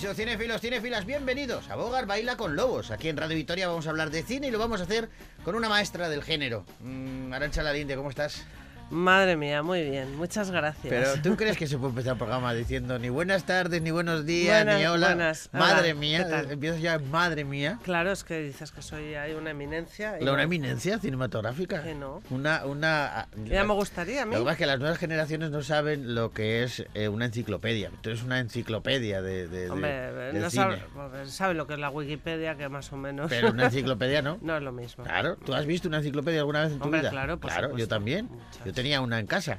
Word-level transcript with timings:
Caixo, 0.00 0.14
cinefilos, 0.14 0.62
cinefilas, 0.62 1.04
bienvenidos 1.04 1.68
a 1.68 1.76
Bogar 1.76 2.06
Baila 2.06 2.38
con 2.38 2.56
Lobos. 2.56 2.90
Aquí 2.90 3.10
en 3.10 3.18
Radio 3.18 3.36
Victoria 3.36 3.68
vamos 3.68 3.86
a 3.86 3.90
hablar 3.90 4.08
de 4.08 4.22
cine 4.22 4.48
y 4.48 4.50
lo 4.50 4.58
vamos 4.58 4.80
a 4.80 4.84
hacer 4.84 5.10
con 5.44 5.54
una 5.54 5.68
maestra 5.68 6.08
del 6.08 6.22
género. 6.22 6.64
Mm, 6.80 7.30
Arancha 7.34 7.62
Lalinde, 7.62 7.96
¿cómo 7.96 8.08
estás? 8.08 8.46
Madre 8.90 9.36
mía, 9.36 9.62
muy 9.62 9.88
bien, 9.88 10.16
muchas 10.16 10.50
gracias. 10.50 10.86
Pero 10.88 11.22
¿tú 11.22 11.36
crees 11.36 11.56
que 11.56 11.68
se 11.68 11.78
puede 11.78 11.90
empezar 11.90 12.14
el 12.14 12.18
programa 12.18 12.52
diciendo 12.54 12.98
ni 12.98 13.08
buenas 13.08 13.44
tardes, 13.44 13.80
ni 13.82 13.92
buenos 13.92 14.26
días, 14.26 14.64
Buenas, 14.64 14.80
ni 14.80 14.86
hola? 14.86 15.06
buenas. 15.08 15.48
Madre 15.52 15.90
Hola, 15.92 16.00
mía, 16.00 16.44
empiezas 16.50 16.80
ya, 16.80 16.98
madre 16.98 17.44
mía. 17.44 17.78
Claro, 17.84 18.10
es 18.10 18.24
que 18.24 18.40
dices 18.40 18.72
que 18.72 18.82
soy 18.82 19.14
ahí 19.14 19.32
una 19.34 19.50
eminencia. 19.50 20.18
y 20.20 20.24
La- 20.24 20.32
Una 20.32 20.42
eminencia 20.42 20.98
cinematográfica. 20.98 21.82
Que 21.84 21.94
no. 21.94 22.20
Una, 22.30 22.66
una... 22.66 23.28
Ya 23.44 23.62
me 23.62 23.74
gustaría 23.74 24.22
a 24.22 24.26
mí. 24.26 24.32
Lo 24.32 24.40
que 24.40 24.44
pasa 24.44 24.52
es 24.54 24.58
que 24.58 24.66
las 24.66 24.80
nuevas 24.80 24.98
generaciones 24.98 25.50
no 25.52 25.62
saben 25.62 26.14
lo 26.16 26.32
que 26.32 26.64
es 26.64 26.84
eh, 26.94 27.08
una 27.08 27.26
enciclopedia. 27.26 27.92
Tú 28.00 28.10
eres 28.10 28.24
una 28.24 28.40
enciclopedia 28.40 29.22
de, 29.22 29.46
de- 29.46 29.60
de- 29.66 29.70
Hombre, 29.70 30.32
no 30.32 30.50
cine. 30.50 30.62
sabe, 30.62 30.82
pues, 30.94 31.30
sabe 31.30 31.54
lo 31.54 31.68
que 31.68 31.74
es 31.74 31.78
la 31.78 31.90
Wikipedia, 31.90 32.56
que 32.56 32.68
más 32.68 32.92
o 32.92 32.96
menos 32.96 33.30
Pero 33.30 33.50
una 33.50 33.64
enciclopedia 33.66 34.20
no. 34.20 34.38
no 34.42 34.56
es 34.56 34.62
lo 34.64 34.72
mismo. 34.72 35.04
Claro, 35.04 35.36
¿tú 35.36 35.54
has 35.54 35.64
visto 35.66 35.86
una 35.86 35.98
enciclopedia 35.98 36.40
alguna 36.40 36.62
vez 36.64 36.72
en 36.72 36.78
tu 36.78 36.84
Hombre, 36.86 37.00
vida? 37.02 37.10
claro, 37.10 37.38
por 37.38 37.50
Claro, 37.52 37.76
yo 37.76 37.86
también. 37.86 38.26
Muchas. 38.30 38.64
Yo 38.64 38.72
tenía 38.82 39.00
una 39.00 39.18
en 39.20 39.26
casa. 39.26 39.58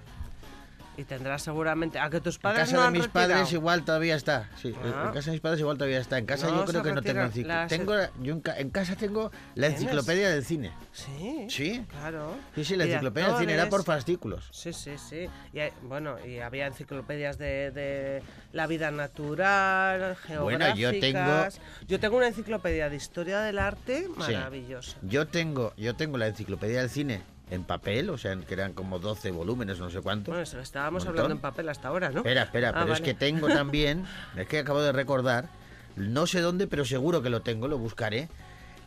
Y 0.98 1.06
tendrás 1.06 1.42
seguramente. 1.44 2.00
¿A 2.00 2.10
que 2.10 2.20
tus 2.20 2.36
En 2.36 2.42
padres 2.42 2.60
casa 2.66 2.76
no 2.76 2.82
de 2.82 2.88
han 2.88 2.94
mis 2.94 3.04
retirado? 3.06 3.30
padres 3.32 3.54
igual 3.54 3.86
todavía 3.86 4.16
está. 4.16 4.50
Sí, 4.62 4.76
Ah. 4.84 5.04
en 5.08 5.13
casa 5.13 5.26
de 5.28 5.32
mis 5.32 5.40
padres 5.41 5.60
igual 5.62 5.78
todavía 5.78 6.00
está. 6.00 6.18
En 6.18 6.26
casa 6.26 6.48
No, 6.48 6.58
yo 6.58 6.66
creo 6.66 6.84
que 6.84 6.91
no 6.91 7.02
tengo 7.02 7.22
enciclopedia. 7.22 7.68
Tengo, 7.70 7.94
yo 8.22 8.34
en, 8.34 8.41
ca- 8.41 8.60
en 8.60 8.70
casa 8.72 8.96
tengo 8.98 9.32
la 9.55 9.68
¿Tienes? 9.68 9.82
enciclopedia 9.84 10.30
del 10.30 10.44
cine. 10.44 10.72
Sí. 10.91 11.48
Sí. 11.50 11.86
Claro. 11.91 12.36
Sí, 12.55 12.66
sí, 12.66 12.76
la 12.76 12.84
enciclopedia 12.84 13.30
del 13.30 13.38
cine 13.38 13.54
era 13.54 13.70
por 13.70 13.86
fascículos. 13.86 14.50
Sí, 14.52 14.74
sí, 14.74 14.91
sí. 14.98 15.28
Y 15.54 15.60
hay- 15.60 15.72
bueno, 15.84 16.18
y 16.28 16.40
había 16.40 16.68
enciclopedias 16.68 17.38
de, 17.38 17.72
de 17.72 18.22
la 18.52 18.68
vida 18.68 18.91
natural, 18.91 20.18
geográficas. 20.18 20.44
Bueno, 20.44 20.76
yo 20.76 20.91
tengo- 21.00 21.48
Yo 21.88 22.00
tengo 22.02 22.18
una 22.18 22.28
enciclopedia 22.28 22.90
de 22.90 22.98
historia 22.98 23.40
del 23.40 23.60
arte 23.60 24.04
Sí. 24.04 24.12
maravillosa. 24.18 24.98
Yo 25.04 25.26
tengo, 25.26 25.74
yo 25.78 25.96
tengo 25.96 26.18
la 26.18 26.28
enciclopedia 26.28 26.82
del 26.82 26.90
cine 26.90 27.22
en 27.52 27.63
papel, 27.66 28.10
o 28.10 28.18
sea, 28.18 28.35
que 28.38 28.54
eran 28.54 28.74
como 28.74 28.98
12 28.98 29.30
volúmenes, 29.32 29.77
no 29.80 29.90
sé 29.91 30.02
cuántos. 30.02 30.34
Bueno, 30.34 30.62
estábamos 30.62 31.05
hablando 31.05 31.32
en 31.34 31.40
papel 31.40 31.70
hasta 31.70 31.90
ahora, 31.90 32.10
¿no? 32.10 32.20
Espera, 32.21 32.44
espera, 32.44 32.70
Ah, 32.70 32.80
pero 32.82 32.94
es 32.94 33.02
que 33.02 33.13
tengo 33.13 33.48
también, 33.49 34.05
es 34.35 34.48
que 34.48 34.60
acabo 34.60 34.82
de 34.82 34.91
recordar, 34.91 35.49
no 35.96 36.26
sé 36.26 36.41
dónde, 36.41 36.66
pero 36.68 36.85
seguro 36.85 37.22
que 37.22 37.29
lo 37.29 37.41
tengo, 37.41 37.68
lo 37.68 37.77
buscaré, 37.77 38.29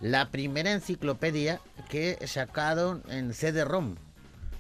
la 0.01 0.31
primera 0.31 0.73
enciclopedia 0.73 1.61
que 1.89 2.19
sacaron 2.27 3.03
en 3.09 3.33
CD-ROM 3.35 3.95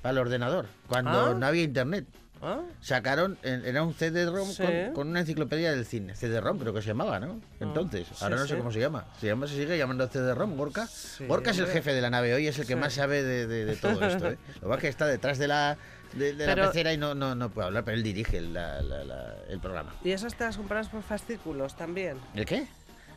para 0.03 0.13
el 0.13 0.19
ordenador, 0.19 0.67
cuando 0.87 1.31
Ah. 1.31 1.35
no 1.35 1.47
había 1.47 1.63
internet. 1.65 2.07
¿Ah? 2.43 2.61
Sacaron, 2.83 3.39
era 3.43 3.83
un 3.83 3.95
CD-ROM 3.95 4.47
Sí. 4.49 4.63
con, 4.63 4.93
con 4.95 5.09
una 5.09 5.21
enciclopedia 5.21 5.71
del 5.73 5.87
cine. 5.87 6.15
CD-ROM 6.15 6.59
creo 6.59 6.75
que 6.75 6.83
se 6.83 6.89
llamaba, 6.89 7.19
¿no? 7.19 7.41
Entonces, 7.61 8.07
sí, 8.09 8.15
ahora 8.23 8.37
no 8.37 8.47
sé 8.47 8.57
cómo 8.59 8.71
se 8.71 8.81
llama. 8.81 9.07
Se 9.19 9.27
llama, 9.29 9.47
se 9.47 9.55
sigue 9.55 9.79
llamando 9.79 10.07
CD-ROM, 10.07 10.57
Gorka. 10.57 10.87
Gorka 11.27 11.53
es 11.53 11.59
el 11.59 11.67
jefe 11.69 11.95
de 11.95 12.03
la 12.03 12.11
nave 12.11 12.35
hoy, 12.35 12.47
es 12.47 12.59
el 12.59 12.67
que 12.67 12.77
más 12.77 12.93
sabe 12.93 13.23
de, 13.23 13.47
de- 13.47 13.65
de 13.65 13.77
todo 13.77 14.05
esto, 14.07 14.31
¿eh? 14.31 14.39
Lo 14.63 14.75
es 14.75 14.81
que 14.81 14.89
está 14.89 15.07
detrás 15.07 15.39
de 15.39 15.49
la, 15.49 15.79
de, 16.13 16.35
de 16.35 16.47
la 16.47 16.67
pecera 16.67 16.93
y 16.93 16.99
no, 16.99 17.15
no, 17.15 17.35
no 17.35 17.49
puede 17.49 17.69
hablar, 17.69 17.85
pero 17.85 17.97
él 17.97 18.03
dirige 18.03 18.41
la- 18.43 18.83
la- 18.83 19.05
la- 19.05 19.35
el 19.49 19.59
programa. 19.61 19.95
¿Y 20.05 20.11
esas 20.11 20.35
te 20.35 20.45
las 20.45 20.57
compras 20.59 20.89
por 20.91 21.03
fascículos 21.03 21.77
también? 21.77 22.19
¿El 22.35 22.45
qué? 22.45 22.67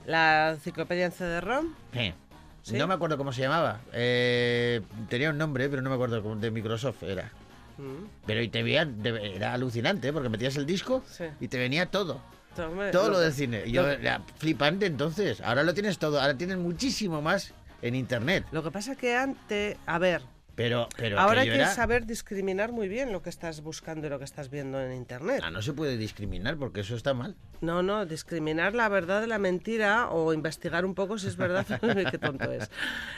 ¿La 0.05 0.51
enciclopedia 0.51 1.07
en 1.07 1.11
CD-ROM? 1.11 1.73
¿Sí? 2.63 2.77
No 2.77 2.87
me 2.87 2.93
acuerdo 2.93 3.17
cómo 3.17 3.33
se 3.33 3.41
llamaba. 3.41 3.81
Eh, 3.93 4.81
tenía 5.09 5.29
un 5.31 5.37
nombre, 5.37 5.67
pero 5.69 5.81
no 5.81 5.89
me 5.89 5.95
acuerdo 5.95 6.35
de 6.35 6.51
Microsoft 6.51 7.03
era. 7.03 7.29
Pero 8.25 8.41
y 8.41 8.49
te 8.49 8.63
veían, 8.63 9.01
te- 9.01 9.35
era 9.35 9.53
alucinante, 9.53 10.07
¿eh? 10.09 10.13
porque 10.13 10.29
metías 10.29 10.55
el 10.57 10.65
disco 10.65 11.03
Sí. 11.09 11.25
y 11.39 11.47
te 11.47 11.57
venía 11.57 11.85
todo. 11.87 12.21
Todo 12.55 13.09
lo 13.09 13.17
que- 13.17 13.23
del 13.23 13.33
cine. 13.33 13.71
Yo 13.71 13.83
lo- 13.83 13.89
era 13.91 14.23
flipante 14.37 14.87
entonces. 14.87 15.41
Ahora 15.41 15.61
lo 15.63 15.73
tienes 15.75 15.99
todo. 15.99 16.19
Ahora 16.19 16.35
tienes 16.35 16.57
muchísimo 16.57 17.21
más 17.21 17.53
en 17.83 17.93
internet. 17.93 18.45
Lo 18.51 18.63
que 18.63 18.71
pasa 18.71 18.95
que 18.95 19.15
antes, 19.15 19.77
a 19.85 19.99
ver, 19.99 20.23
Pero, 20.55 20.89
pero 20.97 21.19
ahora 21.19 21.41
hay 21.41 21.49
que 21.49 21.55
era- 21.55 21.71
saber 21.75 22.07
discriminar 22.07 22.71
muy 22.71 22.87
bien 22.87 23.11
lo 23.11 23.21
que 23.21 23.29
estás 23.29 23.61
buscando 23.61 24.07
y 24.07 24.09
lo 24.09 24.17
que 24.17 24.25
estás 24.25 24.49
viendo 24.49 24.81
en 24.81 24.91
internet. 24.91 25.41
Ah, 25.43 25.51
no 25.51 25.61
se 25.61 25.73
puede 25.73 25.97
discriminar 25.97 26.57
porque 26.57 26.79
eso 26.79 26.95
está 26.95 27.13
mal. 27.13 27.35
No, 27.61 27.81
no, 27.83 28.05
discriminar 28.05 28.75
la 28.75 28.87
verdad 28.89 29.21
de 29.21 29.27
la 29.27 29.39
mentira 29.39 30.09
o 30.09 30.33
investigar 30.33 30.85
un 30.85 30.93
poco 30.95 31.17
si 31.17 31.27
es 31.27 31.37
verdad 31.37 31.65
qué 32.11 32.17
tonto 32.17 32.51
es. 32.51 32.69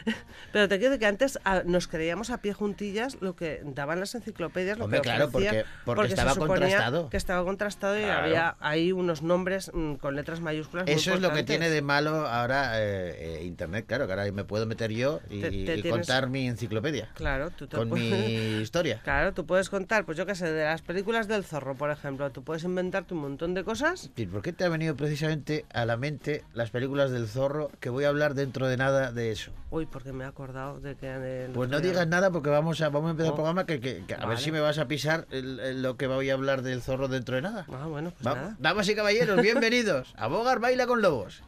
Pero 0.53 0.67
te 0.67 0.77
quiero 0.77 0.91
decir 0.91 0.99
que 1.01 1.05
antes 1.05 1.39
ah, 1.45 1.61
nos 1.65 1.87
creíamos 1.87 2.29
a 2.29 2.41
pie 2.41 2.53
juntillas 2.53 3.17
lo 3.21 3.35
que 3.35 3.61
daban 3.65 3.99
las 3.99 4.15
enciclopedias, 4.15 4.77
lo 4.77 4.85
Hombre, 4.85 4.99
que 5.01 5.03
claro, 5.03 5.29
porque- 5.29 5.65
porque 5.85 6.07
se 6.07 6.13
estaba 6.15 6.35
contrastado. 6.35 7.09
Que 7.09 7.17
estaba 7.17 7.43
contrastado 7.43 7.97
y 7.99 8.03
Claro. 8.03 8.23
había 8.25 8.55
ahí 8.59 8.91
unos 8.91 9.21
nombres 9.21 9.71
mm, 9.73 9.95
con 9.95 10.15
letras 10.15 10.39
mayúsculas. 10.41 10.85
muy 10.85 10.95
Eso 10.95 11.13
es 11.13 11.21
lo 11.21 11.31
que 11.33 11.43
tiene 11.43 11.69
de 11.69 11.81
malo 11.81 12.25
ahora 12.27 12.81
eh, 12.81 13.39
eh, 13.41 13.43
internet. 13.45 13.85
Claro, 13.87 14.07
que 14.07 14.13
ahora 14.13 14.31
me 14.31 14.43
puedo 14.45 14.65
meter 14.65 14.91
yo 14.91 15.19
y, 15.29 15.41
Te- 15.41 15.49
te 15.49 15.55
y 15.55 15.65
tienes- 15.81 15.91
contar 15.91 16.29
mi 16.29 16.47
enciclopedia. 16.47 17.09
Claro, 17.13 17.51
tú 17.51 17.67
te 17.67 17.77
Con 17.77 17.89
puedes- 17.89 18.09
mi 18.09 18.61
historia. 18.61 19.01
Claro, 19.03 19.33
tú 19.33 19.45
puedes 19.45 19.69
contar, 19.69 20.05
pues 20.05 20.17
yo 20.17 20.25
qué 20.25 20.35
sé, 20.35 20.51
de 20.51 20.63
las 20.63 20.81
películas 20.81 21.27
del 21.27 21.43
zorro, 21.43 21.75
por 21.75 21.91
ejemplo, 21.91 22.31
tú 22.31 22.43
puedes 22.43 22.63
inventarte 22.63 23.13
un 23.13 23.21
montón 23.21 23.53
de 23.53 23.63
cosas. 23.63 24.09
¿Y 24.15 24.25
por 24.29 24.41
qué 24.41 24.53
te 24.53 24.63
ha 24.63 24.69
venido 24.69 24.95
precisamente 24.95 25.65
a 25.73 25.85
la 25.85 25.97
mente 25.97 26.43
las 26.53 26.69
películas 26.69 27.11
del 27.11 27.27
zorro? 27.27 27.71
Que 27.79 27.89
voy 27.89 28.03
a 28.05 28.09
hablar 28.09 28.33
dentro 28.33 28.67
de 28.67 28.77
nada 28.77 29.11
de 29.11 29.31
eso. 29.31 29.51
Uy, 29.71 29.85
porque 29.85 30.13
me 30.13 30.23
he 30.23 30.27
acordado 30.27 30.79
de 30.79 30.95
que... 30.95 31.45
el 31.45 31.51
Pues 31.51 31.69
no 31.69 31.79
digas 31.79 32.07
nada 32.07 32.31
porque 32.31 32.49
vamos 32.49 32.81
a, 32.81 32.89
vamos 32.89 33.09
a 33.09 33.11
empezar 33.11 33.31
Oh. 33.31 33.33
el 33.33 33.37
programa 33.37 33.65
que, 33.65 33.79
que- 33.79 34.03
que 34.05 34.13
a 34.13 34.17
ver 34.19 34.27
Vale. 34.27 34.39
si 34.41 34.51
me 34.51 34.59
vas 34.59 34.77
a 34.77 34.87
pisar 34.87 35.27
el- 35.31 35.59
el- 35.59 35.81
lo 35.81 35.97
que 35.97 36.07
voy 36.07 36.29
a 36.29 36.33
hablar 36.33 36.61
del 36.61 36.81
zorro 36.81 37.07
dentro 37.07 37.35
de 37.35 37.41
nada. 37.43 37.65
Ah, 37.71 37.85
bueno, 37.87 38.11
pues 38.11 38.25
Va- 38.27 38.35
nada. 38.39 38.55
Damas 38.59 38.87
y 38.89 38.95
caballeros, 38.95 39.41
bienvenidos 39.41 40.13
a 40.17 40.27
Bogar 40.27 40.59
Baila 40.59 40.87
con 40.87 41.01
Lobos. 41.01 41.43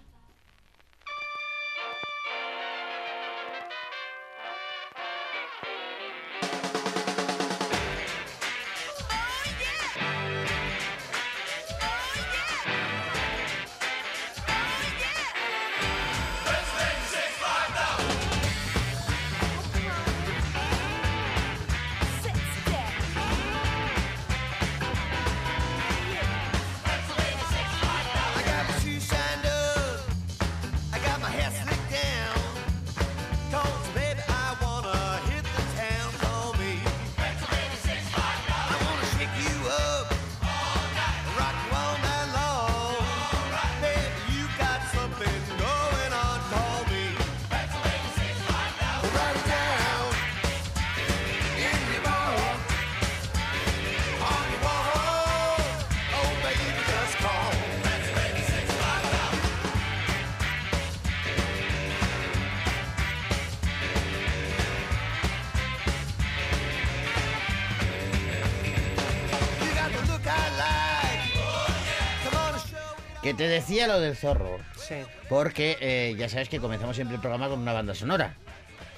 Que 73.32 73.38
te 73.38 73.48
decía 73.48 73.88
lo 73.88 74.02
del 74.02 74.18
zorro. 74.18 74.58
Sí. 74.76 74.96
Porque 75.30 75.78
eh, 75.80 76.16
ya 76.18 76.28
sabes 76.28 76.50
que 76.50 76.60
comenzamos 76.60 76.98
siempre 76.98 77.16
el 77.16 77.22
programa 77.22 77.48
con 77.48 77.62
una 77.62 77.72
banda 77.72 77.96
sonora. 77.96 78.36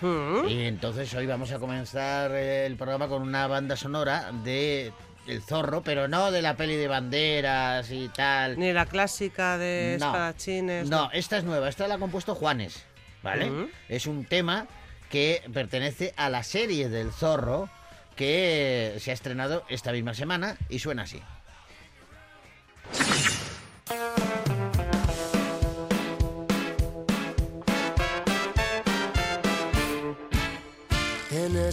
Mm. 0.02 0.48
Y 0.48 0.64
entonces 0.66 1.14
hoy 1.14 1.28
vamos 1.28 1.52
a 1.52 1.60
comenzar 1.60 2.32
el 2.32 2.76
programa 2.76 3.08
con 3.08 3.22
una 3.22 3.46
banda 3.46 3.76
sonora 3.78 4.32
de 4.44 4.92
El 5.28 5.44
Zorro, 5.44 5.84
pero 5.84 6.08
no 6.08 6.32
de 6.32 6.42
la 6.42 6.58
peli 6.58 6.76
de 6.78 6.88
banderas 6.88 7.92
y 7.92 8.10
tal. 8.10 8.58
Ni 8.58 8.74
la 8.74 8.88
clásica 8.88 9.60
de 9.60 9.98
No. 10.00 10.08
espadachines. 10.08 10.90
No, 10.90 11.12
esta 11.14 11.38
es 11.38 11.44
nueva, 11.44 11.70
esta 11.70 11.88
la 11.88 11.94
ha 11.94 12.00
compuesto 12.00 12.34
Juanes, 12.34 12.84
¿vale? 13.22 13.52
Ujú. 13.52 13.70
Es 13.88 14.08
un 14.08 14.26
tema 14.26 14.66
que 15.12 15.44
pertenece 15.54 16.12
a 16.18 16.30
la 16.32 16.42
serie 16.42 16.90
del 16.90 17.12
Zorro 17.12 17.70
que 18.16 18.96
se 18.98 19.12
ha 19.12 19.14
estrenado 19.14 19.64
esta 19.70 19.92
misma 19.92 20.16
semana 20.16 20.58
y 20.70 20.80
suena 20.80 21.04
así. 21.04 21.22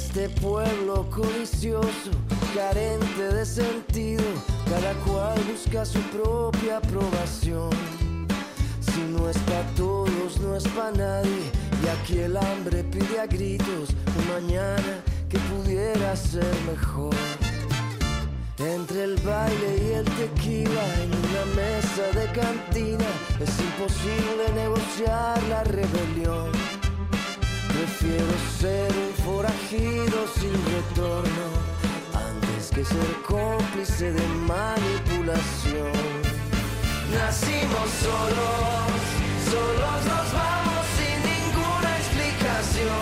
Este 0.01 0.29
pueblo 0.41 1.07
codicioso, 1.11 2.11
carente 2.55 3.23
de 3.35 3.45
sentido, 3.45 4.25
cada 4.69 4.93
cual 5.05 5.39
busca 5.51 5.85
su 5.85 6.01
propia 6.11 6.79
aprobación. 6.79 7.71
Si 8.81 9.01
no 9.03 9.29
es 9.29 9.37
para 9.39 9.63
todos, 9.77 10.41
no 10.41 10.57
es 10.57 10.67
para 10.69 10.93
nadie. 10.93 11.43
Y 11.85 11.89
aquí 11.89 12.19
el 12.19 12.37
hambre 12.37 12.83
pide 12.85 13.21
a 13.21 13.27
gritos 13.27 13.91
un 14.19 14.27
mañana 14.35 14.95
que 15.29 15.39
pudiera 15.39 16.17
ser 16.17 16.55
mejor. 16.67 17.15
Entre 18.59 19.05
el 19.05 19.17
baile 19.19 19.71
y 19.87 19.93
el 19.93 20.05
tequila 20.05 20.85
en 21.03 21.11
una 21.25 21.45
mesa 21.55 22.05
de 22.19 22.27
cantina 22.33 23.11
es 23.39 23.53
imposible 23.61 24.45
negociar 24.55 25.43
la 25.49 25.63
rebelión. 25.65 26.51
Prefiero 27.81 28.35
ser 28.61 28.93
un 28.93 29.15
forajido 29.25 30.19
sin 30.39 30.53
retorno 30.53 31.47
antes 32.13 32.69
que 32.69 32.85
ser 32.85 33.13
cómplice 33.27 34.13
de 34.13 34.27
manipulación. 34.47 35.91
Nacimos 37.11 37.89
solos, 38.05 39.01
solos 39.51 39.99
nos 40.13 40.29
vamos 40.41 40.85
sin 40.99 41.19
ninguna 41.33 41.91
explicación. 42.03 43.01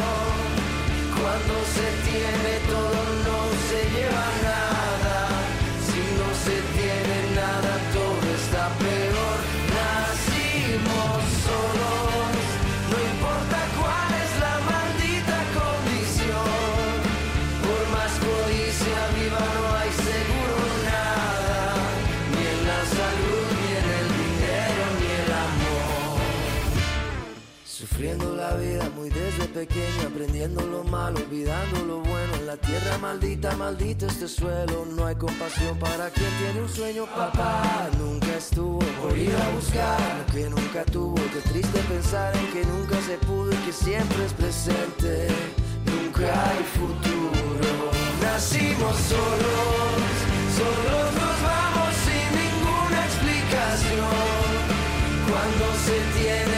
Cuando 1.19 1.55
se 1.75 1.89
tiene 2.09 2.53
todo 2.71 3.01
no 3.27 3.39
se 3.67 3.81
lleva 3.91 4.27
nada. 4.43 4.48
Aprendiendo 30.07 30.65
lo 30.67 30.85
malo, 30.85 31.19
olvidando 31.19 31.85
lo 31.85 31.99
bueno. 32.01 32.35
En 32.37 32.47
la 32.47 32.57
tierra 32.57 32.97
maldita, 32.99 33.57
maldito 33.57 34.07
este 34.07 34.29
suelo. 34.29 34.87
No 34.87 35.07
hay 35.07 35.17
compasión 35.17 35.77
para 35.79 36.11
quien 36.11 36.31
tiene 36.39 36.63
un 36.63 36.69
sueño. 36.69 37.07
Papá 37.07 37.89
nunca 37.99 38.37
estuvo 38.37 38.79
por 39.03 39.19
ir 39.19 39.35
a 39.35 39.51
buscar 39.51 39.99
lo 40.19 40.33
que 40.33 40.49
nunca 40.49 40.85
tuvo. 40.85 41.17
Qué 41.33 41.41
triste 41.51 41.81
pensar 41.89 42.37
en 42.37 42.47
que 42.53 42.65
nunca 42.65 43.01
se 43.03 43.19
pudo 43.27 43.51
y 43.53 43.57
que 43.67 43.73
siempre 43.73 44.27
es 44.27 44.33
presente. 44.33 45.27
Nunca 45.87 46.51
hay 46.51 46.63
futuro. 46.79 47.91
Nacimos 48.23 48.97
solos, 49.11 50.15
solos 50.59 51.07
nos 51.21 51.37
vamos 51.51 51.91
sin 52.07 52.29
ninguna 52.43 52.99
explicación. 53.09 54.39
Cuando 55.29 55.67
se 55.85 55.99
tiene 56.21 56.58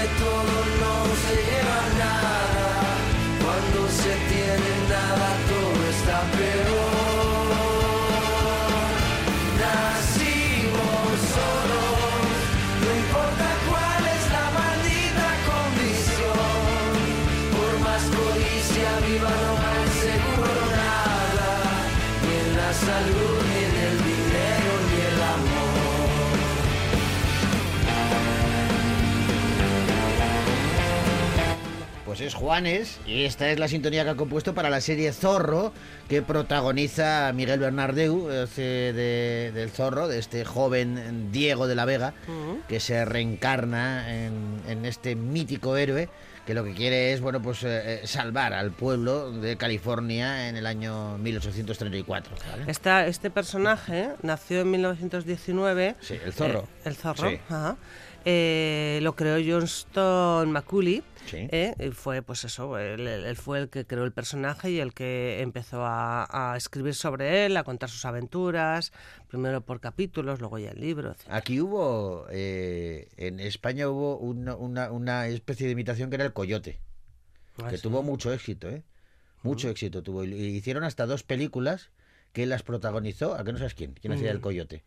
Pues 32.10 32.22
es 32.22 32.34
Juanes 32.34 32.98
y 33.06 33.22
esta 33.24 33.48
es 33.50 33.60
la 33.60 33.68
sintonía 33.68 34.02
que 34.02 34.10
ha 34.10 34.16
compuesto 34.16 34.52
para 34.52 34.68
la 34.68 34.80
serie 34.80 35.12
Zorro 35.12 35.72
que 36.08 36.22
protagoniza 36.22 37.30
Miguel 37.32 37.60
Bernardeu 37.60 38.28
hace 38.30 38.62
de- 38.92 39.52
del 39.54 39.70
Zorro, 39.70 40.08
de 40.08 40.18
este 40.18 40.44
joven 40.44 41.30
Diego 41.30 41.68
de 41.68 41.76
la 41.76 41.84
Vega 41.84 42.14
que 42.68 42.80
se 42.80 43.04
reencarna 43.04 44.12
en, 44.24 44.60
en 44.66 44.86
este 44.86 45.14
mítico 45.14 45.76
héroe 45.76 46.08
que 46.48 46.54
lo 46.54 46.64
que 46.64 46.74
quiere 46.74 47.12
es 47.12 47.20
bueno 47.20 47.40
pues 47.40 47.62
eh, 47.62 48.00
eh, 48.02 48.06
salvar 48.08 48.54
al 48.54 48.72
pueblo 48.72 49.30
de 49.30 49.56
California 49.56 50.48
en 50.48 50.56
el 50.56 50.66
año 50.66 51.16
1834. 51.18 52.34
¿vale? 52.50 52.64
Esta- 52.68 53.06
este 53.06 53.30
personaje 53.30 54.08
nació 54.22 54.62
en 54.62 54.70
1919. 54.72 55.94
Sí, 56.00 56.18
el 56.24 56.32
zorro. 56.32 56.60
Eh, 56.62 56.88
el 56.88 56.96
zorro, 56.96 57.30
Sí. 57.30 57.38
ajá. 57.48 57.76
Eh, 58.24 58.98
lo 59.02 59.14
creó 59.16 59.36
Johnston 59.44 60.50
Macaulay. 60.52 61.02
Sí. 61.26 61.46
eh, 61.52 61.74
y 61.78 61.90
fue, 61.90 62.22
pues 62.22 62.42
eso, 62.44 62.76
él, 62.78 63.36
fue 63.36 63.60
el 63.60 63.68
que 63.68 63.84
creó 63.86 64.02
el 64.04 64.10
personaje 64.10 64.70
y 64.72 64.80
el 64.80 64.92
que 64.94 65.40
empezó 65.42 65.84
a, 65.84 66.26
a 66.52 66.56
escribir 66.56 66.94
sobre 66.94 67.46
él, 67.46 67.56
a 67.56 67.62
contar 67.62 67.88
sus 67.88 68.04
aventuras, 68.04 68.92
primero 69.28 69.60
por 69.60 69.78
capítulos, 69.80 70.40
luego 70.40 70.58
ya 70.58 70.70
el 70.70 70.80
libro, 70.80 71.12
etc. 71.12 71.28
Aquí 71.28 71.60
hubo, 71.60 72.26
eh, 72.30 73.08
en 73.16 73.38
España 73.38 73.88
hubo 73.88 74.16
una, 74.18 74.56
una- 74.56 74.90
una 74.90 75.28
especie 75.28 75.66
de 75.66 75.72
imitación 75.72 76.10
que 76.10 76.16
era 76.16 76.24
el 76.24 76.32
coyote. 76.32 76.80
Ah, 77.62 77.68
que 77.68 77.76
sí. 77.76 77.82
tuvo 77.82 78.02
mucho 78.02 78.32
éxito, 78.32 78.68
¿eh? 78.68 78.82
Mucho 79.42 79.68
éxito 79.68 80.02
tuvo. 80.02 80.24
Y 80.24 80.32
hicieron 80.34 80.82
hasta 80.84 81.06
dos 81.06 81.22
películas 81.22 81.90
que 82.32 82.42
él 82.42 82.48
las 82.48 82.62
protagonizó. 82.64 83.34
¿A 83.34 83.44
qué 83.44 83.52
no 83.52 83.58
sabes 83.58 83.74
quién? 83.74 83.92
¿Quién 83.92 84.14
hacía 84.14 84.32
Mm. 84.32 84.36
el 84.36 84.40
coyote? 84.40 84.82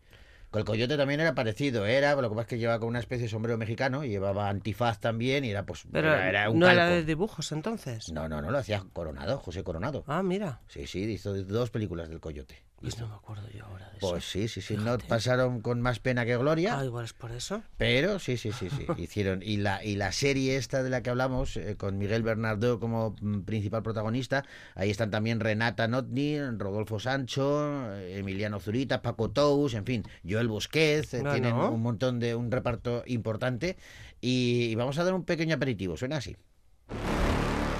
El 0.58 0.64
coyote 0.64 0.96
también 0.96 1.20
era 1.20 1.34
parecido, 1.34 1.86
era, 1.86 2.14
lo 2.14 2.28
que 2.28 2.34
pasa 2.34 2.42
es 2.42 2.48
que 2.48 2.58
llevaba 2.58 2.78
con 2.78 2.88
una 2.88 3.00
especie 3.00 3.24
de 3.24 3.30
sombrero 3.30 3.58
mexicano 3.58 4.04
y 4.04 4.08
llevaba 4.08 4.48
antifaz 4.48 5.00
también 5.00 5.44
y 5.44 5.50
era 5.50 5.64
pues 5.64 5.84
Pero 5.90 6.08
era, 6.08 6.28
era 6.28 6.50
un 6.50 6.58
no 6.58 6.68
era 6.68 6.88
de 6.88 7.04
dibujos 7.04 7.52
entonces. 7.52 8.12
No, 8.12 8.28
no, 8.28 8.40
no, 8.40 8.50
lo 8.50 8.58
hacía 8.58 8.84
Coronado, 8.92 9.38
José 9.38 9.64
Coronado. 9.64 10.04
Ah, 10.06 10.22
mira. 10.22 10.60
Sí, 10.68 10.86
sí, 10.86 11.00
hizo 11.00 11.34
dos 11.44 11.70
películas 11.70 12.08
del 12.08 12.20
coyote. 12.20 12.62
Pues 12.84 12.98
no 12.98 13.08
me 13.08 13.14
acuerdo 13.14 13.48
yo 13.48 13.64
ahora 13.64 13.88
de 13.90 13.96
eso. 13.96 14.10
Pues 14.10 14.24
sí, 14.24 14.46
sí, 14.46 14.60
sí, 14.60 14.76
no 14.76 14.98
pasaron 14.98 15.62
con 15.62 15.80
más 15.80 16.00
pena 16.00 16.26
que 16.26 16.36
gloria. 16.36 16.78
Ah, 16.78 16.84
igual 16.84 17.06
es 17.06 17.14
por 17.14 17.32
eso. 17.32 17.62
Pero 17.78 18.18
sí, 18.18 18.36
sí, 18.36 18.52
sí, 18.52 18.68
sí, 18.68 18.86
hicieron. 18.98 19.42
Y 19.42 19.56
la, 19.56 19.82
y 19.82 19.96
la 19.96 20.12
serie 20.12 20.56
esta 20.56 20.82
de 20.82 20.90
la 20.90 21.02
que 21.02 21.08
hablamos, 21.08 21.56
eh, 21.56 21.76
con 21.78 21.96
Miguel 21.96 22.22
Bernardo 22.22 22.78
como 22.80 23.16
mm, 23.22 23.40
principal 23.40 23.82
protagonista, 23.82 24.44
ahí 24.74 24.90
están 24.90 25.10
también 25.10 25.40
Renata 25.40 25.88
Notni, 25.88 26.38
Rodolfo 26.58 27.00
Sancho, 27.00 27.90
eh, 27.94 28.18
Emiliano 28.18 28.60
Zurita, 28.60 29.00
Paco 29.00 29.30
Tous, 29.30 29.72
en 29.72 29.86
fin, 29.86 30.02
Joel 30.28 30.48
Busquets, 30.48 31.14
eh, 31.14 31.20
Bueno. 31.22 31.32
tienen 31.32 31.54
un 31.54 31.80
montón 31.82 32.20
de, 32.20 32.34
un 32.34 32.50
reparto 32.50 33.02
importante. 33.06 33.78
Y, 34.20 34.64
y 34.70 34.74
vamos 34.74 34.98
a 34.98 35.04
dar 35.04 35.14
un 35.14 35.24
pequeño 35.24 35.54
aperitivo, 35.54 35.96
suena 35.96 36.18
así. 36.18 36.36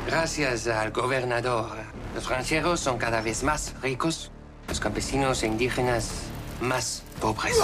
Gracias 0.06 0.66
al 0.66 0.92
gobernador, 0.92 1.76
los 2.14 2.28
rancheros 2.28 2.78
son 2.80 2.98
cada 2.98 3.20
vez 3.22 3.42
más 3.42 3.74
ricos, 3.82 4.30
los 4.68 4.80
campesinos 4.80 5.42
e 5.42 5.46
indígenas 5.46 6.10
más 6.60 7.02
pobres. 7.20 7.56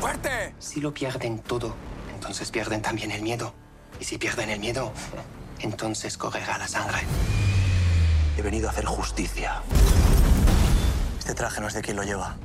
¡Fuerte! 0.00 0.54
Si 0.58 0.80
lo 0.80 0.92
pierden 0.92 1.38
todo, 1.40 1.74
entonces 2.14 2.50
pierden 2.50 2.82
también 2.82 3.10
el 3.10 3.22
miedo. 3.22 3.54
Y 4.00 4.04
si 4.04 4.18
pierden 4.18 4.50
el 4.50 4.60
miedo, 4.60 4.92
entonces 5.60 6.16
correrá 6.18 6.58
la 6.58 6.68
sangre. 6.68 6.98
He 8.36 8.42
venido 8.42 8.68
a 8.68 8.70
hacer 8.70 8.84
justicia. 8.84 9.62
Este 11.18 11.34
traje 11.34 11.60
no 11.60 11.68
es 11.68 11.74
de 11.74 11.82
quien 11.82 11.96
lo 11.96 12.02
lleva. 12.02 12.36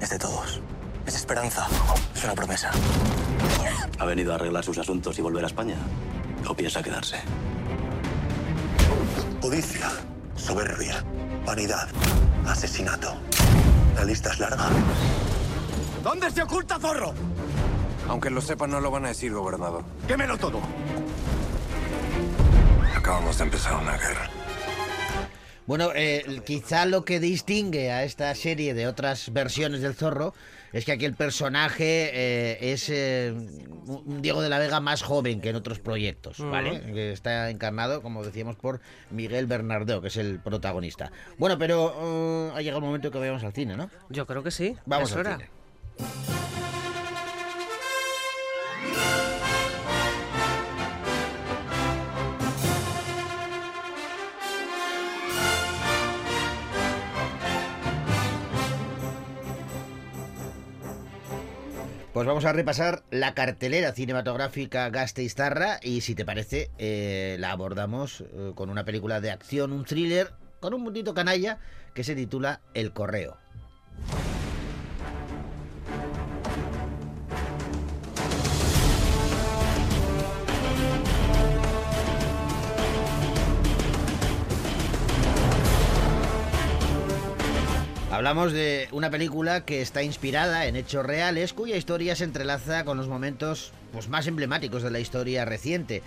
Es 0.00 0.10
de 0.10 0.18
todos. 0.18 0.60
Es 1.06 1.16
esperanza. 1.16 1.66
Es 2.14 2.24
una 2.24 2.34
promesa. 2.34 2.70
¿Ha 3.98 4.04
venido 4.04 4.32
a 4.32 4.34
arreglar 4.36 4.62
sus 4.62 4.78
asuntos 4.78 5.18
y 5.18 5.22
volver 5.22 5.44
a 5.44 5.46
España? 5.46 5.76
¿O 6.46 6.54
piensa 6.54 6.82
quedarse? 6.82 7.16
Codicia, 9.40 9.90
soberbia, 10.36 11.02
vanidad, 11.48 11.88
asesinato. 12.46 13.16
La 13.96 14.04
lista 14.04 14.30
es 14.30 14.38
larga. 14.38 14.68
¿Dónde 16.02 16.30
se 16.30 16.42
oculta 16.42 16.78
Zorro? 16.78 17.14
Aunque 18.06 18.28
lo 18.28 18.42
sepan, 18.42 18.70
no 18.70 18.80
lo 18.80 18.90
van 18.90 19.06
a 19.06 19.08
decir, 19.08 19.32
gobernador. 19.32 19.82
¡Quémelo 20.06 20.36
todo! 20.36 20.60
Acabamos 22.94 23.38
de 23.38 23.44
empezar 23.44 23.76
una 23.76 23.96
guerra. 23.96 24.28
Bueno, 25.68 25.90
eh, 25.94 26.40
quizá 26.46 26.86
lo 26.86 27.04
que 27.04 27.20
distingue 27.20 27.92
a 27.92 28.02
esta 28.02 28.34
serie 28.34 28.72
de 28.72 28.86
otras 28.86 29.30
versiones 29.34 29.82
del 29.82 29.94
zorro 29.94 30.32
es 30.72 30.86
que 30.86 30.92
aquí 30.92 31.04
el 31.04 31.12
personaje 31.12 32.08
eh, 32.10 32.72
es 32.72 32.88
eh, 32.88 33.34
un 33.34 34.22
Diego 34.22 34.40
de 34.40 34.48
la 34.48 34.58
Vega 34.58 34.80
más 34.80 35.02
joven 35.02 35.42
que 35.42 35.50
en 35.50 35.56
otros 35.56 35.78
proyectos, 35.78 36.40
¿vale? 36.40 36.80
Que 36.80 37.12
está 37.12 37.50
encarnado, 37.50 38.00
como 38.00 38.24
decíamos, 38.24 38.56
por 38.56 38.80
Miguel 39.10 39.44
Bernardo, 39.44 40.00
que 40.00 40.08
es 40.08 40.16
el 40.16 40.40
protagonista. 40.40 41.12
Bueno, 41.36 41.58
pero 41.58 41.92
eh, 42.00 42.52
ha 42.54 42.62
llegado 42.62 42.78
el 42.78 42.86
momento 42.86 43.10
que 43.10 43.18
vayamos 43.18 43.44
al 43.44 43.52
cine, 43.52 43.76
¿no? 43.76 43.90
Yo 44.08 44.26
creo 44.26 44.42
que 44.42 44.50
sí. 44.50 44.74
Vamos 44.86 45.10
es 45.10 45.16
al 45.16 45.20
hora. 45.20 45.36
cine. 45.36 46.37
Pues 62.18 62.26
vamos 62.26 62.46
a 62.46 62.52
repasar 62.52 63.04
la 63.12 63.32
cartelera 63.32 63.92
cinematográfica 63.92 64.90
Gasteiztarra 64.90 65.78
y 65.80 66.00
si 66.00 66.16
te 66.16 66.24
parece 66.24 66.68
eh, 66.76 67.36
la 67.38 67.52
abordamos 67.52 68.22
eh, 68.22 68.50
con 68.56 68.70
una 68.70 68.84
película 68.84 69.20
de 69.20 69.30
acción, 69.30 69.70
un 69.70 69.84
thriller 69.84 70.32
con 70.58 70.74
un 70.74 70.82
mundito 70.82 71.14
canalla 71.14 71.60
que 71.94 72.02
se 72.02 72.16
titula 72.16 72.60
El 72.74 72.92
Correo. 72.92 73.36
Hablamos 88.18 88.52
de 88.52 88.88
una 88.90 89.10
película 89.10 89.64
que 89.64 89.80
está 89.80 90.02
inspirada 90.02 90.66
en 90.66 90.74
hechos 90.74 91.06
reales, 91.06 91.52
cuya 91.52 91.76
historia 91.76 92.16
se 92.16 92.24
entrelaza 92.24 92.84
con 92.84 92.98
los 92.98 93.06
momentos 93.06 93.70
pues, 93.92 94.08
más 94.08 94.26
emblemáticos 94.26 94.82
de 94.82 94.90
la 94.90 94.98
historia 94.98 95.44
reciente. 95.44 96.02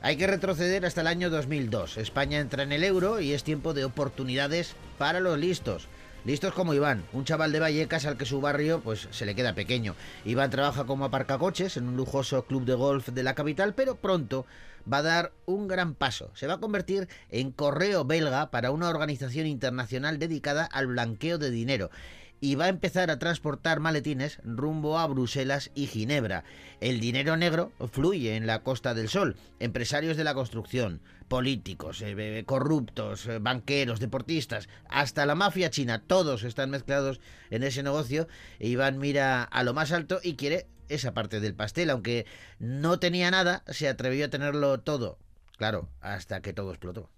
Hay 0.00 0.16
que 0.16 0.28
retroceder 0.28 0.86
hasta 0.86 1.00
el 1.00 1.08
año 1.08 1.28
2002. 1.28 1.96
España 1.96 2.38
entra 2.38 2.62
en 2.62 2.70
el 2.70 2.84
euro 2.84 3.18
y 3.18 3.32
es 3.32 3.42
tiempo 3.42 3.74
de 3.74 3.84
oportunidades 3.84 4.76
para 4.96 5.18
los 5.18 5.40
listos. 5.40 5.88
Listos 6.26 6.54
como 6.54 6.74
Iván, 6.74 7.04
un 7.12 7.24
chaval 7.24 7.52
de 7.52 7.60
Vallecas 7.60 8.04
al 8.04 8.16
que 8.16 8.26
su 8.26 8.40
barrio 8.40 8.80
pues 8.80 9.06
se 9.12 9.26
le 9.26 9.36
queda 9.36 9.54
pequeño. 9.54 9.94
Iván 10.24 10.50
trabaja 10.50 10.82
como 10.82 11.04
aparcacoches 11.04 11.76
en 11.76 11.86
un 11.86 11.96
lujoso 11.96 12.46
club 12.46 12.64
de 12.64 12.74
golf 12.74 13.10
de 13.10 13.22
la 13.22 13.36
capital, 13.36 13.74
pero 13.74 13.94
pronto 13.94 14.44
va 14.92 14.96
a 14.96 15.02
dar 15.02 15.32
un 15.44 15.68
gran 15.68 15.94
paso. 15.94 16.32
Se 16.34 16.48
va 16.48 16.54
a 16.54 16.58
convertir 16.58 17.06
en 17.30 17.52
correo 17.52 18.04
belga 18.04 18.50
para 18.50 18.72
una 18.72 18.88
organización 18.88 19.46
internacional 19.46 20.18
dedicada 20.18 20.64
al 20.64 20.88
blanqueo 20.88 21.38
de 21.38 21.52
dinero 21.52 21.90
y 22.40 22.54
va 22.54 22.66
a 22.66 22.70
empezar 22.70 23.10
a 23.10 23.18
transportar 23.18 23.80
maletines 23.80 24.38
rumbo 24.44 24.98
a 24.98 25.06
Bruselas 25.06 25.70
y 25.74 25.86
Ginebra. 25.86 26.44
El 26.80 27.00
dinero 27.00 27.36
negro 27.36 27.72
fluye 27.90 28.36
en 28.36 28.46
la 28.46 28.62
Costa 28.62 28.94
del 28.94 29.08
Sol. 29.08 29.36
Empresarios 29.58 30.16
de 30.16 30.24
la 30.24 30.34
construcción, 30.34 31.00
políticos, 31.28 32.02
eh, 32.02 32.44
corruptos, 32.46 33.26
eh, 33.26 33.38
banqueros, 33.38 34.00
deportistas, 34.00 34.68
hasta 34.88 35.26
la 35.26 35.34
mafia 35.34 35.70
china, 35.70 36.02
todos 36.06 36.44
están 36.44 36.70
mezclados 36.70 37.20
en 37.50 37.62
ese 37.62 37.82
negocio. 37.82 38.28
Iván 38.58 38.98
mira 38.98 39.42
a 39.42 39.62
lo 39.62 39.74
más 39.74 39.92
alto 39.92 40.20
y 40.22 40.34
quiere 40.34 40.66
esa 40.88 41.14
parte 41.14 41.40
del 41.40 41.54
pastel, 41.54 41.90
aunque 41.90 42.26
no 42.58 42.98
tenía 42.98 43.30
nada, 43.30 43.64
se 43.68 43.88
atrevió 43.88 44.26
a 44.26 44.30
tenerlo 44.30 44.80
todo. 44.80 45.18
Claro, 45.56 45.88
hasta 46.00 46.42
que 46.42 46.52
todo 46.52 46.70
explotó. 46.70 47.10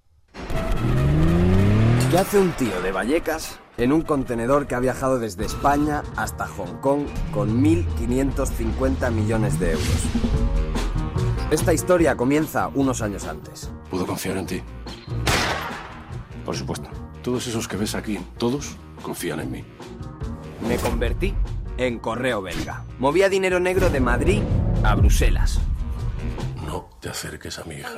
¿Qué 2.11 2.17
hace 2.17 2.39
un 2.39 2.53
tío 2.53 2.81
de 2.81 2.91
Vallecas 2.91 3.61
en 3.77 3.93
un 3.93 4.01
contenedor 4.01 4.67
que 4.67 4.75
ha 4.75 4.81
viajado 4.81 5.19
desde 5.19 5.45
España 5.45 6.03
hasta 6.17 6.47
Hong 6.47 6.81
Kong 6.81 7.03
con 7.35 7.63
1.550 7.63 9.11
millones 9.11 9.61
de 9.61 9.73
euros? 9.73 10.05
Esta 11.51 11.75
historia 11.75 12.17
comienza 12.17 12.69
unos 12.69 13.03
años 13.03 13.27
antes. 13.27 13.71
Puedo 13.91 14.07
confiar 14.07 14.39
en 14.39 14.47
ti. 14.47 14.63
Por 16.47 16.57
supuesto. 16.57 16.89
Todos 17.23 17.47
esos 17.47 17.69
que 17.69 17.77
ves 17.77 17.95
aquí, 17.95 18.19
todos 18.39 18.77
confían 19.03 19.41
en 19.41 19.51
mí. 19.51 19.65
Me 20.67 20.79
convertí 20.79 21.35
en 21.77 21.99
correo 21.99 22.41
belga. 22.41 22.85
Movía 22.99 23.29
dinero 23.29 23.61
negro 23.61 23.91
de 23.91 24.01
Madrid 24.01 24.41
a 24.83 24.95
Bruselas. 24.95 25.61
No 26.69 26.87
te 27.01 27.09
acerques 27.09 27.59
a 27.59 27.65
mi 27.65 27.77
hija. 27.77 27.89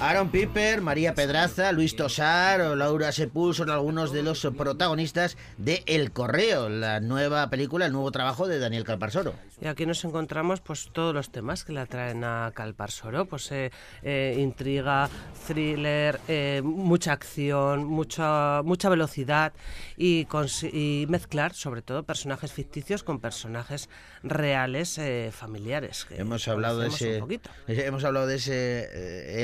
Aaron 0.00 0.30
Piper, 0.30 0.80
María 0.80 1.12
Pedraza, 1.14 1.72
Luis 1.72 1.96
Tosar 1.96 2.60
o 2.60 2.76
Laura 2.76 3.10
Sepul 3.10 3.52
son 3.52 3.68
algunos 3.68 4.12
de 4.12 4.22
los 4.22 4.46
protagonistas 4.56 5.36
de 5.56 5.82
El 5.86 6.12
Correo, 6.12 6.68
la 6.68 7.00
nueva 7.00 7.50
película, 7.50 7.86
el 7.86 7.92
nuevo 7.92 8.12
trabajo 8.12 8.46
de 8.46 8.60
Daniel 8.60 8.84
Calparsoro. 8.84 9.34
Y 9.60 9.66
aquí 9.66 9.86
nos 9.86 10.04
encontramos 10.04 10.60
pues 10.60 10.90
todos 10.92 11.12
los 11.12 11.32
temas 11.32 11.64
que 11.64 11.72
le 11.72 11.80
atraen 11.80 12.22
a 12.22 12.52
Calparsoro, 12.54 13.26
pues 13.26 13.50
eh, 13.50 13.72
eh, 14.04 14.36
intriga, 14.38 15.10
thriller, 15.48 16.20
eh, 16.28 16.60
mucha 16.62 17.12
acción, 17.12 17.84
mucha 17.84 18.62
mucha 18.62 18.88
velocidad 18.88 19.52
y, 19.96 20.28
y 20.72 21.06
mezclar 21.08 21.54
sobre 21.54 21.82
todo 21.82 22.04
personajes 22.04 22.52
ficticios 22.52 23.02
con 23.02 23.18
personajes 23.18 23.88
reales 24.22 25.00
familiares. 25.32 26.06
Hemos 26.10 26.46
hablado 26.46 26.78
de 26.78 26.88
ese, 26.88 27.16
hemos 27.66 28.04
hablado 28.04 28.28
de 28.28 28.36
ese 28.36 28.88
eh, 28.92 29.40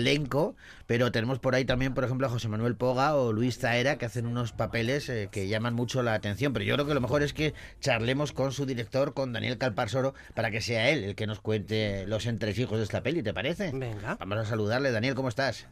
pero 0.87 1.13
tenemos 1.13 1.39
por 1.39 1.55
ahí 1.55 1.65
también, 1.65 1.95
por 1.95 2.05
ejemplo, 2.05 2.27
a 2.27 2.31
José 2.31 2.49
Manuel 2.49 2.77
Poga 2.77 3.15
o 3.15 3.33
Luis 3.33 3.59
Zaera 3.59 3.97
que 3.97 4.07
hacen 4.07 4.27
unos 4.27 4.53
papeles 4.53 5.09
eh, 5.09 5.29
que 5.31 5.49
llaman 5.49 5.75
mucho 5.75 6.03
la 6.03 6.15
atención. 6.15 6.53
Pero 6.53 6.65
yo 6.65 6.75
creo 6.75 6.87
que 6.87 6.95
lo 6.95 7.01
mejor 7.01 7.23
es 7.23 7.33
que 7.33 7.55
charlemos 7.81 8.33
con 8.33 8.53
su 8.53 8.67
director, 8.67 9.15
con 9.15 9.33
Daniel 9.33 9.59
Calparsoro, 9.59 10.15
para 10.35 10.51
que 10.51 10.61
sea 10.61 10.91
él 10.91 11.05
el 11.05 11.15
que 11.15 11.27
nos 11.27 11.41
cuente 11.41 12.07
los 12.07 12.27
entresijos 12.27 12.79
de 12.79 12.85
esta 12.85 13.03
peli. 13.03 13.23
¿Te 13.23 13.35
parece? 13.35 13.71
Venga. 13.73 14.17
Vamos 14.19 14.39
a 14.39 14.45
saludarle, 14.45 14.91
Daniel, 14.91 15.15
¿cómo 15.15 15.29
estás? 15.29 15.67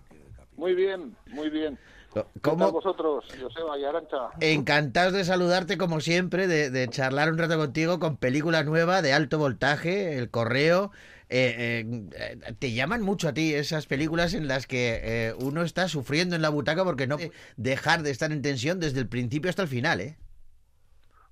Muy 0.56 0.74
bien, 0.74 1.16
muy 1.28 1.50
bien. 1.50 1.78
¿Qué 2.14 2.30
¿Cómo? 2.40 2.70
vosotros, 2.72 3.24
Joseba 3.40 3.78
y 3.78 3.84
Arancha? 3.84 4.30
Encantados 4.40 5.12
de 5.12 5.24
saludarte 5.24 5.78
como 5.78 6.00
siempre, 6.00 6.46
de, 6.46 6.70
de 6.70 6.88
charlar 6.88 7.30
un 7.30 7.38
rato 7.38 7.56
contigo 7.58 7.98
con 7.98 8.16
película 8.16 8.62
nueva 8.64 9.02
de 9.02 9.12
alto 9.12 9.38
voltaje, 9.38 10.18
El 10.18 10.30
Correo. 10.30 10.90
Eh, 11.28 11.84
eh, 11.86 12.36
eh, 12.44 12.54
te 12.58 12.72
llaman 12.72 13.02
mucho 13.02 13.28
a 13.28 13.32
ti 13.32 13.54
esas 13.54 13.86
películas 13.86 14.34
en 14.34 14.48
las 14.48 14.66
que 14.66 15.00
eh, 15.02 15.34
uno 15.38 15.62
está 15.62 15.88
sufriendo 15.88 16.36
en 16.36 16.42
la 16.42 16.50
butaca 16.50 16.84
porque 16.84 17.06
no 17.06 17.16
puede 17.16 17.32
dejar 17.56 18.02
de 18.02 18.10
estar 18.10 18.32
en 18.32 18.42
tensión 18.42 18.80
desde 18.80 19.00
el 19.00 19.08
principio 19.08 19.48
hasta 19.48 19.62
el 19.62 19.68
final, 19.68 20.00
¿eh? 20.00 20.18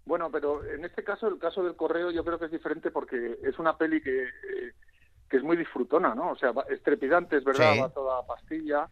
Bueno, 0.04 0.30
pero 0.30 0.64
en 0.64 0.84
este 0.84 1.04
caso, 1.04 1.28
el 1.28 1.38
caso 1.38 1.62
del 1.62 1.76
correo, 1.76 2.10
yo 2.10 2.24
creo 2.24 2.38
que 2.38 2.46
es 2.46 2.50
diferente 2.50 2.90
porque 2.90 3.38
es 3.42 3.58
una 3.58 3.76
peli 3.76 4.02
que, 4.02 4.28
que 5.28 5.36
es 5.36 5.42
muy 5.42 5.56
disfrutona, 5.56 6.14
¿no? 6.14 6.32
O 6.32 6.36
sea, 6.36 6.52
va- 6.52 6.66
es 6.68 6.82
trepidante, 6.82 7.36
es 7.36 7.44
verdad, 7.44 7.72
Sí. 7.74 7.78
va 7.78 7.90
toda 7.90 8.26
pastilla, 8.26 8.88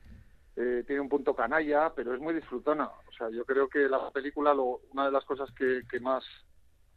eh, 0.61 0.83
tiene 0.87 1.00
un 1.00 1.09
punto 1.09 1.35
canalla, 1.35 1.93
pero 1.95 2.15
es 2.15 2.21
muy 2.21 2.35
disfrutona. 2.35 2.87
O 2.87 3.12
sea, 3.17 3.31
yo 3.31 3.45
creo 3.45 3.69
que 3.69 3.88
la 3.88 4.11
película, 4.11 4.53
lo, 4.53 4.81
una 4.93 5.07
de 5.07 5.12
las 5.12 5.25
cosas 5.25 5.49
que, 5.53 5.83
que 5.88 6.00
más 6.00 6.25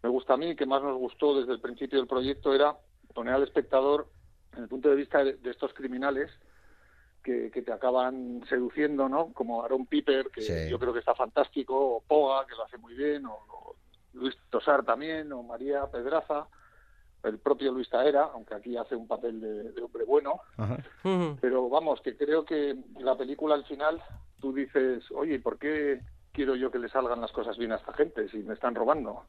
me 0.02 0.10
gusta 0.10 0.34
a 0.34 0.38
mí, 0.38 0.56
que 0.56 0.66
más 0.66 0.82
nos 0.82 0.98
gustó 0.98 1.40
desde 1.40 1.54
el 1.54 1.62
principio 1.62 2.00
del 2.00 2.08
proyecto, 2.08 2.54
era 2.56 2.76
poner 3.14 3.36
al 3.36 3.44
espectador 3.44 4.08
en 4.58 4.64
el 4.64 4.68
punto 4.68 4.90
de 4.90 4.96
vista 4.96 5.24
de, 5.24 5.34
de 5.34 5.52
estos 5.52 5.74
criminales 5.74 6.32
que, 7.24 7.52
que 7.52 7.62
te 7.62 7.72
acaban 7.72 8.44
seduciendo, 8.50 9.08
¿no? 9.08 9.32
Como 9.32 9.64
Aaron 9.64 9.86
Piper, 9.86 10.32
que 10.32 10.42
Sí. 10.42 10.70
yo 10.70 10.80
creo 10.80 10.92
que 10.92 11.00
está 11.00 11.14
fantástico, 11.14 11.76
o 11.98 12.02
Poga, 12.02 12.48
que 12.48 12.56
lo 12.56 12.64
hace 12.66 12.80
muy 12.80 12.96
bien, 12.96 13.28
o, 13.28 13.34
o 13.34 13.76
Luis 14.14 14.36
Tosar 14.50 14.84
también, 14.84 15.32
o 15.32 15.44
María 15.44 15.86
Pedraza, 15.86 16.48
el 17.24 17.40
propio 17.40 17.72
Luis 17.72 17.90
Taera, 17.90 18.30
aunque 18.34 18.56
aquí 18.56 18.76
hace 18.78 18.96
un 18.96 19.08
papel 19.08 19.40
de, 19.42 19.72
de 19.72 19.82
hombre 19.82 20.04
bueno. 20.06 20.42
Pero 21.40 21.70
vamos, 21.70 22.02
que 22.02 22.16
creo 22.18 22.46
que 22.46 22.76
la 23.00 23.18
película 23.18 23.56
al 23.56 23.66
final 23.66 24.02
tú 24.40 24.54
dices, 24.54 25.04
oye, 25.12 25.36
¿y 25.36 25.40
¿por 25.40 25.58
qué 25.60 26.02
quiero 26.32 26.56
yo 26.56 26.72
que 26.72 26.80
le 26.80 26.90
salgan 26.90 27.22
las 27.22 27.32
cosas 27.32 27.58
bien 27.58 27.72
a 27.72 27.76
esta 27.76 27.94
gente 27.94 28.28
si 28.30 28.38
me 28.38 28.54
están 28.54 28.76
robando? 28.76 29.24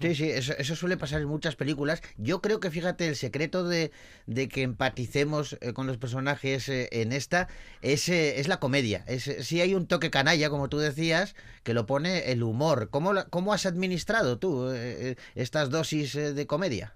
Sí, 0.00 0.14
sí, 0.14 0.30
eso, 0.30 0.52
eso 0.56 0.76
suele 0.76 0.96
pasar 0.96 1.20
en 1.22 1.26
muchas 1.26 1.56
películas. 1.56 2.02
Yo 2.18 2.40
creo 2.40 2.60
que, 2.60 2.70
fíjate, 2.70 3.08
el 3.08 3.16
secreto 3.16 3.64
de, 3.64 3.90
de 4.26 4.46
que 4.48 4.62
empaticemos 4.62 5.58
eh, 5.60 5.72
con 5.72 5.88
los 5.88 5.98
personajes 5.98 6.68
eh, 6.68 6.88
en 6.92 7.10
esta 7.10 7.48
es, 7.82 8.08
eh, 8.08 8.38
es 8.38 8.46
la 8.46 8.60
comedia. 8.60 9.02
Es, 9.08 9.24
sí 9.24 9.60
hay 9.60 9.74
un 9.74 9.88
toque 9.88 10.10
canalla, 10.10 10.50
como 10.50 10.68
tú 10.68 10.78
decías, 10.78 11.34
que 11.64 11.74
lo 11.74 11.86
pone 11.86 12.30
el 12.30 12.44
humor. 12.44 12.90
¿Cómo, 12.90 13.12
la- 13.12 13.24
cómo 13.24 13.52
has 13.52 13.66
administrado 13.66 14.38
tú 14.38 14.70
eh, 14.70 15.10
eh, 15.10 15.16
estas 15.34 15.68
dosis 15.68 16.14
eh, 16.14 16.32
de 16.32 16.46
comedia? 16.46 16.94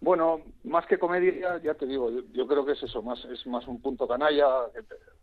Bueno, 0.00 0.42
más 0.64 0.86
que 0.86 0.98
comedia, 0.98 1.60
ya 1.62 1.74
te 1.74 1.86
digo, 1.86 2.10
yo, 2.10 2.20
yo 2.32 2.46
creo 2.46 2.64
que 2.64 2.72
es 2.72 2.82
eso, 2.82 3.02
más 3.02 3.24
es 3.24 3.46
más 3.46 3.66
un 3.66 3.80
punto 3.80 4.06
canalla, 4.06 4.46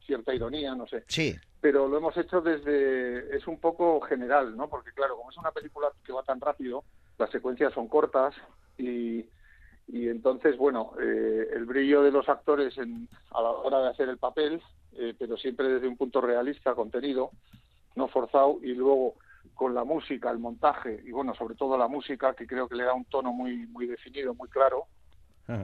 cierta 0.06 0.34
ironía, 0.34 0.76
no 0.76 0.86
sé. 0.88 1.04
Sí, 1.08 1.36
Pero 1.62 1.88
lo 1.88 1.98
hemos 1.98 2.16
hecho 2.18 2.42
desde, 2.42 3.36
es 3.36 3.48
un 3.48 3.60
poco 3.60 4.02
general, 4.02 4.56
¿no? 4.58 4.68
Porque 4.70 4.92
claro, 4.92 5.16
como 5.16 5.32
es 5.32 5.38
una 5.38 5.52
película 5.52 5.88
que 6.06 6.12
va 6.12 6.24
tan 6.24 6.42
rápido, 6.42 6.84
las 7.18 7.30
secuencias 7.30 7.74
son 7.74 7.88
cortas 7.88 8.36
y, 8.78 9.26
y 9.88 10.10
entonces, 10.10 10.58
bueno, 10.58 10.92
eh, 11.02 11.48
el 11.54 11.66
brillo 11.66 12.04
de 12.04 12.12
los 12.12 12.28
actores 12.28 12.78
en, 12.78 13.08
a 13.32 13.42
la 13.42 13.52
hora 13.52 13.80
de 13.80 13.90
hacer 13.90 14.10
el 14.10 14.18
papel, 14.18 14.62
eh, 14.98 15.14
pero 15.18 15.38
siempre 15.38 15.70
desde 15.70 15.88
un 15.88 15.98
punto 15.98 16.20
realista, 16.20 16.76
contenido, 16.76 17.32
no 17.96 18.10
forzado, 18.10 18.60
y 18.62 18.74
luego 18.74 19.16
con 19.56 19.74
la 19.74 19.84
música, 19.84 20.30
el 20.30 20.38
montaje, 20.40 21.02
y 21.06 21.12
bueno, 21.12 21.34
sobre 21.34 21.56
todo 21.56 21.78
la 21.78 21.88
música, 21.88 22.34
que 22.36 22.46
creo 22.46 22.68
que 22.70 22.76
le 22.76 22.84
da 22.84 22.94
un 22.94 23.06
tono 23.06 23.34
muy, 23.34 23.66
muy 23.68 23.88
definido, 23.88 24.36
muy 24.36 24.50
claro, 24.50 24.86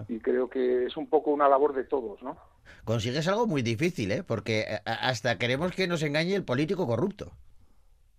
y 0.08 0.20
creo 0.20 0.50
que 0.50 0.86
es 0.86 0.98
un 0.98 1.08
poco 1.08 1.32
una 1.32 1.48
labor 1.50 1.74
de 1.74 1.84
todos, 1.84 2.22
¿no? 2.24 2.38
consigues 2.86 3.28
algo 3.28 3.48
muy 3.48 3.62
difícil, 3.62 4.12
¿eh? 4.12 4.24
Porque 4.24 4.62
eh, 4.62 4.80
a- 4.86 5.10
hasta 5.10 5.38
queremos 5.38 5.72
que 5.74 5.88
nos 5.88 6.04
engañe 6.04 6.36
el 6.36 6.44
político 6.46 6.88
corrupto. 6.88 7.32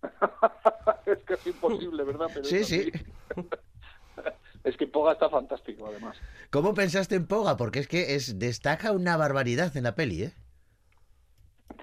es 1.06 1.18
que 1.24 1.34
es 1.34 1.46
imposible, 1.46 2.04
¿verdad? 2.04 2.26
Pero 2.32 2.44
Sí, 2.44 2.64
sí. 2.64 2.92
es 4.64 4.76
que 4.76 4.86
Poga 4.86 5.12
está 5.12 5.28
fantástico, 5.30 5.86
además. 5.88 6.16
¿Cómo 6.50 6.74
pensaste 6.74 7.14
en 7.14 7.26
Poga? 7.26 7.56
Porque 7.56 7.78
es 7.80 7.88
que 7.88 8.14
es, 8.14 8.38
destaca 8.38 8.92
una 8.92 9.16
barbaridad 9.16 9.76
en 9.76 9.84
la 9.84 9.94
peli, 9.94 10.24
¿eh? 10.24 10.32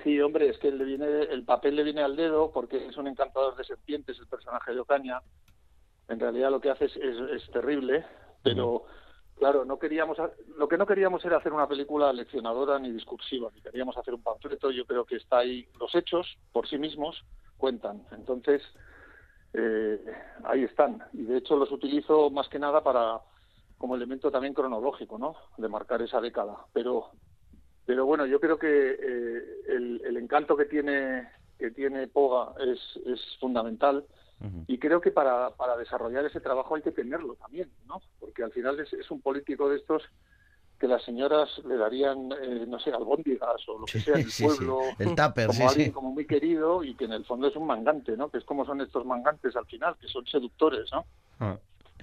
Sí, 0.03 0.19
hombre, 0.21 0.49
es 0.49 0.57
que 0.57 0.71
le 0.71 0.83
viene, 0.85 1.05
el 1.05 1.43
papel 1.45 1.75
le 1.75 1.83
viene 1.83 2.01
al 2.01 2.15
dedo 2.15 2.51
porque 2.51 2.87
es 2.87 2.97
un 2.97 3.07
encantador 3.07 3.55
de 3.55 3.63
serpientes 3.63 4.17
el 4.19 4.27
personaje 4.27 4.73
de 4.73 4.79
Ocaña. 4.79 5.21
En 6.07 6.19
realidad 6.19 6.51
lo 6.51 6.59
que 6.61 6.69
hace 6.69 6.85
es, 6.85 6.95
es- 6.97 7.31
es 7.43 7.51
terrible, 7.51 8.05
pero 8.43 8.85
claro, 9.35 9.63
no 9.65 9.77
queríamos, 9.77 10.17
lo 10.57 10.67
que 10.67 10.77
no 10.77 10.85
queríamos 10.85 11.23
era 11.25 11.37
hacer 11.37 11.53
una 11.53 11.67
película 11.67 12.11
leccionadora 12.13 12.79
ni 12.79 12.91
discursiva, 12.91 13.49
ni 13.53 13.61
queríamos 13.61 13.95
hacer 13.97 14.13
un 14.13 14.23
panfleto. 14.23 14.71
Yo 14.71 14.85
creo 14.85 15.05
que 15.05 15.17
está 15.17 15.39
ahí, 15.39 15.67
los 15.79 15.93
hechos 15.95 16.37
por 16.51 16.67
sí 16.67 16.77
mismos 16.77 17.23
cuentan. 17.57 18.05
Entonces, 18.11 18.61
eh, 19.53 19.99
ahí 20.45 20.63
están. 20.63 21.03
Y 21.13 21.23
de 21.23 21.37
hecho 21.37 21.55
los 21.57 21.71
utilizo 21.71 22.29
más 22.29 22.47
que 22.49 22.59
nada 22.59 22.83
para 22.83 23.21
como 23.77 23.95
elemento 23.95 24.29
también 24.31 24.53
cronológico, 24.53 25.17
¿no? 25.17 25.35
De 25.57 25.69
marcar 25.69 26.01
esa 26.01 26.19
década. 26.19 26.65
Pero 26.73 27.11
pero 27.89 28.05
bueno, 28.05 28.27
yo 28.27 28.39
creo 28.39 28.59
que 28.59 28.67
eh, 28.67 29.43
el, 29.67 29.99
el 30.05 30.17
encanto 30.17 30.55
que 30.55 30.65
tiene 30.65 31.27
que 31.57 31.71
tiene 31.71 32.07
Poga 32.07 32.53
es, 32.59 32.79
es 33.03 33.19
fundamental 33.39 34.05
y 34.67 34.77
creo 34.77 35.01
que 35.01 35.09
para, 35.09 35.49
para 35.55 35.75
desarrollar 35.75 36.23
ese 36.23 36.39
trabajo 36.39 36.75
hay 36.75 36.83
que 36.83 36.91
tenerlo 36.91 37.33
también, 37.33 37.71
¿no? 37.87 37.99
Porque 38.19 38.43
al 38.43 38.51
final 38.51 38.79
es, 38.79 38.93
es 38.93 39.09
un 39.09 39.21
político 39.21 39.67
de 39.69 39.77
estos 39.77 40.03
que 40.79 40.87
las 40.87 41.03
señoras 41.03 41.49
le 41.67 41.77
darían, 41.77 42.31
eh, 42.31 42.65
no 42.67 42.79
sé, 42.79 42.91
albóndigas 42.91 43.67
o 43.67 43.79
lo 43.79 43.85
que 43.87 43.99
sea 43.99 44.13
en 44.13 44.21
el 44.21 44.31
Sí, 44.31 44.31
sí. 44.31 44.43
pueblo, 44.43 44.81
El 44.99 45.15
tupper, 45.15 45.47
como 45.47 45.57
sí, 45.57 45.63
alguien 45.63 45.87
sí. 45.87 45.91
como 45.91 46.11
muy 46.11 46.27
querido 46.27 46.83
y 46.83 46.93
que 46.93 47.05
en 47.05 47.13
el 47.13 47.25
fondo 47.25 47.47
es 47.47 47.55
un 47.55 47.65
mangante, 47.65 48.15
¿no? 48.15 48.29
Que 48.29 48.37
es 48.37 48.45
como 48.45 48.65
son 48.67 48.81
estos 48.81 49.03
mangantes 49.03 49.55
al 49.55 49.65
final, 49.65 49.95
que 49.99 50.07
son 50.07 50.25
seductores, 50.27 50.91
¿no? 50.93 51.59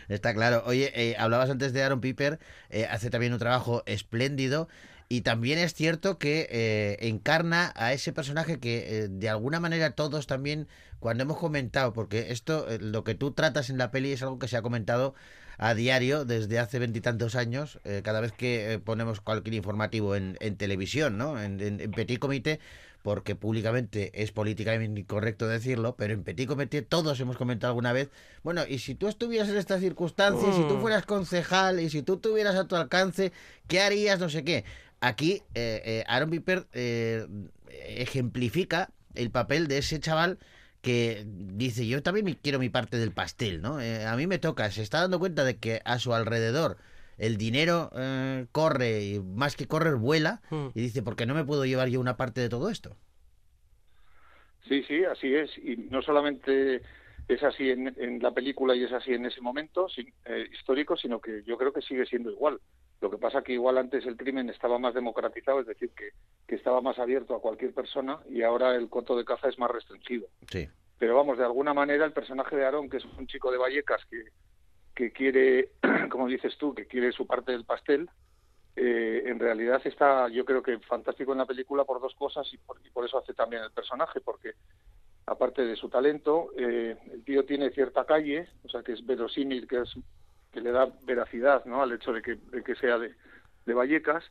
Está 0.09 0.35
claro. 0.35 0.63
Oye, 0.67 0.93
eh, 0.95 1.17
hablabas 1.19 1.49
antes 1.49 1.73
de 1.73 1.83
Aaron 1.83 2.01
Piper, 2.01 2.39
eh, 2.71 2.87
hace 2.91 3.09
también 3.09 3.33
un 3.33 3.39
trabajo 3.39 3.83
espléndido 3.87 4.69
y 5.09 5.21
también 5.21 5.59
es 5.59 5.73
cierto 5.75 6.19
que 6.19 6.49
eh, 6.51 6.97
encarna 7.09 7.73
a 7.77 7.93
ese 7.93 8.13
personaje 8.13 8.59
que 8.59 9.05
eh, 9.05 9.09
de 9.09 9.29
alguna 9.29 9.61
manera 9.61 9.93
todos 9.93 10.27
también, 10.27 10.67
cuando 10.99 11.23
hemos 11.23 11.37
comentado, 11.39 11.93
porque 11.93 12.33
esto, 12.33 12.69
eh, 12.69 12.79
lo 12.81 13.05
que 13.05 13.15
tú 13.15 13.31
tratas 13.31 13.71
en 13.71 13.79
la 13.79 13.91
peli 13.91 14.13
es 14.13 14.23
algo 14.23 14.39
que 14.39 14.49
se 14.49 14.57
ha 14.57 14.63
comentado 14.63 15.15
a 15.59 15.75
diario 15.75 16.25
desde 16.25 16.59
hace 16.59 16.79
veintitantos 16.79 17.35
años, 17.35 17.79
eh, 17.85 18.03
cada 18.05 18.21
vez 18.21 18.33
que 18.33 18.81
ponemos 18.85 19.21
cualquier 19.21 19.55
informativo 19.55 20.15
en, 20.17 20.37
en 20.41 20.57
televisión, 20.57 21.17
¿no? 21.17 21.41
En, 21.41 21.61
en- 21.61 21.81
en 21.81 21.91
Petit 21.93 22.19
Comité, 22.19 22.61
porque 23.03 23.37
públicamente 23.37 24.11
es 24.23 24.33
políticamente 24.33 25.01
incorrecto 25.01 25.47
decirlo, 25.47 25.95
pero 25.97 26.13
en 26.13 26.25
Petit 26.25 26.47
Comité 26.49 26.83
todos 26.83 27.19
hemos 27.21 27.37
comentado 27.37 27.71
alguna 27.71 27.93
vez, 27.93 28.11
bueno, 28.43 28.65
y 28.69 28.81
si 28.81 28.95
tú 28.97 29.07
estuvieras 29.09 29.49
en 29.49 29.57
estas 29.57 29.81
circunstancias, 29.81 30.57
si 30.57 30.65
tú 30.65 30.75
Mm. 30.77 30.81
fueras 30.81 31.07
concejal 31.07 31.81
y 31.81 31.89
si 31.89 32.03
tú 32.03 32.17
tuvieras 32.19 32.57
a 32.57 32.67
tu 32.67 32.75
alcance, 32.77 33.33
¿qué 33.69 33.81
harías? 33.81 34.19
No 34.19 34.29
sé 34.29 34.45
qué. 34.45 34.65
Aquí, 35.01 35.43
eh, 35.55 35.83
eh, 35.85 36.05
Aaron 36.09 36.31
Piper 36.31 36.67
eh, 36.73 37.27
ejemplifica 37.69 38.91
el 39.15 39.31
papel 39.31 39.69
de 39.69 39.79
ese 39.79 40.01
chaval 40.01 40.39
que 40.83 41.25
dice, 41.27 41.87
yo 41.87 42.03
también 42.03 42.25
me- 42.27 42.37
quiero 42.39 42.59
mi 42.59 42.69
parte 42.71 42.97
del 42.99 43.13
pastel, 43.13 43.61
¿no? 43.63 43.81
Eh, 43.81 44.07
a 44.07 44.17
mí 44.17 44.27
me 44.27 44.39
toca, 44.39 44.71
se 44.71 44.83
está 44.83 45.01
dando 45.01 45.19
cuenta 45.19 45.45
de 45.45 45.59
que 45.59 45.81
a 45.85 45.99
su 45.99 46.15
alrededor 46.15 46.79
el 47.19 47.37
dinero 47.39 47.91
eh, 47.97 48.47
corre 48.53 49.03
y 49.05 49.21
más 49.21 49.57
que 49.57 49.67
correr 49.69 49.97
vuela 49.97 50.43
Mm. 50.51 50.73
y 50.75 50.81
dice, 50.83 51.03
¿por 51.03 51.17
qué 51.17 51.27
no 51.27 51.35
me 51.35 51.45
puedo 51.45 51.65
llevar 51.65 51.89
yo 51.89 52.01
una 52.01 52.17
parte 52.17 52.41
de 52.41 52.49
todo 52.49 52.71
esto? 52.71 52.97
Sí, 54.69 54.83
sí, 54.85 55.05
así 55.05 55.35
es. 55.35 55.51
Y 55.59 55.77
no 55.77 56.03
solamente 56.03 56.83
es 57.29 57.43
así 57.43 57.71
en, 57.71 57.89
en 58.01 58.19
la 58.21 58.33
película 58.33 58.75
y 58.75 58.85
es 58.85 58.93
así 58.93 59.13
en 59.15 59.27
ese 59.27 59.41
momento 59.41 59.89
sin- 59.89 60.13
eh, 60.25 60.47
histórico, 60.53 60.97
sino 60.97 61.21
que 61.21 61.43
yo 61.45 61.57
creo 61.57 61.73
que 61.73 61.83
sigue 61.83 62.07
siendo 62.07 62.31
igual. 62.31 62.61
Lo 63.01 63.11
que 63.11 63.19
pasa 63.19 63.43
que 63.43 63.53
igual 63.53 63.79
antes 63.79 64.07
el 64.07 64.17
crimen 64.17 64.49
estaba 64.49 64.79
más 64.79 64.95
democratizado, 64.95 65.61
es 65.61 65.67
decir, 65.67 65.91
que, 65.91 66.11
que 66.47 66.55
estaba 66.55 66.81
más 66.81 66.99
abierto 66.99 67.35
a 67.35 67.41
cualquier 67.41 67.75
persona 67.75 68.21
y 68.29 68.43
ahora 68.43 68.75
el 68.75 68.89
coto 68.89 69.17
de 69.17 69.25
caza 69.25 69.49
es 69.49 69.59
más 69.59 69.71
restringido. 69.71 70.29
Sí. 70.51 70.69
Pero 70.99 71.15
vamos, 71.15 71.37
de 71.37 71.45
alguna 71.45 71.75
manera 71.75 72.05
el 72.05 72.13
personaje 72.13 72.57
de 72.57 72.65
Aarón, 72.65 72.89
que 72.89 72.97
es 72.97 73.05
un 73.05 73.27
chico 73.27 73.51
de 73.51 73.59
Vallecas 73.59 74.03
que, 74.07 74.25
que 74.95 75.13
quiere, 75.13 75.73
como 76.11 76.27
dices 76.27 76.57
tú, 76.59 76.75
que 76.75 76.87
quiere 76.87 77.13
su 77.13 77.27
parte 77.27 77.53
del 77.53 77.65
pastel, 77.65 78.09
eh, 78.77 79.23
en 79.27 79.39
realidad 79.39 79.81
está, 79.85 80.29
yo 80.29 80.45
creo 80.45 80.63
que 80.63 80.79
fantástico 80.81 81.33
en 81.33 81.39
la 81.39 81.47
película 81.47 81.85
por 81.85 82.01
dos 82.01 82.15
cosas 82.15 82.47
y 82.53 82.59
por, 82.59 82.79
y 82.85 82.91
por 82.91 83.05
eso 83.05 83.19
hace 83.19 83.35
también 83.35 83.63
el 83.63 83.71
personaje, 83.71 84.21
porque 84.21 84.53
aparte 85.27 85.65
de 85.65 85.77
su 85.77 85.89
talento, 85.89 86.51
eh, 86.57 86.97
el 87.13 87.25
tío 87.25 87.45
tiene 87.45 87.71
cierta 87.71 88.05
calle, 88.05 88.49
o 88.65 88.69
sea 88.69 88.83
que 88.83 88.93
es 88.93 89.05
verosímil, 89.05 89.67
que 89.67 89.81
es 89.81 89.95
que 90.57 90.63
le 90.63 90.73
da 90.73 90.89
veracidad 91.03 91.67
¿no? 91.67 91.83
al 91.83 91.93
hecho 91.93 92.15
de 92.15 92.23
que, 92.23 92.37
de 92.37 92.65
que 92.65 92.75
sea 92.77 92.99
de, 92.99 93.15
de 93.67 93.75
Vallecas. 93.75 94.25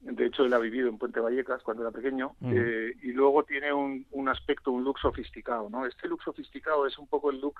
De 0.00 0.26
hecho, 0.26 0.44
él 0.44 0.54
ha 0.54 0.58
vivido 0.58 0.88
en 0.88 0.98
Puente 0.98 1.18
Vallecas 1.18 1.62
cuando 1.64 1.82
era 1.82 1.90
pequeño. 1.90 2.36
Eh, 2.44 2.92
y 3.02 3.12
luego 3.12 3.42
tiene 3.42 3.72
un, 3.72 4.06
un 4.12 4.28
aspecto, 4.28 4.70
un 4.70 4.84
look 4.84 5.00
sofisticado. 5.00 5.68
¿no? 5.68 5.84
Este 5.84 6.06
look 6.06 6.22
sofisticado 6.22 6.86
es 6.86 6.96
un 6.96 7.08
poco 7.08 7.30
el 7.30 7.40
look 7.40 7.56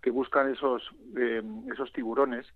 que 0.00 0.10
buscan 0.10 0.52
esos, 0.52 0.88
eh, 1.16 1.42
esos 1.72 1.92
tiburones 1.92 2.46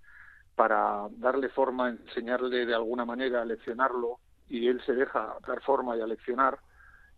para 0.54 1.08
darle 1.10 1.48
forma, 1.48 1.88
enseñarle 1.88 2.64
de 2.64 2.74
alguna 2.74 3.04
manera, 3.04 3.44
leccionarlo, 3.44 4.18
y 4.48 4.68
él 4.68 4.80
se 4.86 4.92
deja 4.92 5.36
dar 5.46 5.60
forma 5.62 5.96
y 5.96 6.00
aleccionar 6.00 6.58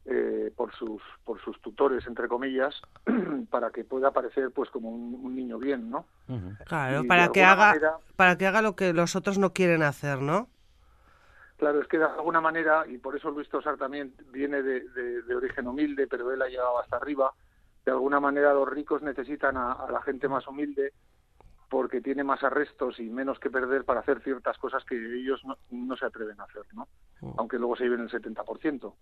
eh, 0.06 0.50
por 0.56 0.72
sus 0.74 1.02
por 1.24 1.40
sus 1.42 1.60
tutores 1.60 2.06
entre 2.06 2.26
comillas 2.28 2.80
para 3.50 3.70
que 3.70 3.84
pueda 3.84 4.10
parecer 4.12 4.50
pues 4.50 4.70
como 4.70 4.88
un, 4.90 5.14
un 5.22 5.34
niño 5.36 5.58
bien 5.58 5.90
no 5.90 6.06
Claro, 6.66 7.02
Y 7.02 7.06
para 7.08 7.28
que 7.32 7.44
haga 7.44 7.66
manera- 7.72 7.96
para 8.16 8.36
que 8.38 8.46
haga 8.46 8.62
lo 8.62 8.76
que 8.76 8.92
los 8.92 9.16
otros 9.16 9.38
no 9.38 9.52
quieren 9.52 9.82
hacer, 9.82 10.20
¿no? 10.22 10.48
Claro, 11.56 11.82
es 11.82 11.88
que 11.88 11.98
de 11.98 12.04
alguna 12.04 12.40
manera, 12.40 12.86
y 12.86 12.96
por 12.98 13.16
eso 13.16 13.30
Luis 13.30 13.48
Tosar 13.50 13.76
también 13.76 14.14
viene 14.32 14.62
de, 14.62 14.80
de- 14.88 15.22
de 15.22 15.34
origen 15.34 15.66
humilde, 15.66 16.06
pero 16.06 16.32
él 16.32 16.40
ha 16.40 16.48
llegado 16.48 16.78
hasta 16.80 16.96
arriba, 16.96 17.32
de 17.84 17.90
alguna 17.90 18.18
manera 18.20 18.54
los 18.54 18.68
ricos 18.68 19.02
necesitan 19.02 19.56
a, 19.58 19.72
a 19.72 19.90
la 19.90 20.00
gente 20.02 20.26
más 20.28 20.46
humilde 20.48 20.92
porque 21.70 22.00
tiene 22.00 22.24
más 22.24 22.42
arrestos 22.42 22.98
y 22.98 23.08
menos 23.08 23.38
que 23.38 23.48
perder 23.48 23.84
para 23.84 24.00
hacer 24.00 24.20
ciertas 24.22 24.58
cosas 24.58 24.84
que 24.84 24.96
ellos 24.96 25.40
no, 25.44 25.56
no 25.70 25.96
se 25.96 26.04
atreven 26.04 26.38
a 26.40 26.44
hacer, 26.44 26.62
¿no? 26.74 26.88
Aunque 27.38 27.58
luego 27.58 27.76
se 27.76 27.84
lleven 27.84 28.00
el 28.00 28.10
70% 28.10 28.92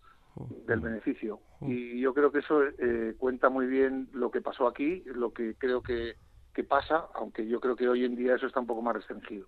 del 0.66 0.80
beneficio. 0.80 1.40
Y 1.62 1.98
yo 1.98 2.12
creo 2.12 2.30
que 2.30 2.40
eso 2.40 2.62
eh, 2.62 3.14
cuenta 3.18 3.48
muy 3.48 3.66
bien 3.66 4.10
lo 4.12 4.30
que 4.30 4.42
pasó 4.42 4.68
aquí, 4.68 5.02
lo 5.06 5.32
que 5.32 5.54
creo 5.54 5.82
que, 5.82 6.16
que 6.58 6.64
pasa, 6.64 7.04
aunque 7.14 7.46
yo 7.46 7.60
creo 7.60 7.76
que 7.76 7.88
hoy 7.88 8.04
en 8.04 8.16
día 8.16 8.34
eso 8.34 8.48
está 8.48 8.58
un 8.58 8.66
poco 8.66 8.82
más 8.82 8.92
restringido. 8.92 9.46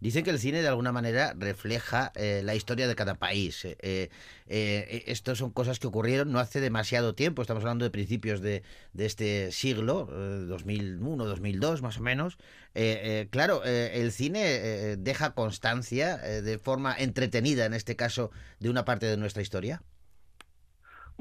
Dicen 0.00 0.24
que 0.24 0.30
el 0.30 0.40
cine 0.40 0.60
de 0.60 0.66
alguna 0.66 0.90
manera 0.90 1.34
refleja 1.38 2.10
eh, 2.16 2.42
la 2.42 2.56
historia 2.56 2.88
de 2.88 2.96
cada 2.96 3.14
país. 3.14 3.64
Eh, 3.64 3.76
eh, 3.78 4.10
eh, 4.48 5.04
Estos 5.06 5.38
son 5.38 5.52
cosas 5.52 5.78
que 5.78 5.86
ocurrieron 5.86 6.32
no 6.32 6.40
hace 6.40 6.60
demasiado 6.60 7.14
tiempo, 7.14 7.42
estamos 7.42 7.62
hablando 7.62 7.84
de 7.84 7.92
principios 7.92 8.40
de, 8.40 8.64
de 8.92 9.06
este 9.06 9.52
siglo, 9.52 10.08
eh, 10.10 10.46
2001, 10.48 11.24
2002 11.26 11.80
más 11.80 11.98
o 11.98 12.02
menos. 12.02 12.38
Eh, 12.74 13.00
eh, 13.04 13.28
claro, 13.30 13.62
eh, 13.64 14.00
el 14.00 14.10
cine 14.10 14.40
eh, 14.42 14.96
deja 14.96 15.34
constancia 15.34 16.18
eh, 16.24 16.42
de 16.42 16.58
forma 16.58 16.92
entretenida, 16.98 17.66
en 17.66 17.74
este 17.74 17.94
caso, 17.94 18.32
de 18.58 18.68
una 18.68 18.84
parte 18.84 19.06
de 19.06 19.16
nuestra 19.16 19.42
historia. 19.42 19.80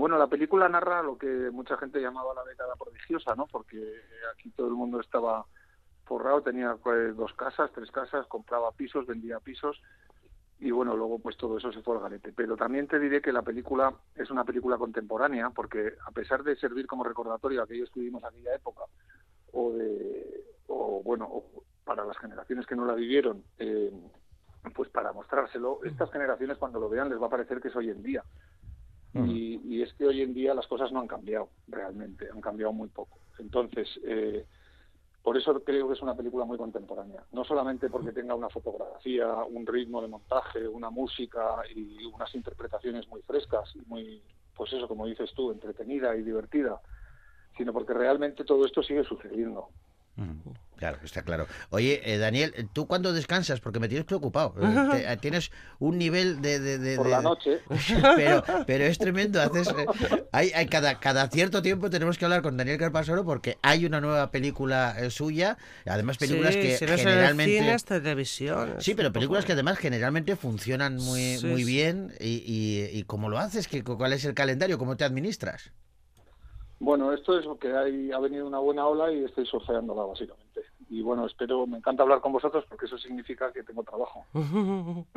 Bueno, 0.01 0.17
la 0.17 0.25
película 0.25 0.67
narra 0.67 1.03
lo 1.03 1.15
que 1.15 1.27
mucha 1.51 1.77
gente 1.77 2.01
llamaba 2.01 2.33
la 2.33 2.43
década 2.43 2.73
prodigiosa, 2.75 3.35
¿no? 3.35 3.45
Porque 3.45 3.77
aquí 4.33 4.49
todo 4.49 4.65
el 4.65 4.73
mundo 4.73 4.99
estaba 4.99 5.45
forrado, 6.05 6.41
tenía 6.41 6.75
pues, 6.81 7.15
dos 7.15 7.31
casas, 7.35 7.69
tres 7.71 7.91
casas, 7.91 8.25
compraba 8.25 8.71
pisos, 8.71 9.05
vendía 9.05 9.39
pisos 9.39 9.79
y 10.57 10.71
bueno, 10.71 10.97
luego 10.97 11.19
pues 11.19 11.37
todo 11.37 11.59
eso 11.59 11.71
se 11.71 11.83
fue 11.83 11.97
al 11.97 12.01
garete. 12.01 12.33
Pero 12.35 12.57
también 12.57 12.87
te 12.87 12.97
diré 12.97 13.21
que 13.21 13.31
la 13.31 13.43
película 13.43 13.93
es 14.15 14.31
una 14.31 14.43
película 14.43 14.79
contemporánea 14.79 15.51
porque 15.51 15.93
a 16.03 16.09
pesar 16.09 16.41
de 16.41 16.55
servir 16.55 16.87
como 16.87 17.03
recordatorio 17.03 17.61
a 17.61 17.65
aquellos 17.65 17.91
que 17.91 17.99
vivimos 17.99 18.23
aquella 18.23 18.55
época 18.55 18.81
o 19.51 19.71
de 19.73 20.45
o 20.65 21.03
bueno, 21.03 21.25
o 21.25 21.63
para 21.83 22.05
las 22.05 22.17
generaciones 22.17 22.65
que 22.65 22.75
no 22.75 22.85
la 22.85 22.95
vivieron, 22.95 23.43
eh, 23.59 23.93
pues 24.73 24.89
para 24.89 25.13
mostrárselo, 25.13 25.83
estas 25.83 26.11
generaciones 26.11 26.57
cuando 26.57 26.79
lo 26.79 26.89
vean 26.89 27.07
les 27.07 27.21
va 27.21 27.27
a 27.27 27.29
parecer 27.29 27.61
que 27.61 27.67
es 27.67 27.75
hoy 27.75 27.91
en 27.91 28.01
día. 28.01 28.23
Y, 29.13 29.59
y 29.65 29.81
es 29.81 29.93
que 29.93 30.05
hoy 30.05 30.21
en 30.21 30.33
día 30.33 30.53
las 30.53 30.67
cosas 30.67 30.91
no 30.91 31.01
han 31.01 31.07
cambiado 31.07 31.49
realmente, 31.67 32.29
han 32.31 32.39
cambiado 32.39 32.71
muy 32.71 32.87
poco. 32.87 33.19
Entonces, 33.39 33.89
eh, 34.05 34.45
por 35.21 35.37
eso 35.37 35.63
creo 35.63 35.87
que 35.87 35.93
es 35.93 36.01
una 36.01 36.15
película 36.15 36.45
muy 36.45 36.57
contemporánea. 36.57 37.23
No 37.31 37.43
solamente 37.43 37.89
porque 37.89 38.11
tenga 38.11 38.33
una 38.35 38.49
fotografía, 38.49 39.27
un 39.43 39.67
ritmo 39.67 40.01
de 40.01 40.07
montaje, 40.07 40.67
una 40.67 40.89
música 40.89 41.57
y 41.75 42.05
unas 42.05 42.33
interpretaciones 42.33 43.07
muy 43.07 43.21
frescas 43.21 43.69
y 43.75 43.81
muy, 43.87 44.21
pues 44.55 44.73
eso, 44.73 44.87
como 44.87 45.05
dices 45.05 45.31
tú, 45.35 45.51
entretenida 45.51 46.15
y 46.15 46.23
divertida, 46.23 46.81
sino 47.57 47.71
porque 47.73 47.93
realmente 47.93 48.43
todo 48.43 48.65
esto 48.65 48.81
sigue 48.81 49.03
sucediendo. 49.03 49.69
Claro, 50.81 50.97
está 51.03 51.21
claro. 51.21 51.45
Oye, 51.69 52.01
eh, 52.11 52.17
Daniel, 52.17 52.55
¿tú 52.73 52.87
cuándo 52.87 53.13
descansas? 53.13 53.59
Porque 53.59 53.79
me 53.79 53.87
tienes 53.87 54.03
preocupado. 54.05 54.55
Eh, 54.61 54.87
te- 54.89 55.13
eh, 55.13 55.17
tienes 55.17 55.51
un 55.77 55.99
nivel 55.99 56.41
de... 56.41 56.59
de- 56.59 56.79
de- 56.79 56.95
Por 56.97 57.05
de- 57.05 57.11
la 57.11 57.21
noche. 57.21 57.59
pero, 58.15 58.43
pero 58.65 58.85
es 58.85 58.97
tremendo. 58.97 59.39
Haces, 59.39 59.67
eh, 59.77 59.85
hay, 60.31 60.49
hay 60.55 60.65
cada, 60.65 60.99
cada 60.99 61.27
cierto 61.29 61.61
tiempo 61.61 61.91
tenemos 61.91 62.17
que 62.17 62.25
hablar 62.25 62.41
con 62.41 62.57
Daniel 62.57 62.79
Carpasoro 62.79 63.23
porque 63.23 63.59
hay 63.61 63.85
una 63.85 64.01
nueva 64.01 64.31
película 64.31 64.95
eh, 64.97 65.11
suya. 65.11 65.55
Además, 65.85 66.17
películas 66.17 66.55
Sí, 66.55 66.61
que 66.61 66.77
si 66.77 66.85
no 66.87 66.97
generalmente... 66.97 67.59
cine, 67.59 67.73
es 67.75 67.85
televisión. 67.85 68.73
Sí, 68.79 68.95
pero 68.95 69.13
películas 69.13 69.45
que 69.45 69.51
además 69.51 69.77
generalmente 69.77 70.35
funcionan 70.35 70.95
muy, 70.95 71.37
Sí, 71.37 71.45
muy 71.45 71.63
sí. 71.63 71.71
bien. 71.71 72.11
Y, 72.19 72.41
y, 72.43 72.97
y 72.97 73.03
cómo 73.03 73.29
lo 73.29 73.37
haces? 73.37 73.67
¿Qué, 73.67 73.83
¿Cuál 73.83 74.13
es 74.13 74.25
el 74.25 74.33
calendario? 74.33 74.79
¿Cómo 74.79 74.97
te 74.97 75.03
administras? 75.03 75.71
Bueno, 76.79 77.13
esto 77.13 77.37
es 77.37 77.45
lo 77.45 77.59
que 77.59 77.67
hay, 77.71 78.11
ha 78.11 78.17
venido 78.17 78.47
una 78.47 78.57
buena 78.57 78.87
ola 78.87 79.11
y 79.13 79.23
estoy 79.23 79.45
surfeándola 79.45 80.01
básicamente. 80.05 80.40
Y 80.93 81.01
bueno, 81.01 81.25
espero, 81.25 81.65
me 81.65 81.77
encanta 81.77 82.03
hablar 82.03 82.19
con 82.19 82.33
vosotros 82.33 82.65
porque 82.67 82.85
eso 82.85 82.97
significa 82.97 83.51
que 83.53 83.63
tengo 83.63 83.81
trabajo. 83.83 84.25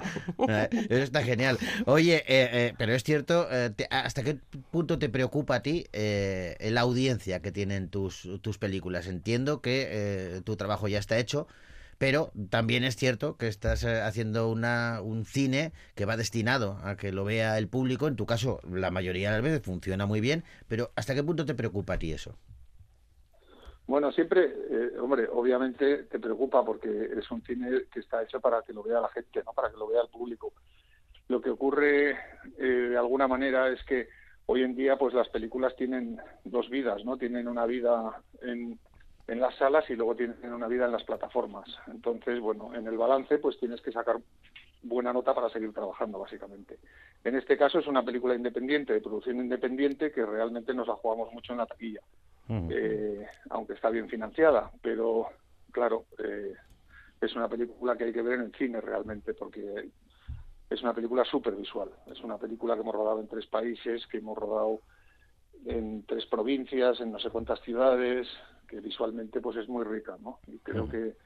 Eh, 0.47 0.69
Eso 0.89 1.03
está 1.03 1.23
genial. 1.23 1.59
Oye, 1.87 2.17
eh, 2.29 2.49
eh, 2.69 2.75
pero 2.77 2.93
es 2.93 3.03
cierto, 3.03 3.49
eh, 3.51 3.71
te- 3.71 3.89
¿hasta 3.91 4.23
qué 4.23 4.37
punto 4.71 4.99
te 4.99 5.09
preocupa 5.09 5.57
a 5.57 5.63
ti 5.63 5.87
eh, 5.93 6.57
la 6.71 6.83
audiencia 6.83 7.41
que 7.41 7.51
tienen 7.51 7.89
tus, 7.89 8.29
tus 8.43 8.59
películas? 8.59 9.07
Entiendo 9.07 9.61
que 9.63 9.89
eh, 9.91 10.41
tu 10.45 10.57
trabajo 10.57 10.87
ya 10.87 10.99
está 10.99 11.19
hecho, 11.19 11.47
pero 11.99 12.31
también 12.51 12.85
es 12.85 12.97
cierto 12.97 13.37
que 13.37 13.49
estás 13.49 13.85
haciendo 13.85 14.51
una, 14.51 15.01
un 15.03 15.25
cine 15.25 15.73
que 15.95 16.05
va 16.05 16.17
destinado 16.17 16.79
a 16.85 16.97
que 16.97 17.11
lo 17.13 17.25
vea 17.25 17.57
el 17.59 17.69
público. 17.69 18.07
En 18.07 18.17
tu 18.17 18.27
caso, 18.27 18.61
la 18.71 18.91
mayoría 18.91 19.31
de 19.31 19.37
las 19.39 19.43
veces 19.45 19.63
funciona 19.63 20.07
muy 20.07 20.21
bien, 20.21 20.45
pero 20.69 20.93
¿hasta 20.97 21.15
qué 21.15 21.23
punto 21.25 21.47
te 21.47 21.55
preocupa 21.55 21.95
a 21.95 21.99
ti 21.99 22.13
eso? 22.13 22.37
Bueno, 23.87 24.11
siempre, 24.12 24.44
eh, 24.44 24.99
hombre, 24.99 25.29
obviamente 25.31 26.05
te 26.05 26.18
preocupa 26.18 26.64
porque 26.64 27.11
es 27.16 27.31
un 27.31 27.42
cine 27.42 27.83
que 27.92 28.01
está 28.01 28.23
hecho 28.23 28.40
para 28.40 28.62
que 28.62 28.73
lo 28.73 28.83
vea 28.83 29.01
la 29.01 29.11
gente, 29.11 29.42
no 29.44 29.53
para 29.53 29.70
que 29.70 29.77
lo 29.77 29.88
vea 29.88 30.01
el 30.01 30.09
público. 30.09 30.53
Lo 31.29 31.40
que 31.40 31.51
ocurre 31.51 32.12
eh, 32.59 32.64
de 32.64 32.97
alguna 32.97 33.29
manera 33.29 33.68
es 33.68 33.83
que 33.85 34.09
hoy 34.47 34.62
en 34.62 34.75
día, 34.75 34.97
pues 34.97 35.12
las 35.12 35.29
películas 35.29 35.77
tienen 35.77 36.18
dos 36.44 36.70
vidas, 36.70 37.05
¿no? 37.05 37.18
Tienen 37.18 37.47
una 37.47 37.66
vida 37.66 38.23
en, 38.40 38.79
en 39.27 39.40
las 39.40 39.55
salas 39.57 39.88
y 39.90 39.97
luego 39.97 40.16
tienen 40.16 40.53
una 40.53 40.68
vida 40.68 40.87
en 40.87 40.92
las 40.92 41.05
plataformas. 41.05 41.68
Entonces, 41.87 42.40
bueno, 42.40 42.75
en 42.75 42.87
el 42.87 42.97
balance, 42.97 43.37
pues 43.37 43.59
tienes 43.59 43.83
que 43.83 43.92
sacar 43.92 44.16
buena 44.83 45.12
nota 45.12 45.35
para 45.35 45.51
seguir 45.51 45.75
trabajando, 45.75 46.18
básicamente. 46.18 46.79
En 47.23 47.37
este 47.37 47.59
caso 47.59 47.79
es 47.79 47.87
una 47.87 48.03
película 48.03 48.35
independiente, 48.35 48.94
de 48.94 49.01
producción 49.03 49.40
independiente, 49.40 50.11
que 50.11 50.25
realmente 50.25 50.73
nos 50.73 50.88
la 50.88 50.94
jugamos 50.94 51.31
mucho 51.33 51.53
en 51.53 51.59
la 51.59 51.66
taquilla 51.66 52.01
eh, 52.49 53.27
aunque 53.51 53.75
está 53.75 53.91
bien 53.91 54.09
financiada, 54.09 54.71
pero 54.83 55.29
claro, 55.73 56.07
eh, 56.19 56.55
es 57.21 57.35
una 57.37 57.49
película 57.49 57.97
que 57.97 58.05
hay 58.05 58.13
que 58.13 58.23
ver 58.23 58.35
en 58.35 58.47
el 58.47 58.55
cine 58.55 58.81
realmente, 58.81 59.35
porque 59.35 59.91
es 60.71 60.83
una 60.83 60.95
película 60.95 61.25
súper 61.25 61.55
visual. 61.55 61.91
Es 62.07 62.21
una 62.23 62.39
película 62.39 62.75
que 62.75 62.81
hemos 62.81 62.95
rodado 62.95 63.21
en 63.21 63.29
tres 63.29 63.47
países, 63.47 64.07
que 64.07 64.19
hemos 64.19 64.37
rodado 64.37 64.83
en 65.67 66.05
tres 66.07 66.27
provincias, 66.27 67.01
en 67.01 67.13
no 67.13 67.19
sé 67.19 67.31
cuántas 67.31 67.61
ciudades, 67.61 68.29
que 68.69 68.81
visualmente 68.81 69.41
pues 69.41 69.57
es 69.57 69.69
muy 69.69 69.85
rica, 69.85 70.17
¿no? 70.21 70.41
Y 70.47 70.59
creo 70.59 70.89
que 70.89 71.17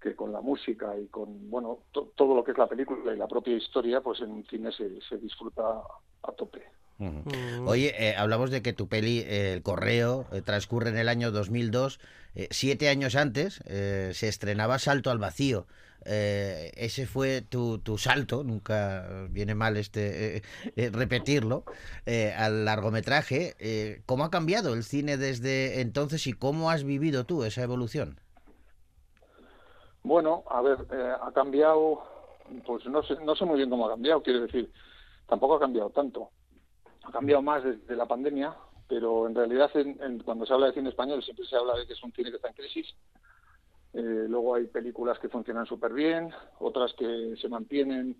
que 0.00 0.16
con 0.16 0.32
la 0.32 0.40
música 0.40 0.98
y 0.98 1.08
con 1.08 1.50
bueno 1.50 1.80
to- 1.92 2.12
todo 2.16 2.34
lo 2.34 2.42
que 2.42 2.52
es 2.52 2.58
la 2.58 2.66
película 2.66 3.12
y 3.12 3.18
la 3.18 3.28
propia 3.28 3.54
historia 3.54 4.00
pues 4.00 4.20
en 4.20 4.30
un 4.30 4.44
cine 4.46 4.72
se, 4.72 4.98
se 5.02 5.18
disfruta 5.18 5.82
a 6.22 6.32
tope 6.32 6.64
Oye, 7.64 7.94
eh, 7.98 8.14
hablamos 8.16 8.50
de 8.50 8.62
que 8.62 8.72
tu 8.72 8.88
peli, 8.88 9.20
eh, 9.20 9.54
El 9.54 9.62
Correo, 9.62 10.26
eh, 10.32 10.42
transcurre 10.42 10.90
en 10.90 10.98
el 10.98 11.08
año 11.08 11.30
2002. 11.30 12.00
Eh, 12.34 12.48
siete 12.50 12.88
años 12.88 13.16
antes 13.16 13.60
eh, 13.66 14.10
se 14.14 14.28
estrenaba 14.28 14.78
Salto 14.78 15.10
al 15.10 15.18
Vacío. 15.18 15.66
Eh, 16.06 16.72
ese 16.76 17.06
fue 17.06 17.42
tu, 17.42 17.78
tu 17.78 17.98
salto, 17.98 18.42
nunca 18.42 19.26
viene 19.28 19.54
mal 19.54 19.76
este 19.76 20.42
repetirlo, 20.74 21.64
eh, 22.06 22.32
al 22.36 22.64
largometraje. 22.64 23.54
Eh, 23.58 24.02
¿Cómo 24.06 24.24
ha 24.24 24.30
cambiado 24.30 24.72
el 24.72 24.82
cine 24.82 25.16
desde 25.18 25.80
entonces 25.80 26.26
y 26.26 26.32
cómo 26.32 26.70
has 26.70 26.84
vivido 26.84 27.24
tú 27.24 27.44
esa 27.44 27.62
evolución? 27.62 28.18
Bueno, 30.02 30.44
a 30.48 30.62
ver, 30.62 30.78
eh, 30.90 31.12
ha 31.20 31.30
cambiado, 31.32 32.02
pues 32.66 32.86
no 32.86 33.02
sé, 33.02 33.16
no 33.22 33.36
sé 33.36 33.44
muy 33.44 33.58
bien 33.58 33.68
cómo 33.68 33.86
ha 33.86 33.90
cambiado, 33.90 34.22
quiero 34.22 34.40
decir, 34.40 34.72
tampoco 35.28 35.56
ha 35.56 35.60
cambiado 35.60 35.90
tanto. 35.90 36.30
Ha 37.10 37.12
cambiado 37.12 37.42
más 37.42 37.64
desde 37.64 37.96
la 37.96 38.06
pandemia, 38.06 38.54
pero 38.88 39.26
en 39.26 39.34
realidad 39.34 39.68
en- 39.74 40.00
en- 40.00 40.20
cuando 40.20 40.46
se 40.46 40.52
habla 40.52 40.66
de 40.66 40.74
cine 40.74 40.90
español 40.90 41.20
siempre 41.24 41.44
se 41.44 41.56
habla 41.56 41.74
de 41.76 41.84
que 41.84 41.94
es 41.94 42.02
un 42.04 42.12
cine 42.12 42.30
que 42.30 42.36
está 42.36 42.48
en 42.48 42.54
crisis. 42.54 42.86
Eh, 43.94 44.26
luego 44.28 44.54
hay 44.54 44.68
películas 44.68 45.18
que 45.18 45.28
funcionan 45.28 45.66
súper 45.66 45.92
bien, 45.92 46.30
otras 46.60 46.92
que 46.94 47.34
se 47.40 47.48
mantienen 47.48 48.16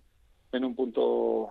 en 0.51 0.65
un 0.65 0.75
punto 0.75 1.49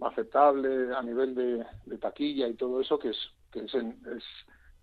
aceptable 0.00 0.92
a 0.92 1.00
nivel 1.02 1.36
de, 1.36 1.64
de 1.86 1.98
taquilla 1.98 2.48
y 2.48 2.54
todo 2.54 2.80
eso, 2.80 2.98
que 2.98 3.10
es, 3.10 3.18
que 3.52 3.60
es, 3.60 3.74
en, 3.74 3.90
es 4.16 4.24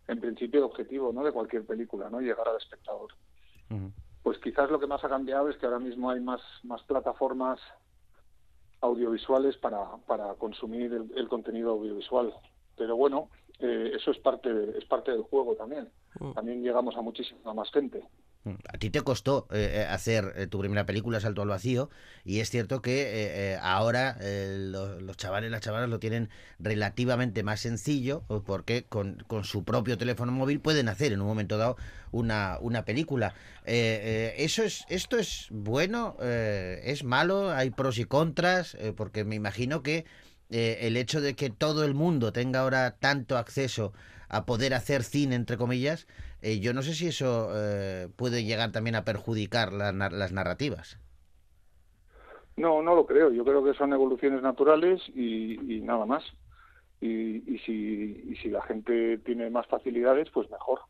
en 0.07 0.21
principio 0.21 0.59
el 0.61 0.65
objetivo 0.65 1.11
¿no? 1.11 1.25
de 1.25 1.33
cualquier 1.33 1.65
película, 1.65 2.09
no 2.09 2.21
llegar 2.21 2.47
al 2.47 2.55
espectador. 2.55 3.09
Pues 4.23 4.37
quizás 4.39 4.71
lo 4.71 4.79
que 4.79 4.87
más 4.87 5.03
ha 5.03 5.09
cambiado 5.09 5.49
es 5.49 5.57
que 5.57 5.65
ahora 5.65 5.79
mismo 5.79 6.09
hay 6.09 6.21
más, 6.21 6.41
más 6.63 6.81
plataformas 6.83 7.59
audiovisuales 8.81 9.57
para, 9.57 9.97
para 10.07 10.33
consumir 10.35 10.93
el, 10.93 11.11
el 11.15 11.27
contenido 11.27 11.71
audiovisual. 11.71 12.33
Pero 12.75 12.95
bueno, 12.95 13.29
eh, 13.59 13.91
eso 13.95 14.11
es 14.11 14.19
parte, 14.19 14.53
de- 14.53 14.77
es 14.77 14.85
parte 14.85 15.11
del 15.11 15.23
juego 15.23 15.55
también. 15.55 15.89
También 16.33 16.61
llegamos 16.63 16.95
a 16.95 17.01
muchísima 17.01 17.53
más 17.53 17.71
gente. 17.71 18.03
A 18.73 18.77
ti 18.77 18.89
te 18.89 19.01
costó 19.01 19.47
eh, 19.51 19.79
eh, 19.81 19.86
hacer 19.89 20.33
eh, 20.36 20.47
tu 20.47 20.60
primera 20.60 20.86
película, 20.86 21.19
Salto 21.19 21.41
al 21.41 21.47
Vacío, 21.47 21.89
y 22.25 22.39
es 22.39 22.49
cierto 22.49 22.81
que 22.81 23.57
ahora 23.62 24.17
lo- 24.21 24.99
los 24.99 25.17
chavales, 25.17 25.49
las 25.51 25.62
chavalas 25.62 25.89
lo 25.89 25.99
tienen 25.99 26.29
relativamente 26.60 27.43
más 27.43 27.60
sencillo, 27.62 28.23
porque 28.45 28.83
con, 28.83 29.23
con 29.27 29.43
su 29.43 29.63
propio 29.63 29.97
teléfono 29.97 30.31
móvil 30.31 30.60
pueden 30.60 30.89
hacer 30.89 31.13
en 31.13 31.21
un 31.21 31.27
momento 31.27 31.57
dado 31.57 31.77
una, 32.12 32.57
una 32.62 32.83
película. 32.86 33.33
Eso 33.65 34.63
es, 34.63 34.86
¿Esto 34.89 35.17
es 35.17 35.47
bueno? 35.51 36.17
¿Es 36.21 37.03
malo? 37.03 37.51
¿Hay 37.51 37.69
pros 37.71 37.97
y 37.97 38.05
contras? 38.05 38.77
Porque 38.95 39.23
me 39.23 39.36
imagino 39.36 39.81
que 39.83 40.05
el 40.49 40.97
hecho 40.97 41.21
de 41.21 41.36
que 41.36 41.49
todo 41.49 41.83
el 41.86 41.93
mundo 41.93 42.33
tenga 42.33 42.60
ahora 42.62 42.95
tanto 42.99 43.38
acceso 43.38 43.93
a 44.29 44.45
poder 44.45 44.73
hacer 44.73 45.03
cine, 45.03 45.36
entre 45.36 45.55
comillas, 45.57 46.05
eh, 46.51 46.60
yo 46.60 46.73
no 46.73 46.81
sé 46.81 46.93
si 46.93 47.07
eso 47.07 47.49
eh, 47.55 48.10
puede 48.15 48.43
llegar 48.43 48.71
también 48.71 48.95
a 48.95 49.03
perjudicar 49.05 49.73
la 49.73 49.91
las 49.91 50.31
narrativas. 50.31 50.99
No, 52.55 52.81
no 52.81 52.95
lo 52.95 53.05
creo. 53.05 53.31
Yo 53.31 53.43
creo 53.45 53.63
que 53.63 53.73
son 53.73 53.93
evoluciones 53.93 54.41
naturales 54.41 55.01
y, 55.13 55.75
y 55.77 55.81
nada 55.81 56.05
más. 56.05 56.23
Y, 56.99 57.53
y, 57.55 57.60
si, 57.60 58.23
y 58.31 58.36
si 58.38 58.49
la 58.49 58.62
gente 58.63 59.19
tiene 59.19 59.49
más 59.49 59.67
facilidades, 59.67 60.29
pues 60.31 60.49
mejor. 60.49 60.81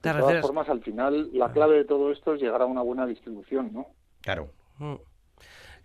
¿Te 0.00 0.08
de 0.08 0.14
todas 0.14 0.34
refieres? 0.34 0.40
formas, 0.40 0.68
al 0.68 0.82
final, 0.82 1.30
la 1.32 1.52
clave 1.52 1.76
de 1.78 1.84
todo 1.84 2.12
esto 2.12 2.34
es 2.34 2.40
llegar 2.42 2.62
a 2.62 2.66
una 2.66 2.82
buena 2.82 3.06
distribución, 3.06 3.72
¿no? 3.72 3.86
Claro. 4.22 4.50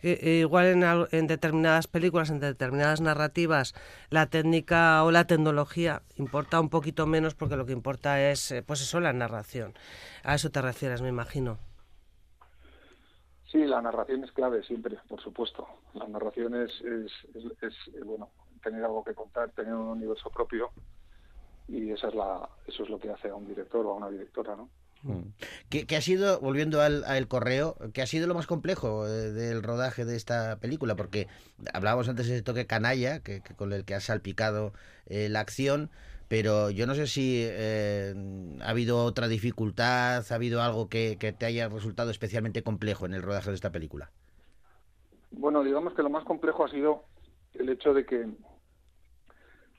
Eh, 0.02 0.40
igual 0.42 0.66
en, 0.68 0.84
en 1.12 1.28
determinadas 1.28 1.88
películas, 1.88 2.30
en 2.30 2.40
determinadas 2.40 3.02
narrativas, 3.02 3.74
la 4.10 4.28
técnica 4.28 5.04
o 5.04 5.12
la 5.12 5.26
tecnología 5.26 6.04
importa 6.18 6.60
un 6.60 6.70
poquito 6.70 7.08
menos 7.08 7.34
porque 7.36 7.56
lo 7.58 7.66
que 7.66 7.74
importa 7.74 8.22
es, 8.32 8.52
eh, 8.52 8.62
pues 8.64 8.82
eso, 8.82 9.00
la 9.00 9.14
narración. 9.14 9.74
A 10.24 10.36
eso 10.36 10.52
te 10.52 10.62
refieres, 10.62 11.02
me 11.02 11.10
imagino. 11.10 11.58
Sí, 13.46 13.60
la 13.66 13.82
narración 13.82 14.24
es 14.24 14.32
clave 14.32 14.64
siempre, 14.64 14.98
por 15.08 15.22
supuesto. 15.22 15.68
La 15.94 16.08
narración 16.08 16.56
es, 16.56 16.72
es, 16.82 17.12
es- 17.36 17.64
es, 17.64 17.74
eh, 17.96 18.04
bueno, 18.04 18.32
tener 18.62 18.84
algo 18.84 19.04
que 19.04 19.14
contar, 19.16 19.52
tener 19.52 19.74
un 19.74 19.88
universo 19.88 20.30
propio 20.30 20.72
y 21.68 21.92
esa 21.92 22.10
es 22.10 22.16
la, 22.16 22.50
eso 22.68 22.84
es 22.84 22.90
lo 22.90 23.00
que 23.00 23.12
hace 23.12 23.30
a 23.30 23.36
un 23.36 23.48
director 23.48 23.86
o 23.86 23.92
a 23.92 23.96
una 23.96 24.10
directora, 24.10 24.56
¿no? 24.56 24.70
¿Qué, 25.70 25.86
qué 25.86 25.96
ha 25.96 26.02
sido, 26.02 26.40
volviendo 26.40 26.82
al, 26.82 27.04
al 27.04 27.28
correo, 27.28 27.78
qué 27.94 28.02
ha 28.02 28.08
sido 28.08 28.28
lo 28.28 28.34
más 28.34 28.48
complejo 28.48 29.08
eh, 29.08 29.32
del 29.32 29.62
rodaje 29.62 30.04
de 30.04 30.16
esta 30.16 30.58
película? 30.58 30.96
Porque 30.96 31.28
hablábamos 31.74 32.10
antes 32.10 32.28
de 32.28 32.36
ese 32.36 32.44
toque 32.44 32.66
canalla, 32.66 33.20
que, 33.20 33.42
que 33.42 33.54
con 33.54 33.72
el 33.74 33.86
que 33.86 33.94
has 33.96 34.06
salpicado 34.06 34.74
eh, 35.06 35.30
la 35.30 35.42
acción, 35.42 35.92
pero 36.28 36.72
yo 36.72 36.88
no 36.88 36.96
sé 36.96 37.06
si 37.06 37.44
eh, 37.46 38.16
ha 38.62 38.70
habido 38.70 39.04
otra 39.04 39.28
dificultad, 39.28 40.26
ha 40.28 40.36
habido 40.36 40.62
algo 40.62 40.90
que, 40.90 41.18
que 41.20 41.32
te 41.34 41.46
haya 41.46 41.70
resultado 41.70 42.10
especialmente 42.10 42.64
complejo 42.64 43.06
en 43.06 43.14
el 43.14 43.22
rodaje 43.22 43.52
de 43.52 43.56
esta 43.56 43.72
película. 43.72 44.10
Bueno, 45.30 45.64
digamos 45.64 45.94
que 45.94 46.02
lo 46.02 46.10
más 46.10 46.24
complejo 46.26 46.66
ha 46.66 46.70
sido 46.70 47.04
el 47.54 47.70
hecho 47.70 47.94
de 47.94 48.06
que, 48.06 48.28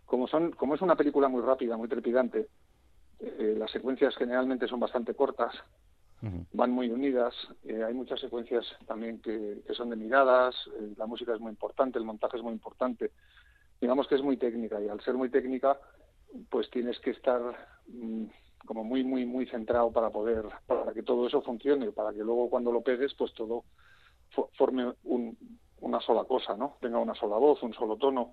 como 0.05 0.29
son, 0.29 0.53
como 0.53 0.75
es 0.75 0.83
una 0.83 0.97
película 0.97 1.29
muy 1.29 1.43
rápida, 1.43 1.77
muy 1.77 1.89
trepidante, 1.89 2.47
eh, 3.21 3.55
las 3.59 3.71
secuencias 3.71 4.15
generalmente 4.17 4.69
son 4.69 4.81
bastante 4.81 5.15
cortas, 5.15 5.55
van 6.53 6.71
muy 6.71 6.91
unidas, 6.91 7.35
eh, 7.65 7.83
hay 7.85 7.93
muchas 7.95 8.21
secuencias 8.21 8.65
también 8.87 9.21
que, 9.21 9.63
que 9.67 9.75
son 9.75 9.91
de 9.91 9.97
miradas, 9.97 10.55
eh, 10.79 10.95
la 10.97 11.07
música 11.07 11.35
es 11.35 11.41
muy 11.41 11.51
importante, 11.51 11.99
el 11.99 12.05
montaje 12.05 12.37
es 12.39 12.43
muy 12.43 12.53
importante, 12.53 13.13
digamos 13.81 14.07
que 14.09 14.15
es 14.17 14.23
muy 14.23 14.37
técnica 14.37 14.81
y 14.81 14.89
al 14.89 15.01
ser 15.03 15.15
muy 15.15 15.29
técnica, 15.31 15.79
pues 16.51 16.69
tienes 16.71 16.99
que 17.01 17.11
estar 17.11 17.41
mm, 17.89 18.25
como 18.67 18.83
muy, 18.85 19.05
muy, 19.05 19.25
muy 19.27 19.47
centrado 19.47 19.93
para 19.93 20.11
poder, 20.11 20.45
para 20.67 20.93
que 20.93 21.03
todo 21.03 21.27
eso 21.27 21.43
funcione, 21.43 21.93
para 21.93 22.13
que 22.13 22.19
luego 22.25 22.49
cuando 22.51 22.73
lo 22.73 22.81
pegues, 22.83 23.15
pues 23.15 23.33
todo 23.35 23.65
fo- 24.35 24.49
forme 24.57 24.93
un- 25.05 25.37
una 25.81 26.01
sola 26.01 26.25
cosa, 26.25 26.57
¿no? 26.57 26.77
Tenga 26.81 26.99
una 26.99 27.15
sola 27.15 27.37
voz, 27.37 27.63
un 27.63 27.75
solo 27.75 27.97
tono. 27.97 28.33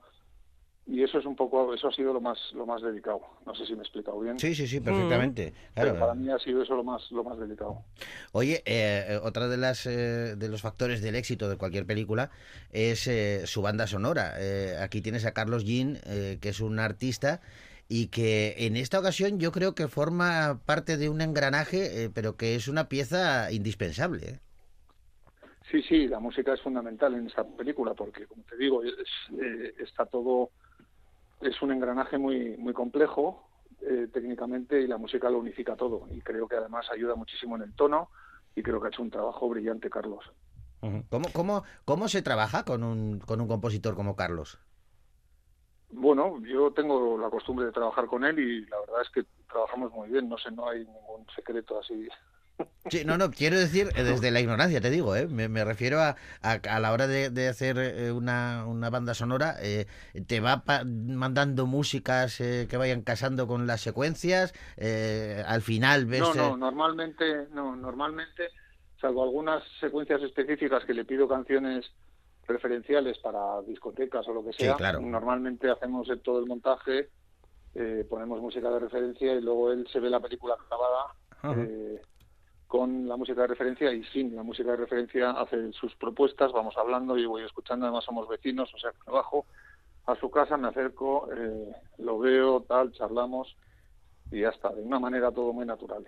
Y 0.86 1.02
eso 1.02 1.17
es 1.17 1.26
un 1.26 1.36
poco, 1.36 1.74
eso 1.74 1.88
ha 1.88 1.93
sido 1.93 2.12
lo 2.12 2.19
más, 2.19 2.38
lo 2.54 2.65
más 2.65 2.82
delicado. 2.82 3.22
No 3.46 3.56
sé 3.56 3.65
si 3.65 3.72
me 3.72 3.80
he 3.80 3.82
explicado 3.84 4.19
bien. 4.19 4.38
Sí, 4.38 4.54
sí, 4.54 4.67
sí, 4.67 4.82
perfectamente. 4.82 5.54
Claro. 5.74 5.91
Pero 5.91 6.00
para 6.00 6.13
mí 6.13 6.30
ha 6.30 6.38
sido 6.39 6.62
eso 6.62 6.76
lo 6.76 6.84
más, 6.84 7.10
lo 7.10 7.24
más 7.24 7.39
delicado. 7.39 7.84
Oye, 8.34 8.62
eh, 8.65 9.17
otra 9.24 9.48
de 9.48 9.56
las 9.56 9.86
eh, 9.86 10.36
de 10.36 10.50
los 10.50 10.62
factores 10.62 11.02
del 11.02 11.15
éxito 11.15 11.50
de 11.50 11.56
cualquier 11.56 11.86
película 11.86 12.32
es 12.72 13.08
eh, 13.08 13.48
su 13.48 13.62
banda 13.62 13.88
sonora. 13.88 14.34
Eh, 14.38 14.76
aquí 14.82 15.02
tienes 15.02 15.26
a 15.26 15.32
Carlos 15.32 15.63
Jean, 15.63 16.00
eh, 16.06 16.38
que 16.41 16.50
es 16.50 16.60
un 16.60 16.78
artista 16.80 17.39
y 17.88 18.08
que 18.08 18.56
en 18.58 18.76
esta 18.76 19.00
ocasión 19.00 19.39
yo 19.39 19.54
creo 19.54 19.76
que 19.76 19.88
forma 19.88 20.60
parte 20.65 20.98
de 20.98 21.08
un 21.08 21.22
engranaje, 21.22 22.10
pero 22.13 22.36
que 22.36 22.56
es 22.56 22.67
una 22.67 22.89
pieza 22.89 23.52
indispensable. 23.54 24.41
Sí, 25.72 25.82
sí, 25.84 26.08
la 26.08 26.19
música 26.19 26.54
es 26.54 26.62
fundamental 26.62 27.13
en 27.13 27.28
esta 27.28 27.43
película 27.43 27.93
porque, 27.93 28.26
como 28.28 28.43
te 28.43 28.58
digo, 28.58 28.84
es, 28.84 28.93
está 29.80 30.06
todo, 30.06 30.52
es 31.46 31.62
un 31.62 31.72
engranaje 31.72 32.18
muy, 32.18 32.58
muy 32.58 32.74
complejo 32.74 33.50
eh, 33.82 34.08
técnicamente 34.12 34.82
y 34.82 34.88
la 34.88 34.98
música 34.98 35.30
lo 35.30 35.40
unifica 35.40 35.76
todo. 35.76 36.08
Y 36.12 36.22
creo 36.22 36.48
que 36.48 36.56
además 36.56 36.88
ayuda 36.92 37.16
muchísimo 37.16 37.56
en 37.56 37.64
el 37.64 37.76
tono 37.76 38.10
y 38.56 38.64
creo 38.64 38.80
que 38.80 38.88
ha 38.88 38.90
hecho 38.90 39.02
un 39.02 39.12
trabajo 39.12 39.50
brillante 39.50 39.90
Carlos. 39.90 40.24
¿Cómo, 41.10 41.28
cómo, 41.32 41.64
¿Cómo 41.86 42.08
se 42.10 42.22
trabaja 42.22 42.66
con 42.66 42.84
un, 42.84 43.20
con 43.20 43.40
un 43.40 43.48
compositor 43.48 43.96
como 43.96 44.18
Carlos? 44.18 44.60
Bueno, 45.92 46.42
yo 46.44 46.72
tengo 46.72 47.18
la 47.18 47.30
costumbre 47.30 47.68
de 47.68 47.72
trabajar 47.72 48.08
con 48.08 48.26
él 48.26 48.38
y 48.40 48.66
la 48.66 48.80
verdad 48.82 49.02
es 49.02 49.10
que 49.10 49.24
trabajamos 49.48 49.94
muy 49.94 50.10
bien. 50.10 50.28
No 50.28 50.38
sé, 50.38 50.52
no 50.52 50.68
hay 50.68 50.80
ningún 50.80 51.26
secreto 51.36 51.80
así. 51.80 52.08
Sí, 52.89 53.06
no, 53.06 53.18
no, 53.18 53.32
quiero 53.32 53.58
decir 53.58 53.89
eh, 53.96 54.04
desde 54.04 54.30
la 54.30 54.39
ignorancia, 54.39 54.80
te 54.82 54.89
digo, 54.89 55.16
¿eh? 55.16 55.28
me, 55.28 55.48
me 55.48 55.63
refiero 55.63 56.00
a, 56.00 56.16
a, 56.42 56.52
a 56.52 56.80
la 56.80 56.92
hora 56.92 57.08
de, 57.08 57.30
de 57.30 57.48
hacer 57.48 57.78
eh, 57.80 58.12
una, 58.12 58.66
una 58.68 58.89
banda 58.89 59.13
sonora, 59.13 59.56
eh, 59.62 59.88
te 60.28 60.42
va 60.42 60.63
pa- 60.63 60.84
mandando 60.84 61.66
músicas 61.66 62.39
eh, 62.42 62.68
que 62.70 62.78
vayan 62.78 63.02
casando 63.02 63.48
con 63.48 63.66
las 63.68 63.82
secuencias, 63.82 64.54
eh, 64.78 65.44
al 65.48 65.62
final 65.62 66.06
ves... 66.06 66.22
No, 66.22 66.34
no, 66.36 66.58
normalmente, 66.58 67.48
no, 67.52 67.76
normalmente, 67.76 68.50
salvo 69.00 69.24
algunas 69.24 69.63
secuencias 69.80 70.22
específicas 70.22 70.84
que 70.86 70.94
le 70.94 71.06
pido 71.06 71.28
canciones 71.28 71.89
preferenciales 72.46 73.18
para 73.20 73.62
discotecas 73.62 74.28
o 74.28 74.34
lo 74.34 74.44
que 74.44 74.52
Sí, 74.54 74.66
sea, 74.66 74.76
claro. 74.76 75.00
normalmente 75.00 75.70
hacemos 75.72 76.08
todo 76.24 76.39
el 76.39 76.46
montaje, 76.46 77.10
eh, 77.74 78.06
ponemos 78.10 78.39
música 78.42 78.70
de 78.70 78.80
referencia 78.80 79.34
y 79.34 79.42
luego 79.42 79.72
él 79.72 79.88
se 79.92 80.00
ve 80.00 80.10
la 80.10 80.20
película 80.20 80.56
grabada 80.70 81.06
eh, 81.63 82.02
con 82.74 83.08
la 83.08 83.18
música 83.18 83.42
de 83.42 83.48
referencia 83.50 83.94
y 83.94 84.04
sin 84.06 84.36
la 84.36 84.42
música 84.42 84.72
de 84.72 84.78
referencia 84.78 85.30
hace 85.30 85.72
sus 85.74 85.96
propuestas, 85.96 86.52
vamos 86.52 86.76
hablando, 86.76 87.16
yo 87.16 87.30
voy 87.30 87.44
escuchando, 87.44 87.86
además 87.86 88.04
somos 88.04 88.28
vecinos, 88.28 88.74
o 88.74 88.80
sea, 88.80 88.90
que 88.90 88.98
me 89.06 89.14
bajo 89.14 89.46
a 90.08 90.16
su 90.16 90.32
casa, 90.32 90.58
me 90.58 90.70
acerco, 90.70 91.30
eh, 91.32 91.72
lo 92.00 92.18
veo, 92.18 92.62
tal, 92.62 92.92
charlamos 92.94 93.56
y 94.32 94.42
ya 94.42 94.50
está, 94.50 94.70
de 94.70 94.82
una 94.82 95.00
manera 95.00 95.32
todo 95.32 95.54
muy 95.54 95.68
natural. 95.68 96.08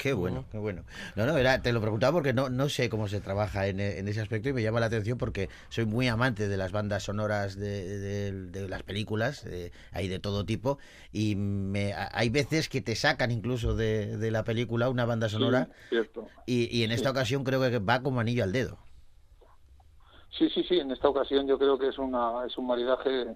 Qué 0.00 0.14
bueno, 0.14 0.46
qué 0.50 0.56
bueno. 0.56 0.84
No, 1.14 1.26
no, 1.26 1.36
era, 1.36 1.60
te 1.60 1.72
lo 1.72 1.80
preguntaba 1.82 2.14
porque 2.14 2.32
no, 2.32 2.48
no 2.48 2.70
sé 2.70 2.88
cómo 2.88 3.06
se 3.06 3.20
trabaja 3.20 3.66
en, 3.66 3.80
en 3.80 4.08
ese 4.08 4.22
aspecto 4.22 4.48
y 4.48 4.54
me 4.54 4.62
llama 4.62 4.80
la 4.80 4.86
atención 4.86 5.18
porque 5.18 5.50
soy 5.68 5.84
muy 5.84 6.08
amante 6.08 6.48
de 6.48 6.56
las 6.56 6.72
bandas 6.72 7.02
sonoras 7.02 7.54
de, 7.56 7.98
de- 7.98 8.32
de 8.32 8.68
las 8.68 8.82
películas, 8.82 9.44
eh, 9.44 9.72
hay 9.92 10.08
de 10.08 10.18
todo 10.18 10.46
tipo, 10.46 10.78
y 11.12 11.34
me, 11.36 11.92
hay 12.12 12.30
veces 12.30 12.70
que 12.70 12.80
te 12.80 12.96
sacan 12.96 13.30
incluso 13.30 13.74
de, 13.76 14.16
de 14.16 14.30
la 14.30 14.42
película 14.42 14.88
una 14.88 15.04
banda 15.04 15.28
sonora 15.28 15.68
Sí, 15.90 15.96
y, 16.46 16.78
y 16.78 16.84
en 16.84 16.92
esta 16.92 17.10
Sí. 17.10 17.12
ocasión 17.12 17.44
creo 17.44 17.60
que 17.60 17.78
va 17.78 18.00
como 18.02 18.20
anillo 18.20 18.42
al 18.44 18.52
dedo. 18.52 18.78
Sí, 20.38 20.48
sí, 20.48 20.64
sí, 20.66 20.78
en 20.78 20.90
esta 20.92 21.08
ocasión 21.10 21.46
yo 21.46 21.58
creo 21.58 21.78
que 21.78 21.88
es 21.88 21.98
una 21.98 22.46
es 22.46 22.56
un 22.56 22.66
maridaje 22.66 23.26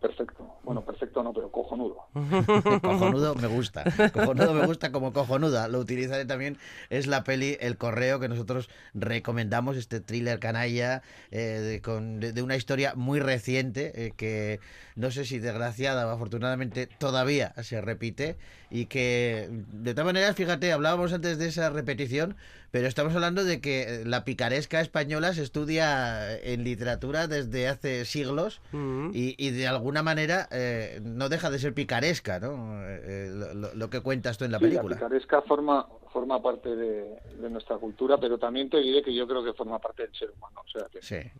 perfecto. 0.00 0.54
Bueno, 0.62 0.84
perfecto 0.84 1.22
no, 1.22 1.32
pero 1.32 1.50
cojonudo. 1.50 2.06
cojonudo 2.82 3.34
me 3.34 3.46
gusta. 3.48 3.84
Cojonudo 4.12 4.54
me 4.54 4.66
gusta 4.66 4.92
como 4.92 5.12
cojonuda. 5.12 5.68
Lo 5.68 5.78
utilizaré 5.78 6.24
también. 6.24 6.58
Es 6.90 7.06
la 7.06 7.24
peli 7.24 7.56
El 7.60 7.76
Correo 7.78 8.20
que 8.20 8.28
nosotros 8.28 8.68
recomendamos, 8.94 9.76
este 9.76 10.00
thriller 10.00 10.38
canalla 10.38 11.02
eh, 11.30 11.38
de, 11.40 11.80
con- 11.80 12.20
de- 12.20 12.32
de 12.32 12.42
una 12.42 12.56
historia 12.56 12.94
muy 12.94 13.18
reciente 13.20 13.92
eh, 14.06 14.12
que 14.16 14.60
no 14.96 15.10
sé 15.10 15.24
si 15.24 15.38
desgraciada 15.38 16.06
o 16.06 16.10
afortunadamente 16.10 16.86
todavía 16.86 17.54
se 17.62 17.80
repite 17.80 18.36
y 18.70 18.86
que 18.86 19.48
de 19.50 19.94
todas 19.94 20.06
maneras, 20.06 20.36
fíjate, 20.36 20.72
hablábamos 20.72 21.12
antes 21.12 21.38
de 21.38 21.48
esa 21.48 21.70
repetición, 21.70 22.36
pero 22.70 22.86
estamos 22.86 23.14
hablando 23.14 23.44
de 23.44 23.60
que 23.60 24.02
la 24.04 24.24
picaresca 24.24 24.80
española 24.80 25.32
se 25.32 25.42
estudia 25.42 26.36
en 26.38 26.64
literatura 26.64 27.26
desde 27.26 27.68
hace 27.68 28.04
siglos 28.04 28.60
Mm. 28.72 29.10
y, 29.14 29.34
y 29.38 29.50
de 29.50 29.66
alguna 29.66 30.02
manera 30.02 30.48
eh, 30.50 31.00
no 31.02 31.28
deja 31.28 31.50
de 31.50 31.58
ser 31.58 31.72
picaresca, 31.74 32.40
¿no? 32.40 32.82
Eh, 32.86 33.00
eh, 33.04 33.54
lo, 33.74 33.90
que 33.90 34.00
cuentas 34.00 34.36
tú 34.38 34.44
en 34.44 34.52
la 34.52 34.58
Sí, 34.58 34.64
película. 34.64 34.96
La 34.96 35.00
picaresca 35.06 35.42
forma 35.42 35.86
forma 36.12 36.40
parte 36.42 36.74
de, 36.74 37.18
de 37.38 37.50
nuestra 37.50 37.76
cultura, 37.76 38.16
pero 38.18 38.38
también 38.38 38.70
te 38.70 38.78
diré 38.78 39.02
que 39.02 39.14
yo 39.14 39.26
creo 39.28 39.44
que 39.44 39.52
forma 39.52 39.78
parte 39.78 40.04
del 40.04 40.14
ser 40.14 40.30
humano. 40.30 40.62
O 40.64 40.68
sea 40.70 40.86
que 40.90 41.02
Sí, 41.02 41.16
eh, 41.16 41.32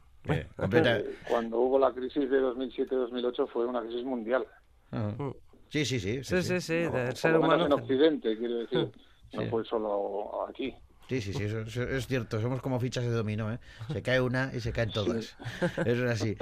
eh, 0.59 1.15
cuando 1.29 1.59
hubo 1.59 1.79
la 1.79 1.93
crisis 1.93 2.29
de 2.31 2.39
2007-2008 2.41 3.49
fue 3.51 3.67
una 3.67 3.81
crisis 3.81 4.05
mundial. 4.05 4.47
Ajá. 4.91 5.15
Sí, 5.71 5.85
sí, 5.85 5.99
sí. 6.01 6.23
Sí, 6.25 6.43
sí, 6.43 6.61
sí, 6.61 6.81
No, 6.85 6.93
del 6.93 7.07
por 7.09 7.17
ser 7.17 7.37
humano. 7.37 7.67
en 7.67 7.73
Occidente, 7.73 8.37
quiero 8.39 8.55
decir. 8.59 8.91
No 9.33 9.43
Sí. 9.43 9.49
fue 9.51 9.65
solo 9.65 10.47
aquí. 10.49 10.75
Sí, 11.09 11.23
sí, 11.23 11.33
sí, 11.33 11.45
es 11.81 12.07
cierto. 12.07 12.41
Somos 12.41 12.61
como 12.61 12.79
fichas 12.81 13.03
de 13.05 13.11
dominó, 13.11 13.51
¿eh? 13.53 13.59
Se 13.93 14.03
cae 14.03 14.21
una 14.21 14.51
y 14.55 14.61
se 14.61 14.73
caen 14.73 14.93
todas. 14.93 15.37
Eso 15.85 16.05
es 16.07 16.11
así. 16.21 16.37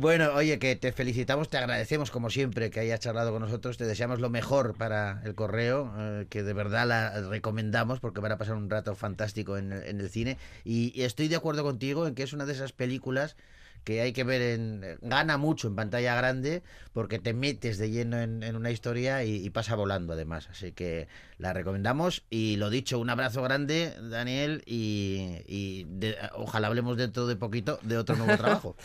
Bueno, 0.00 0.32
oye, 0.34 0.58
que 0.58 0.74
te 0.74 0.90
felicitamos, 0.92 1.48
te 1.48 1.56
agradecemos 1.58 2.10
como 2.10 2.28
siempre 2.28 2.70
que 2.70 2.80
hayas 2.80 2.98
charlado 3.00 3.30
con 3.30 3.42
nosotros, 3.42 3.76
te 3.78 3.84
deseamos 3.84 4.18
lo 4.20 4.28
mejor 4.28 4.74
para 4.76 5.22
el 5.24 5.34
correo, 5.36 5.92
eh, 5.98 6.26
que 6.28 6.42
de 6.42 6.52
verdad 6.52 6.86
la 6.88 7.28
recomendamos 7.28 8.00
porque 8.00 8.20
van 8.20 8.32
a 8.32 8.38
pasar 8.38 8.56
un 8.56 8.68
rato 8.68 8.94
fantástico 8.96 9.56
en, 9.56 9.72
el- 9.72 10.08
cine. 10.10 10.36
Y 10.64 11.02
estoy 11.02 11.28
de 11.28 11.36
acuerdo 11.36 11.62
contigo 11.62 12.06
en 12.06 12.14
que 12.14 12.22
es 12.24 12.32
una 12.32 12.44
de 12.46 12.54
esas 12.54 12.72
películas 12.72 13.36
que 13.84 14.00
hay 14.00 14.12
que 14.12 14.24
ver 14.24 14.42
en 14.42 14.98
gana 15.02 15.36
mucho 15.38 15.68
en 15.68 15.76
pantalla 15.76 16.14
grande 16.14 16.62
porque 16.92 17.18
te 17.18 17.32
metes 17.32 17.78
de 17.78 17.90
lleno 17.90 18.18
en, 18.18 18.42
en 18.42 18.56
una 18.56 18.70
historia 18.70 19.24
y, 19.24 19.36
y 19.44 19.50
pasa 19.50 19.74
volando 19.76 20.12
además 20.12 20.48
así 20.50 20.72
que 20.72 21.08
la 21.38 21.52
recomendamos 21.52 22.24
y 22.30 22.56
lo 22.56 22.70
dicho 22.70 22.98
un 22.98 23.08
abrazo 23.10 23.42
grande 23.42 23.94
Daniel 24.10 24.62
y, 24.66 25.38
y 25.46 25.84
de- 25.88 26.16
ojalá 26.34 26.66
hablemos 26.68 26.96
dentro 26.96 27.26
de 27.26 27.36
poquito 27.36 27.78
de 27.82 27.96
otro 27.98 28.16
nuevo 28.16 28.36
trabajo 28.36 28.76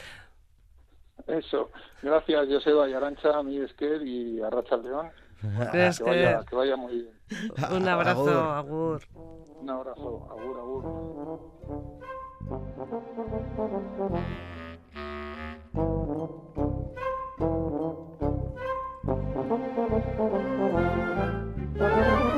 Eso. 1.28 1.70
Gracias, 2.02 2.48
Joseba 2.50 2.90
y 2.90 2.94
Arancha, 2.94 3.30
a 3.38 3.42
Esquer 3.66 4.02
y 4.06 4.42
a 4.42 4.50
Racha 4.50 4.76
León. 4.78 5.10
Es 5.74 5.98
que, 6.00 6.04
vaya, 6.04 6.44
que- 6.50 6.56
vaya 6.56 6.76
muy 6.76 6.94
bien. 6.94 7.10
Un 7.72 7.88
abrazo, 7.88 8.52
Agur. 8.52 9.02
Un 9.16 9.70
abrazo. 9.70 10.28
Agur, 10.32 10.58
agur. 10.60 11.74
Thank 15.76 15.86
you. 22.28 22.33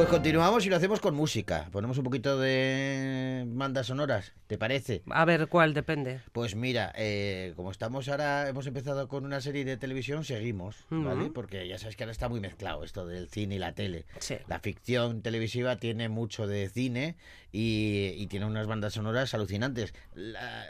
Pues 0.00 0.08
continuamos 0.08 0.64
y 0.64 0.70
lo 0.70 0.76
hacemos 0.76 0.98
con 0.98 1.14
música 1.14 1.68
ponemos 1.70 1.98
un 1.98 2.04
poquito 2.04 2.38
de 2.38 3.44
bandas 3.48 3.88
sonoras 3.88 4.32
¿te 4.46 4.56
parece? 4.56 5.02
A 5.10 5.26
ver, 5.26 5.46
¿cuál? 5.48 5.74
Depende. 5.74 6.22
Pues 6.32 6.56
mira, 6.56 6.90
eh, 6.96 7.52
como 7.54 7.70
estamos 7.70 8.08
ahora, 8.08 8.48
hemos 8.48 8.66
empezado 8.66 9.08
con 9.08 9.26
una 9.26 9.42
serie 9.42 9.62
de 9.66 9.76
televisión, 9.76 10.24
seguimos, 10.24 10.86
¿vale? 10.88 11.30
Porque 11.30 11.68
ya 11.68 11.78
sabes 11.78 11.96
que 11.96 12.04
ahora 12.04 12.12
está 12.12 12.30
muy 12.30 12.40
mezclado 12.40 12.82
esto 12.82 13.06
del 13.06 13.28
cine 13.28 13.56
y 13.56 13.58
la 13.58 13.74
tele. 13.74 14.06
Sí. 14.20 14.36
La 14.48 14.58
ficción 14.58 15.20
televisiva 15.20 15.76
tiene 15.76 16.08
mucho 16.08 16.46
de 16.46 16.70
cine 16.70 17.16
y, 17.52 18.14
y 18.16 18.26
tiene 18.28 18.46
unas 18.46 18.66
bandas 18.66 18.94
sonoras 18.94 19.34
alucinantes. 19.34 19.92
La, 20.14 20.64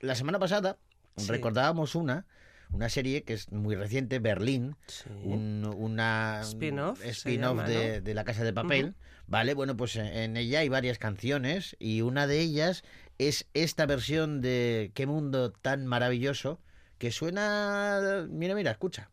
la 0.00 0.14
semana 0.14 0.38
pasada 0.38 0.78
Sí. 1.18 1.28
recordábamos 1.30 1.94
una, 1.94 2.26
una 2.70 2.88
serie 2.88 3.22
que 3.22 3.32
es 3.34 3.50
muy 3.52 3.74
reciente, 3.74 4.18
Berlín, 4.18 4.76
Sí. 4.86 5.08
un- 5.22 5.64
una 5.76 6.40
Spin-off, 6.42 7.02
llama, 7.24 7.68
de, 7.68 7.98
¿no? 7.98 8.04
de 8.04 8.14
La 8.14 8.24
Casa 8.24 8.44
de 8.44 8.52
Papel. 8.52 8.94
Vale, 9.26 9.54
bueno, 9.54 9.76
pues 9.76 9.96
en 9.96 10.36
ella 10.36 10.60
hay 10.60 10.68
varias 10.68 10.98
canciones 10.98 11.76
y 11.78 12.02
una 12.02 12.26
de 12.26 12.40
ellas 12.40 12.84
es 13.18 13.46
esta 13.54 13.86
versión 13.86 14.40
de 14.40 14.92
Qué 14.94 15.06
mundo 15.06 15.50
tan 15.52 15.86
maravilloso 15.86 16.60
que 16.98 17.10
suena... 17.10 18.26
Mira, 18.30 18.54
mira, 18.54 18.70
escucha. 18.70 19.10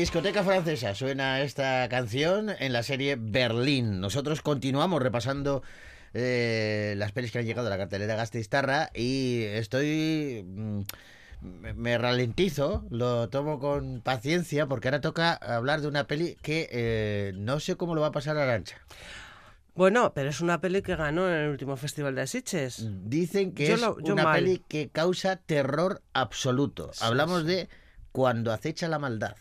Discoteca 0.00 0.42
francesa 0.44 0.94
suena 0.94 1.40
esta 1.42 1.88
canción 1.88 2.50
en 2.58 2.72
la 2.72 2.82
serie 2.82 3.16
Berlín. 3.18 4.00
Nosotros 4.00 4.42
continuamos 4.42 5.02
repasando 5.02 5.62
eh, 6.14 6.94
las 6.96 7.12
pelis 7.12 7.32
que 7.32 7.38
han 7.38 7.46
llegado 7.46 7.66
a 7.66 7.70
la 7.70 7.78
cartelera 7.78 8.16
Gasteiztarra 8.16 8.90
y 8.94 9.42
estoy... 9.44 10.44
mm, 10.46 10.80
me- 11.76 11.98
ralentizo, 11.98 12.84
lo 12.90 13.28
tomo 13.28 13.58
con 13.58 14.00
paciencia 14.00 14.66
porque 14.66 14.88
ahora 14.88 15.00
toca 15.00 15.34
hablar 15.34 15.80
de 15.82 15.88
una 15.88 16.06
peli 16.06 16.36
que 16.42 16.68
eh, 16.72 17.32
no 17.36 17.60
sé 17.60 17.76
cómo 17.76 17.94
lo 17.94 18.00
va 18.00 18.08
a 18.08 18.12
pasar 18.12 18.36
Arancha. 18.38 18.76
Bueno, 19.74 20.14
pero 20.14 20.30
es 20.30 20.40
una 20.40 20.60
peli 20.60 20.80
que 20.80 20.96
ganó 20.96 21.28
en 21.28 21.34
el 21.34 21.50
último 21.50 21.76
festival 21.76 22.14
de 22.14 22.26
Sitges. 22.26 22.88
Dicen 23.04 23.52
que 23.52 23.66
Yo 23.68 23.74
es 23.74 23.80
lo- 23.82 23.96
una 23.96 24.24
mal. 24.24 24.40
peli 24.40 24.62
que 24.68 24.88
causa 24.88 25.36
terror 25.36 26.00
absoluto. 26.14 26.90
Sí, 26.94 27.04
Hablamos 27.04 27.42
sí. 27.42 27.46
de 27.48 27.68
Cuando 28.12 28.50
acecha 28.52 28.88
la 28.88 28.98
maldad. 28.98 29.36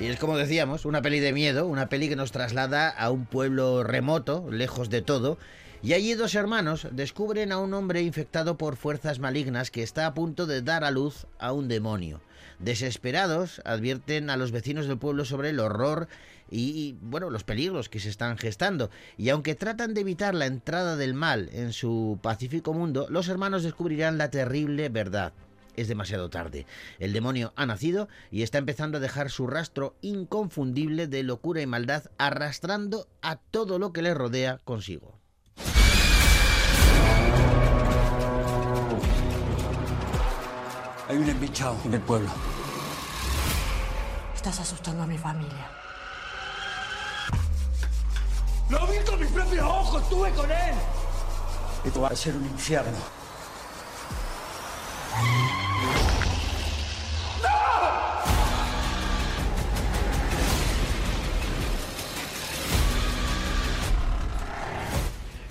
Y 0.00 0.06
es 0.06 0.18
como 0.20 0.36
decíamos, 0.36 0.84
una 0.84 1.02
peli 1.02 1.18
de 1.18 1.32
miedo, 1.32 1.66
una 1.66 1.88
peli 1.88 2.08
que 2.08 2.14
nos 2.14 2.30
traslada 2.30 2.88
a 2.88 3.10
un 3.10 3.26
pueblo 3.26 3.82
remoto, 3.82 4.48
lejos 4.48 4.90
de 4.90 5.02
todo, 5.02 5.38
y 5.82 5.92
allí 5.92 6.14
dos 6.14 6.36
hermanos 6.36 6.86
descubren 6.92 7.50
a 7.50 7.58
un 7.58 7.74
hombre 7.74 8.02
infectado 8.02 8.56
por 8.56 8.76
fuerzas 8.76 9.18
malignas 9.18 9.72
que 9.72 9.82
está 9.82 10.06
a 10.06 10.14
punto 10.14 10.46
de 10.46 10.62
dar 10.62 10.84
a 10.84 10.92
luz 10.92 11.26
a 11.40 11.52
un 11.52 11.66
demonio. 11.66 12.20
Desesperados, 12.58 13.62
advierten 13.64 14.30
a 14.30 14.36
los 14.36 14.50
vecinos 14.50 14.88
del 14.88 14.98
pueblo 14.98 15.24
sobre 15.24 15.50
el 15.50 15.60
horror 15.60 16.08
y, 16.50 16.96
bueno, 17.00 17.30
los 17.30 17.44
peligros 17.44 17.88
que 17.88 18.00
se 18.00 18.08
están 18.08 18.36
gestando. 18.36 18.90
Y 19.16 19.28
aunque 19.28 19.54
tratan 19.54 19.94
de 19.94 20.00
evitar 20.00 20.34
la 20.34 20.46
entrada 20.46 20.96
del 20.96 21.14
mal 21.14 21.50
en 21.52 21.72
su 21.72 22.18
pacífico 22.22 22.72
mundo, 22.72 23.06
los 23.10 23.28
hermanos 23.28 23.62
descubrirán 23.62 24.18
la 24.18 24.30
terrible 24.30 24.88
verdad. 24.88 25.32
Es 25.76 25.86
demasiado 25.86 26.28
tarde. 26.28 26.66
El 26.98 27.12
demonio 27.12 27.52
ha 27.54 27.64
nacido 27.64 28.08
y 28.32 28.42
está 28.42 28.58
empezando 28.58 28.98
a 28.98 29.00
dejar 29.00 29.30
su 29.30 29.46
rastro 29.46 29.94
inconfundible 30.00 31.06
de 31.06 31.22
locura 31.22 31.62
y 31.62 31.66
maldad, 31.66 32.10
arrastrando 32.18 33.06
a 33.22 33.36
todo 33.36 33.78
lo 33.78 33.92
que 33.92 34.02
le 34.02 34.14
rodea 34.14 34.58
consigo. 34.64 35.17
Hay 41.08 41.16
un 41.16 41.26
embichado 41.26 41.74
en 41.86 41.94
el 41.94 42.02
pueblo. 42.02 42.28
Estás 44.36 44.60
asustando 44.60 45.04
a 45.04 45.06
mi 45.06 45.16
familia. 45.16 45.70
¡Lo 48.68 48.86
vi 48.86 48.98
con 49.08 49.18
mis 49.18 49.30
propios 49.30 49.64
ojos! 49.64 50.02
¡Estuve 50.02 50.30
con 50.32 50.50
él! 50.50 50.74
Esto 51.82 52.02
va 52.02 52.08
a 52.08 52.16
ser 52.16 52.36
un 52.36 52.44
infierno. 52.44 52.98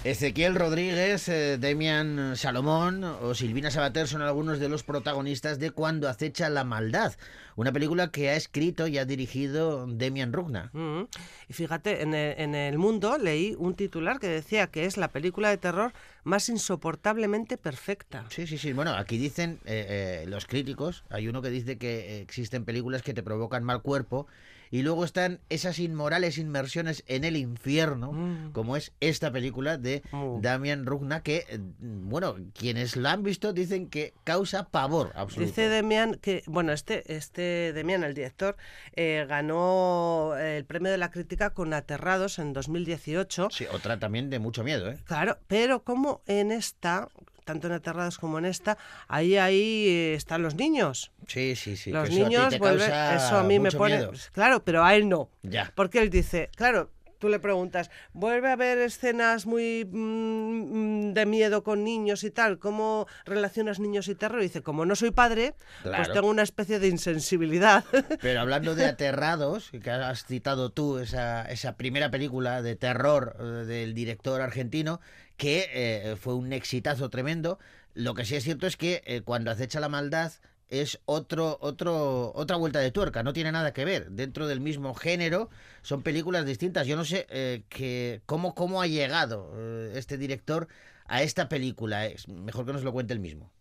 Ezequiel 0.08 0.56
Rodríguez, 0.56 1.28
eh, 1.28 1.58
Demian 1.58 2.38
Salomón 2.38 3.04
o 3.04 3.36
Silvina 3.36 3.72
Sabater 3.72 4.08
son 4.08 4.22
algunos 4.22 4.58
de 4.58 4.70
los 4.70 4.84
protagonistas 4.84 5.60
de 5.60 5.72
Cuando 5.72 6.08
acecha 6.08 6.48
la 6.48 6.64
maldad, 6.64 7.16
una 7.58 7.74
película 7.74 8.10
que 8.10 8.30
ha 8.30 8.38
escrito 8.38 8.88
y 8.88 8.98
ha 9.00 9.04
dirigido 9.04 9.86
Demian 9.86 10.32
Rugna. 10.32 10.70
Mm. 10.72 11.10
Y 11.50 11.54
fíjate, 11.54 12.04
en 12.04 12.14
el, 12.14 12.40
en 12.40 12.56
el 12.56 12.78
mundo 12.78 13.18
leí 13.18 13.54
un 13.60 13.76
titular 13.76 14.20
que 14.20 14.30
decía 14.30 14.68
que 14.68 14.86
es 14.86 14.96
la 14.96 15.10
película 15.10 15.50
de 15.50 15.58
terror 15.58 15.92
más 16.24 16.48
insoportablemente 16.48 17.58
perfecta. 17.58 18.24
Sí, 18.30 18.48
sí, 18.48 18.58
sí. 18.58 18.72
Bueno, 18.72 18.92
aquí 18.92 19.18
dicen 19.18 19.60
eh, 19.66 20.22
eh, 20.24 20.26
los 20.26 20.46
críticos, 20.46 21.04
hay 21.10 21.28
uno 21.28 21.42
que 21.42 21.50
dice 21.50 21.78
que 21.78 22.22
existen 22.22 22.64
películas 22.64 23.02
que 23.02 23.14
te 23.14 23.24
provocan 23.24 23.66
mal 23.66 23.82
cuerpo 23.82 24.26
y 24.72 24.82
luego 24.82 25.04
están 25.06 25.40
esas 25.50 25.80
inmorales 25.80 26.38
inmersiones 26.38 27.04
en 27.08 27.24
el 27.24 27.36
infierno, 27.38 28.12
Mm. 28.12 28.52
como 28.52 28.76
es 28.78 28.94
esta 29.00 29.32
película 29.32 29.78
de 29.78 30.02
Mm. 30.12 30.42
Damian 30.42 30.86
Rugna, 30.86 31.22
que, 31.24 31.46
eh, 31.50 31.60
bueno, 31.80 32.36
quienes 32.54 32.96
la 32.96 33.12
han 33.14 33.24
visto 33.24 33.54
dicen 33.54 33.88
que 33.90 34.14
causa 34.24 34.70
pavor 34.70 35.12
absoluto. 35.16 35.48
Dice 35.50 35.70
Demian 35.70 36.16
que, 36.16 36.44
bueno, 36.48 36.72
este, 36.74 37.16
este 37.16 37.72
Demian, 37.74 38.04
el 38.04 38.14
director, 38.14 38.58
eh, 38.96 39.26
ganó 39.28 40.36
el 40.38 40.66
premio 40.66 40.92
de 40.92 40.98
la 40.98 41.12
crítica 41.12 41.52
con 41.52 41.74
Aterrados 41.74 42.40
en 42.40 42.54
2018. 42.54 43.50
Sí, 43.52 43.66
otra 43.72 44.00
también 44.00 44.30
de 44.30 44.40
mucho 44.40 44.64
miedo, 44.64 44.90
¿eh? 44.90 44.98
Claro, 45.06 45.38
pero 45.48 45.84
como 45.84 46.22
en 46.28 46.52
esta, 46.52 47.10
tanto 47.48 47.68
en 47.68 47.74
Aterrados 47.74 48.18
como 48.20 48.38
en 48.38 48.46
esta, 48.46 48.78
ahí 49.08 49.38
ahí 49.38 49.88
eh, 49.88 50.14
están 50.14 50.44
los 50.44 50.56
niños. 50.56 51.12
Sí, 51.28 51.56
sí, 51.56 51.78
sí. 51.78 51.92
los 51.92 52.10
que 52.10 52.16
eso 52.16 52.26
a 52.26 52.30
niños 52.30 52.60
vuelven, 52.60 52.92
eso 53.16 53.38
a 53.38 53.44
mí 53.44 53.58
me 53.58 53.72
pone, 53.72 53.98
miedo. 53.98 54.12
claro, 54.34 54.64
pero 54.64 54.84
a 54.84 54.94
él 54.96 55.08
no. 55.08 55.32
Ya. 55.44 55.72
Porque 55.74 56.00
él 56.00 56.10
dice, 56.10 56.50
claro, 56.56 56.92
tú 57.20 57.30
le 57.30 57.40
preguntas, 57.40 57.90
¿vuelve 58.14 58.50
a 58.50 58.54
haber 58.54 58.78
escenas 58.80 59.46
muy 59.46 59.86
mm, 59.86 61.14
de 61.14 61.26
miedo 61.26 61.64
con 61.64 61.84
niños 61.84 62.24
y 62.24 62.32
tal? 62.32 62.60
¿Cómo 62.60 63.08
relacionas 63.26 63.80
niños 63.80 64.08
y 64.08 64.16
terror? 64.16 64.42
Y 64.42 64.44
dice, 64.44 64.62
como 64.62 64.86
no 64.86 64.96
soy 64.96 65.12
padre, 65.12 65.56
pues 65.84 66.12
tengo 66.12 66.28
una 66.28 66.44
especie 66.44 66.80
de 66.80 66.88
insensibilidad. 66.88 67.84
Pero 68.22 68.42
hablando 68.42 68.76
de 68.76 68.86
aterrados, 68.86 69.72
que 69.72 69.90
has 69.90 70.26
citado 70.26 70.72
tú 70.72 71.00
esa, 71.00 71.44
esa 71.44 71.78
primera 71.78 72.12
película 72.12 72.62
de 72.62 72.76
terror 72.76 73.36
eh, 73.40 73.44
del 73.66 73.94
director 73.94 74.42
argentino, 74.42 75.00
que 75.38 75.70
eh, 75.72 76.16
fue 76.18 76.36
un 76.36 76.52
exitazo 76.54 77.10
tremendo, 77.10 77.60
lo 77.94 78.14
que 78.14 78.26
sí 78.26 78.36
es 78.36 78.44
cierto 78.44 78.68
es 78.68 78.78
que 78.78 79.02
eh, 79.06 79.22
cuando 79.22 79.52
acecha 79.52 79.80
la 79.80 79.90
maldad 79.90 80.34
es 80.70 81.02
otro, 81.06 81.58
otro, 81.62 82.32
otra 82.34 82.58
vuelta 82.58 82.80
de 82.80 82.92
tuerca, 82.92 83.24
no 83.24 83.34
tiene 83.34 83.52
nada 83.52 83.74
que 83.74 83.86
ver. 83.86 84.10
Dentro 84.12 84.48
del 84.48 84.60
mismo 84.60 84.94
género 84.94 85.50
son 85.82 86.04
películas 86.04 86.46
distintas. 86.46 86.88
Yo 86.88 86.96
no 86.96 87.06
sé 87.06 87.26
eh, 87.30 88.22
cómo, 88.26 88.54
cómo 88.54 88.82
ha 88.82 88.88
llegado 88.88 89.54
eh, 89.56 89.94
este 89.96 90.18
director 90.18 90.68
a 91.06 91.24
esta 91.24 91.48
película. 91.48 92.06
Es 92.06 92.28
mejor 92.28 92.66
que 92.66 92.74
nos 92.74 92.84
lo 92.84 92.92
cuente 92.92 93.14
él 93.14 93.20
mismo. 93.20 93.52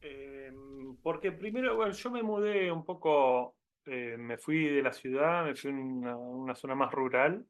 Eh, 0.00 0.52
porque 1.02 1.32
primero, 1.32 1.90
yo 1.90 2.10
me 2.10 2.22
mudé 2.22 2.72
un 2.72 2.84
poco, 2.84 3.54
me 3.86 4.36
fui 4.36 4.64
de 4.64 4.82
la 4.82 4.92
ciudad, 4.92 5.44
me 5.44 5.54
fui 5.54 5.70
a 5.70 6.16
una 6.16 6.54
zona 6.54 6.74
más 6.74 6.92
rural. 6.92 7.46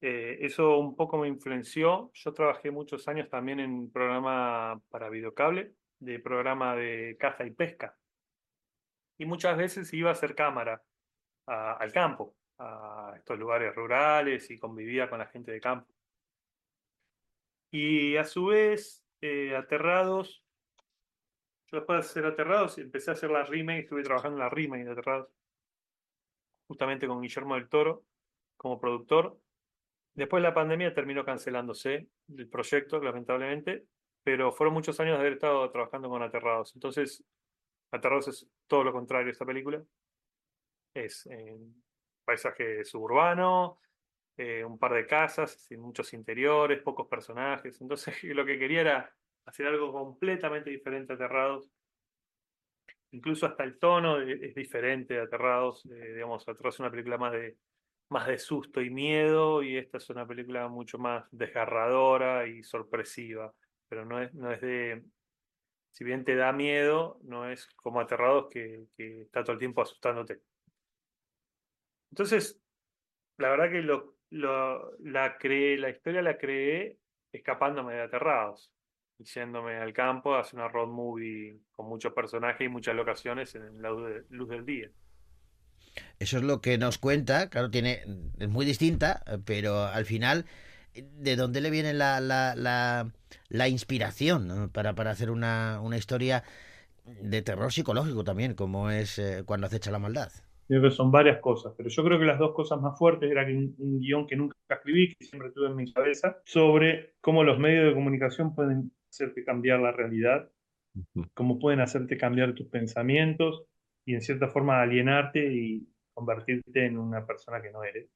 Eh, 0.00 0.38
eso 0.40 0.78
un 0.78 0.94
poco 0.94 1.18
me 1.18 1.28
influenció. 1.28 2.10
Yo 2.14 2.32
trabajé 2.32 2.70
muchos 2.70 3.08
años 3.08 3.28
también 3.28 3.60
en 3.60 3.90
programa 3.90 4.80
para 4.90 5.08
videocable, 5.08 5.74
de 5.98 6.18
programa 6.20 6.76
de 6.76 7.16
caza 7.18 7.44
y 7.44 7.50
pesca. 7.50 7.96
Y 9.18 9.24
muchas 9.24 9.56
veces 9.56 9.92
iba 9.94 10.10
a 10.10 10.12
hacer 10.12 10.34
cámara 10.34 10.82
al 11.46 11.92
campo, 11.92 12.36
a 12.58 13.14
estos 13.16 13.38
lugares 13.38 13.74
rurales 13.74 14.50
y 14.50 14.58
convivía 14.58 15.08
con 15.08 15.18
la 15.18 15.26
gente 15.26 15.52
de 15.52 15.60
campo. 15.60 15.92
Y 17.70 18.16
a 18.16 18.24
su 18.24 18.46
vez, 18.46 19.04
eh, 19.20 19.54
Aterrados, 19.56 20.42
yo 21.66 21.78
después 21.78 21.98
de 21.98 22.10
hacer 22.10 22.26
Aterrados 22.26 22.78
empecé 22.78 23.10
a 23.10 23.14
hacer 23.14 23.30
la 23.30 23.44
remake, 23.44 23.80
estuve 23.80 24.02
trabajando 24.02 24.36
en 24.36 24.44
la 24.44 24.48
remake 24.48 24.84
de 24.84 24.92
Aterrados, 24.92 25.28
justamente 26.68 27.06
con 27.06 27.20
Guillermo 27.20 27.54
del 27.54 27.68
Toro 27.68 28.04
como 28.56 28.80
productor. 28.80 29.38
Después 30.16 30.42
de 30.42 30.48
la 30.48 30.54
pandemia 30.54 30.94
terminó 30.94 31.26
cancelándose 31.26 32.08
el 32.34 32.48
proyecto, 32.48 32.98
lamentablemente, 33.02 33.84
pero 34.24 34.50
fueron 34.50 34.72
muchos 34.72 34.98
años 34.98 35.12
de 35.12 35.20
haber 35.20 35.34
estado 35.34 35.70
trabajando 35.70 36.08
con 36.08 36.22
Aterrados. 36.22 36.74
Entonces, 36.74 37.22
Aterrados 37.90 38.28
es 38.28 38.48
todo 38.66 38.82
lo 38.82 38.94
contrario 38.94 39.28
a 39.28 39.32
esta 39.32 39.44
película. 39.44 39.82
Es 40.94 41.26
eh, 41.26 41.58
paisaje 42.24 42.82
suburbano, 42.86 43.78
eh, 44.38 44.64
un 44.64 44.78
par 44.78 44.94
de 44.94 45.06
casas, 45.06 45.52
sin 45.52 45.80
muchos 45.80 46.14
interiores, 46.14 46.82
pocos 46.82 47.06
personajes. 47.08 47.78
Entonces, 47.82 48.16
lo 48.24 48.46
que 48.46 48.58
quería 48.58 48.80
era 48.80 49.14
hacer 49.44 49.66
algo 49.66 49.92
completamente 49.92 50.70
diferente 50.70 51.12
a 51.12 51.16
Aterrados. 51.16 51.70
Incluso 53.10 53.44
hasta 53.44 53.64
el 53.64 53.78
tono 53.78 54.22
es 54.22 54.54
diferente 54.54 55.12
de 55.12 55.20
Aterrados. 55.20 55.84
eh, 55.84 56.14
digamos, 56.14 56.48
Aterrados 56.48 56.76
es 56.76 56.80
una 56.80 56.90
película 56.90 57.18
más 57.18 57.32
de, 57.32 57.58
más 58.08 58.26
de 58.26 58.38
susto 58.38 58.80
y 58.82 58.90
miedo, 58.90 59.62
y 59.62 59.76
esta 59.76 59.98
es 59.98 60.08
una 60.10 60.26
película 60.26 60.68
mucho 60.68 60.98
más 60.98 61.26
desgarradora 61.32 62.46
y 62.46 62.62
sorpresiva. 62.62 63.54
Pero 63.88 64.04
no 64.04 64.20
es, 64.22 64.32
no 64.34 64.50
es 64.52 64.60
de. 64.60 65.04
Si 65.92 66.04
bien 66.04 66.24
te 66.24 66.36
da 66.36 66.52
miedo, 66.52 67.18
no 67.24 67.50
es 67.50 67.66
como 67.76 68.00
Aterrados 68.00 68.48
que, 68.50 68.86
está 68.98 69.42
todo 69.44 69.54
el 69.54 69.58
tiempo 69.58 69.82
asustándote. 69.82 70.42
Entonces, 72.10 72.60
la 73.38 73.50
verdad 73.50 73.70
que 73.70 73.82
lo, 73.82 74.16
lo- 74.30 74.96
la 75.00 75.38
creé, 75.38 75.78
la 75.78 75.90
historia 75.90 76.22
la 76.22 76.38
creé 76.38 76.98
escapándome 77.32 77.94
de 77.94 78.02
Aterrados, 78.02 78.72
yéndome 79.18 79.76
al 79.76 79.92
campo 79.92 80.34
a 80.34 80.40
hacer 80.40 80.58
una 80.60 80.68
road 80.68 80.88
movie 80.88 81.60
con 81.72 81.88
muchos 81.88 82.12
personajes 82.12 82.66
y 82.66 82.68
muchas 82.70 82.94
locaciones 82.96 83.54
en 83.54 83.80
la 83.82 83.90
luz 84.30 84.48
del 84.48 84.64
día. 84.66 84.90
Eso 86.18 86.38
es 86.38 86.42
lo 86.44 86.60
que 86.60 86.78
nos 86.78 86.98
cuenta, 86.98 87.48
claro, 87.50 87.70
tiene, 87.70 88.02
es 88.38 88.48
muy 88.48 88.64
distinta, 88.66 89.22
pero 89.44 89.84
al 89.84 90.04
final 90.06 90.46
¿de 90.94 91.36
dónde 91.36 91.60
le 91.60 91.70
viene 91.70 91.92
la, 91.92 92.20
la, 92.20 92.54
la, 92.56 93.10
la 93.48 93.68
inspiración 93.68 94.48
¿no? 94.48 94.70
para, 94.72 94.94
para 94.94 95.10
hacer 95.10 95.30
una, 95.30 95.80
una 95.82 95.96
historia 95.98 96.42
de 97.04 97.42
terror 97.42 97.72
psicológico 97.72 98.24
también, 98.24 98.54
como 98.54 98.90
es 98.90 99.18
eh, 99.18 99.42
cuando 99.46 99.66
acecha 99.66 99.90
la 99.90 99.98
maldad? 99.98 100.30
Creo 100.68 100.82
que 100.82 100.90
son 100.90 101.12
varias 101.12 101.38
cosas, 101.40 101.74
pero 101.76 101.88
yo 101.88 102.02
creo 102.04 102.18
que 102.18 102.24
las 102.24 102.40
dos 102.40 102.52
cosas 102.52 102.80
más 102.80 102.98
fuertes 102.98 103.30
era 103.30 103.46
que 103.46 103.52
un, 103.52 103.74
un 103.78 104.00
guion 104.00 104.26
que 104.26 104.34
nunca 104.36 104.56
escribí, 104.68 105.14
que 105.14 105.24
siempre 105.24 105.52
tuve 105.52 105.68
en 105.68 105.76
mi 105.76 105.92
cabeza, 105.92 106.40
sobre 106.44 107.14
cómo 107.20 107.44
los 107.44 107.58
medios 107.58 107.86
de 107.86 107.94
comunicación 107.94 108.52
pueden 108.54 108.92
hacerte 109.08 109.44
cambiar 109.44 109.78
la 109.80 109.92
realidad, 109.92 110.50
cómo 111.34 111.58
pueden 111.58 111.80
hacerte 111.80 112.16
cambiar 112.16 112.54
tus 112.54 112.68
pensamientos 112.68 113.64
y 114.06 114.14
en 114.14 114.22
cierta 114.22 114.48
forma 114.48 114.80
alienarte 114.80 115.52
y 115.52 115.86
convertirte 116.14 116.86
en 116.86 116.96
una 116.96 117.26
persona 117.26 117.60
que 117.60 117.70
no 117.70 117.84
eres 117.84 118.08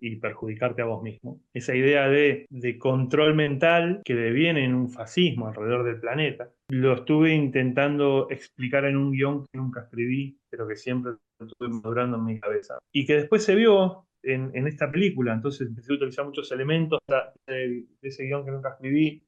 y 0.00 0.16
perjudicarte 0.16 0.82
a 0.82 0.86
vos 0.86 1.02
mismo. 1.02 1.40
Esa 1.52 1.74
idea 1.74 2.08
de, 2.08 2.46
control 2.78 3.34
mental 3.34 4.02
que 4.04 4.14
deviene 4.14 4.64
en 4.64 4.74
un 4.74 4.90
fascismo 4.90 5.48
alrededor 5.48 5.84
del 5.84 6.00
planeta, 6.00 6.50
lo 6.68 6.94
estuve 6.94 7.34
intentando 7.34 8.28
explicar 8.30 8.84
en 8.86 8.96
un 8.96 9.12
guion 9.12 9.44
que 9.46 9.58
nunca 9.58 9.82
escribí, 9.82 10.38
pero 10.50 10.66
que 10.66 10.76
siempre 10.76 11.12
estuve 11.38 11.68
madurando 11.68 12.16
en 12.16 12.24
mi 12.24 12.40
cabeza. 12.40 12.78
Y 12.92 13.06
que 13.06 13.14
después 13.14 13.44
se 13.44 13.54
vio 13.54 14.06
en, 14.22 14.50
en 14.54 14.66
esta 14.66 14.90
película, 14.90 15.34
entonces 15.34 15.68
empecé 15.68 15.92
a 15.92 15.96
utilizar 15.96 16.24
muchos 16.24 16.50
elementos 16.52 16.98
de, 17.46 17.86
de 18.00 18.08
ese 18.08 18.24
guion 18.24 18.44
que 18.44 18.50
nunca 18.50 18.70
escribí, 18.70 19.22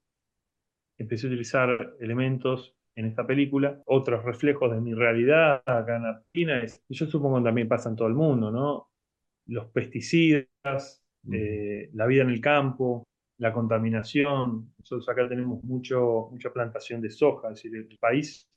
empecé 0.98 1.26
a 1.26 1.30
utilizar 1.30 1.96
elementos 2.00 2.74
en 2.96 3.06
esta 3.06 3.26
película, 3.26 3.80
otros 3.86 4.24
reflejos 4.24 4.70
de 4.72 4.80
mi 4.80 4.94
realidad 4.94 5.62
acá 5.66 5.96
en 5.96 6.04
Argentina, 6.06 6.62
es- 6.62 6.82
y 6.88 6.94
yo 6.94 7.06
supongo 7.06 7.38
que 7.38 7.44
también 7.44 7.68
pasa 7.68 7.88
en 7.90 7.96
todo 7.96 8.08
el 8.08 8.14
mundo, 8.14 8.50
¿no? 8.50 8.88
Los 9.46 9.66
pesticidas, 9.72 11.02
eh, 11.32 11.90
la 11.94 12.06
vida 12.06 12.22
en 12.22 12.30
el 12.30 12.40
campo, 12.40 13.04
la 13.38 13.52
contaminación. 13.52 14.72
Nosotros 14.78 15.08
acá 15.08 15.28
tenemos 15.28 15.62
mucho, 15.64 16.28
mucha 16.30 16.52
plantación 16.52 17.00
de 17.00 17.10
soja, 17.10 17.48
es 17.50 17.54
decir, 17.62 17.76
el 17.76 17.98
país 17.98 18.48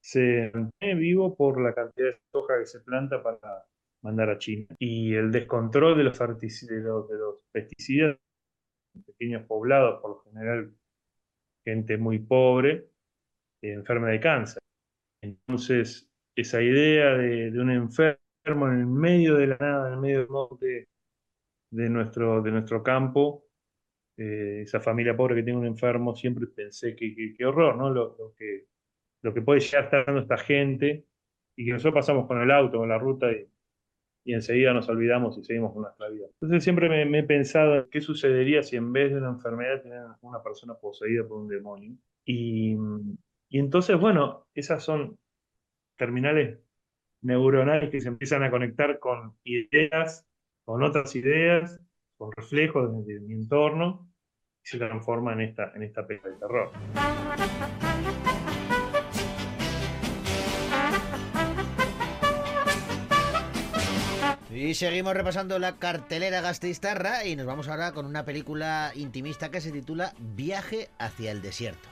se 0.00 0.50
mantiene 0.54 0.94
vivo 1.00 1.36
por 1.36 1.60
la 1.60 1.74
cantidad 1.74 2.08
de 2.08 2.18
soja 2.32 2.58
que 2.58 2.66
se 2.66 2.80
planta 2.80 3.22
para 3.22 3.64
mandar 4.02 4.30
a 4.30 4.38
China. 4.38 4.66
Y 4.78 5.14
el 5.14 5.30
descontrol 5.30 5.96
de 5.96 6.04
los, 6.04 6.18
de 6.18 6.80
los, 6.80 7.08
de 7.08 7.18
los 7.18 7.36
pesticidas 7.52 8.16
en 8.94 9.02
pequeños 9.04 9.44
poblados, 9.46 10.00
por 10.02 10.10
lo 10.12 10.22
general 10.24 10.74
gente 11.64 11.96
muy 11.98 12.18
pobre, 12.18 12.88
enferma 13.62 14.08
de 14.10 14.20
cáncer. 14.20 14.62
Entonces, 15.22 16.10
esa 16.36 16.62
idea 16.62 17.12
de, 17.14 17.50
de 17.50 17.60
un 17.60 17.70
enfermo 17.70 18.18
en 18.68 18.80
el 18.80 18.86
medio 18.86 19.36
de 19.36 19.48
la 19.48 19.58
nada, 19.60 19.88
en 19.88 19.94
el 19.94 20.00
medio 20.00 20.18
del 20.20 20.28
monte 20.28 20.88
de 21.70 21.88
nuestro, 21.90 22.42
de 22.42 22.50
nuestro 22.52 22.82
campo, 22.82 23.44
eh, 24.18 24.62
esa 24.64 24.80
familia 24.80 25.16
pobre 25.16 25.36
que 25.36 25.42
tiene 25.44 25.58
un 25.60 25.66
enfermo, 25.66 26.14
siempre 26.16 26.46
pensé 26.48 26.96
que 26.96 27.14
que- 27.14 27.34
qué 27.36 27.46
horror, 27.46 27.76
¿no? 27.76 27.90
Lo, 27.90 28.16
lo 28.18 28.34
que, 28.36 28.66
lo 29.22 29.34
que 29.34 29.42
puede 29.42 29.60
llegar 29.60 29.82
a 29.82 29.84
estar 29.86 30.06
dando 30.06 30.22
esta 30.22 30.38
gente 30.38 31.06
y 31.56 31.66
que 31.66 31.72
nosotros 31.72 31.94
pasamos 31.94 32.26
con 32.28 32.40
el 32.42 32.50
auto, 32.50 32.78
con 32.78 32.88
la 32.90 32.98
ruta 32.98 33.32
y, 33.32 33.48
y 34.24 34.34
enseguida 34.34 34.72
nos 34.72 34.88
olvidamos 34.88 35.38
y 35.38 35.44
seguimos 35.44 35.72
con 35.72 35.82
nuestra 35.82 36.08
vida. 36.10 36.26
Entonces 36.34 36.64
siempre 36.64 36.88
me, 36.88 37.04
me 37.06 37.20
he 37.20 37.24
pensado 37.24 37.88
qué 37.90 38.00
sucedería 38.00 38.62
si 38.62 38.76
en 38.76 38.92
vez 38.92 39.12
de 39.12 39.18
una 39.18 39.30
enfermedad 39.30 39.82
tener 39.82 40.02
una 40.22 40.42
persona 40.42 40.74
poseída 40.74 41.26
por 41.26 41.38
un 41.38 41.48
demonio. 41.48 41.96
Y, 42.24 42.76
y 43.52 43.58
entonces, 43.58 44.00
bueno, 44.00 44.46
esas 44.54 44.82
son 44.82 45.18
terminales 45.98 46.58
neuronales 47.20 47.90
que 47.90 48.00
se 48.00 48.08
empiezan 48.08 48.42
a 48.42 48.50
conectar 48.50 48.98
con 48.98 49.36
ideas, 49.44 50.26
con 50.64 50.82
otras 50.82 51.14
ideas, 51.16 51.78
con 52.16 52.32
reflejos 52.32 53.06
de, 53.06 53.20
mi 53.20 53.34
entorno 53.34 54.10
y 54.64 54.68
se 54.68 54.78
transforma 54.78 55.34
en 55.34 55.42
esta, 55.42 55.70
en 55.74 55.82
esta 55.82 56.00
de 56.00 56.18
terror. 56.40 56.70
Y 64.50 64.72
seguimos 64.72 65.12
repasando 65.12 65.58
la 65.58 65.76
cartelera 65.76 66.40
gastistarra 66.40 67.26
y 67.26 67.36
nos 67.36 67.44
vamos 67.44 67.68
ahora 67.68 67.92
con 67.92 68.06
una 68.06 68.24
película 68.24 68.92
intimista 68.94 69.50
que 69.50 69.60
se 69.60 69.72
titula 69.72 70.14
Viaje 70.18 70.88
hacia 70.98 71.32
el 71.32 71.42
desierto. 71.42 71.91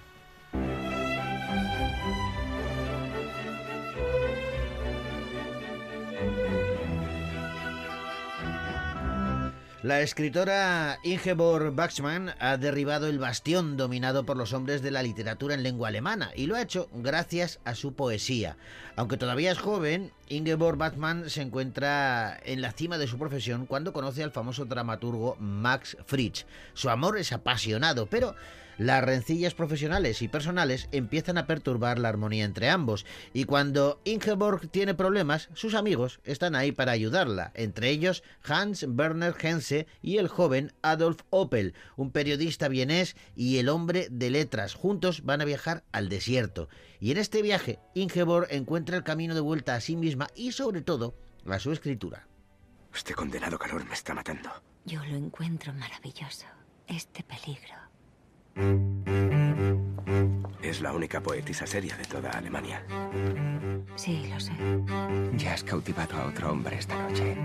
La 9.83 10.03
escritora 10.03 10.99
Ingeborg 11.05 11.75
Bachmann 11.75 12.35
ha 12.39 12.59
derribado 12.59 13.07
el 13.07 13.19
bastión 13.19 13.79
dominado 13.79 14.27
por 14.27 14.37
los 14.37 14.53
hombres 14.53 14.83
de 14.83 14.91
la 14.91 15.03
literatura 15.03 15.55
en 15.55 15.63
lengua 15.63 15.89
alemana 15.89 16.33
y 16.37 16.45
lo 16.45 16.55
ha 16.55 16.61
hecho 16.61 16.91
gracias 16.93 17.61
a 17.65 17.75
su 17.75 17.95
poesía. 17.95 18.59
Aunque 18.95 19.17
todavía 19.17 19.53
es 19.53 19.59
joven, 19.59 20.13
Ingeborg 20.29 20.77
Bachmann 20.77 21.31
se 21.31 21.41
encuentra 21.41 22.39
en 22.45 22.61
la 22.61 22.73
cima 22.73 22.99
de 22.99 23.07
su 23.07 23.17
profesión 23.17 23.65
cuando 23.65 23.95
conoce 23.95 24.23
al 24.23 24.33
famoso 24.33 24.67
dramaturgo 24.67 25.37
Max 25.41 25.97
Frisch. 26.05 26.45
Su 26.75 26.91
amor 26.91 27.17
es 27.17 27.33
apasionado, 27.33 28.05
pero 28.05 28.37
las 28.81 29.05
rencillas 29.05 29.53
profesionales 29.53 30.23
y 30.23 30.29
personales 30.29 30.89
empiezan 30.91 31.37
a 31.37 31.47
perturbar 31.47 31.99
la 31.99 32.09
armonía 32.09 32.47
entre 32.47 32.71
ambos, 32.71 33.05
y 33.35 33.45
cuando 33.45 34.01
Ingeborg 34.05 34.71
tiene 34.71 34.95
problemas, 34.95 35.51
sus 35.53 35.75
amigos 35.75 36.19
están 36.25 36.55
ahí 36.55 36.73
para 36.73 36.93
ayudarla, 36.93 37.53
entre 37.55 37.91
ellos 37.91 38.23
Hans 38.43 38.87
Werner 38.89 39.35
Hense 39.39 39.87
y 40.01 40.17
el 40.17 40.29
joven 40.29 40.73
Adolf 40.81 41.21
Opel, 41.29 41.75
un 41.97 42.11
periodista 42.11 42.69
vienés 42.69 43.17
y 43.37 43.59
el 43.59 43.69
hombre 43.69 44.09
de 44.11 44.31
letras. 44.31 44.73
Juntos 44.73 45.25
van 45.25 45.43
a 45.43 45.45
viajar 45.45 45.85
al 45.93 46.09
desierto, 46.09 46.71
y 47.01 47.11
en 47.11 47.19
este 47.19 47.43
viaje 47.43 47.81
Ingeborg 47.95 48.47
encuentra 48.51 48.97
el 48.97 49.05
camino 49.05 49.35
de 49.35 49.43
vuelta 49.43 49.75
a 49.75 49.83
sí 49.83 49.95
misma 49.95 50.29
y 50.35 50.53
sobre 50.53 50.81
todo 50.81 51.15
a 51.47 51.59
su 51.59 51.71
escritura. 51.71 52.27
Este 52.95 53.13
condenado 53.13 53.59
calor 53.59 53.85
me 53.85 53.93
está 53.93 54.15
matando. 54.15 54.49
Yo 54.87 55.05
lo 55.05 55.17
encuentro 55.17 55.75
maravilloso, 55.75 56.47
este 56.87 57.23
peligro. 57.23 57.90
Es 60.63 60.81
la 60.81 60.93
única 60.93 61.21
poetisa 61.21 61.67
seria 61.67 61.97
de 61.97 62.05
toda 62.05 62.31
Alemania. 62.31 62.85
Sí, 63.97 64.31
lo 64.33 64.39
sé. 64.39 64.53
Ya 65.37 65.55
has 65.55 65.65
cautivado 65.65 66.17
a 66.17 66.27
otro 66.27 66.53
hombre 66.53 66.79
esta 66.79 66.97
noche. 67.09 67.37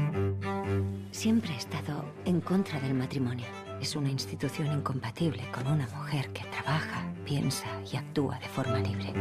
Siempre 1.12 1.54
he 1.54 1.58
estado 1.58 2.06
en 2.26 2.42
contra 2.42 2.80
del 2.80 2.94
matrimonio. 2.94 3.48
Es 3.82 3.96
una 3.96 4.10
institución 4.10 4.68
incompatible 4.72 5.44
con 5.52 5.68
una 5.68 5.88
mujer 5.88 6.30
que 6.34 6.44
trabaja, 6.46 7.12
piensa 7.26 7.66
y 7.92 7.98
actúa 7.98 8.38
de 8.40 8.48
forma 8.48 8.80
libre. 8.80 9.14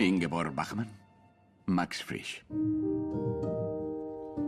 Ingeborg 0.00 0.54
Bachmann, 0.54 0.90
Max 1.66 2.02
Frisch. 2.02 2.44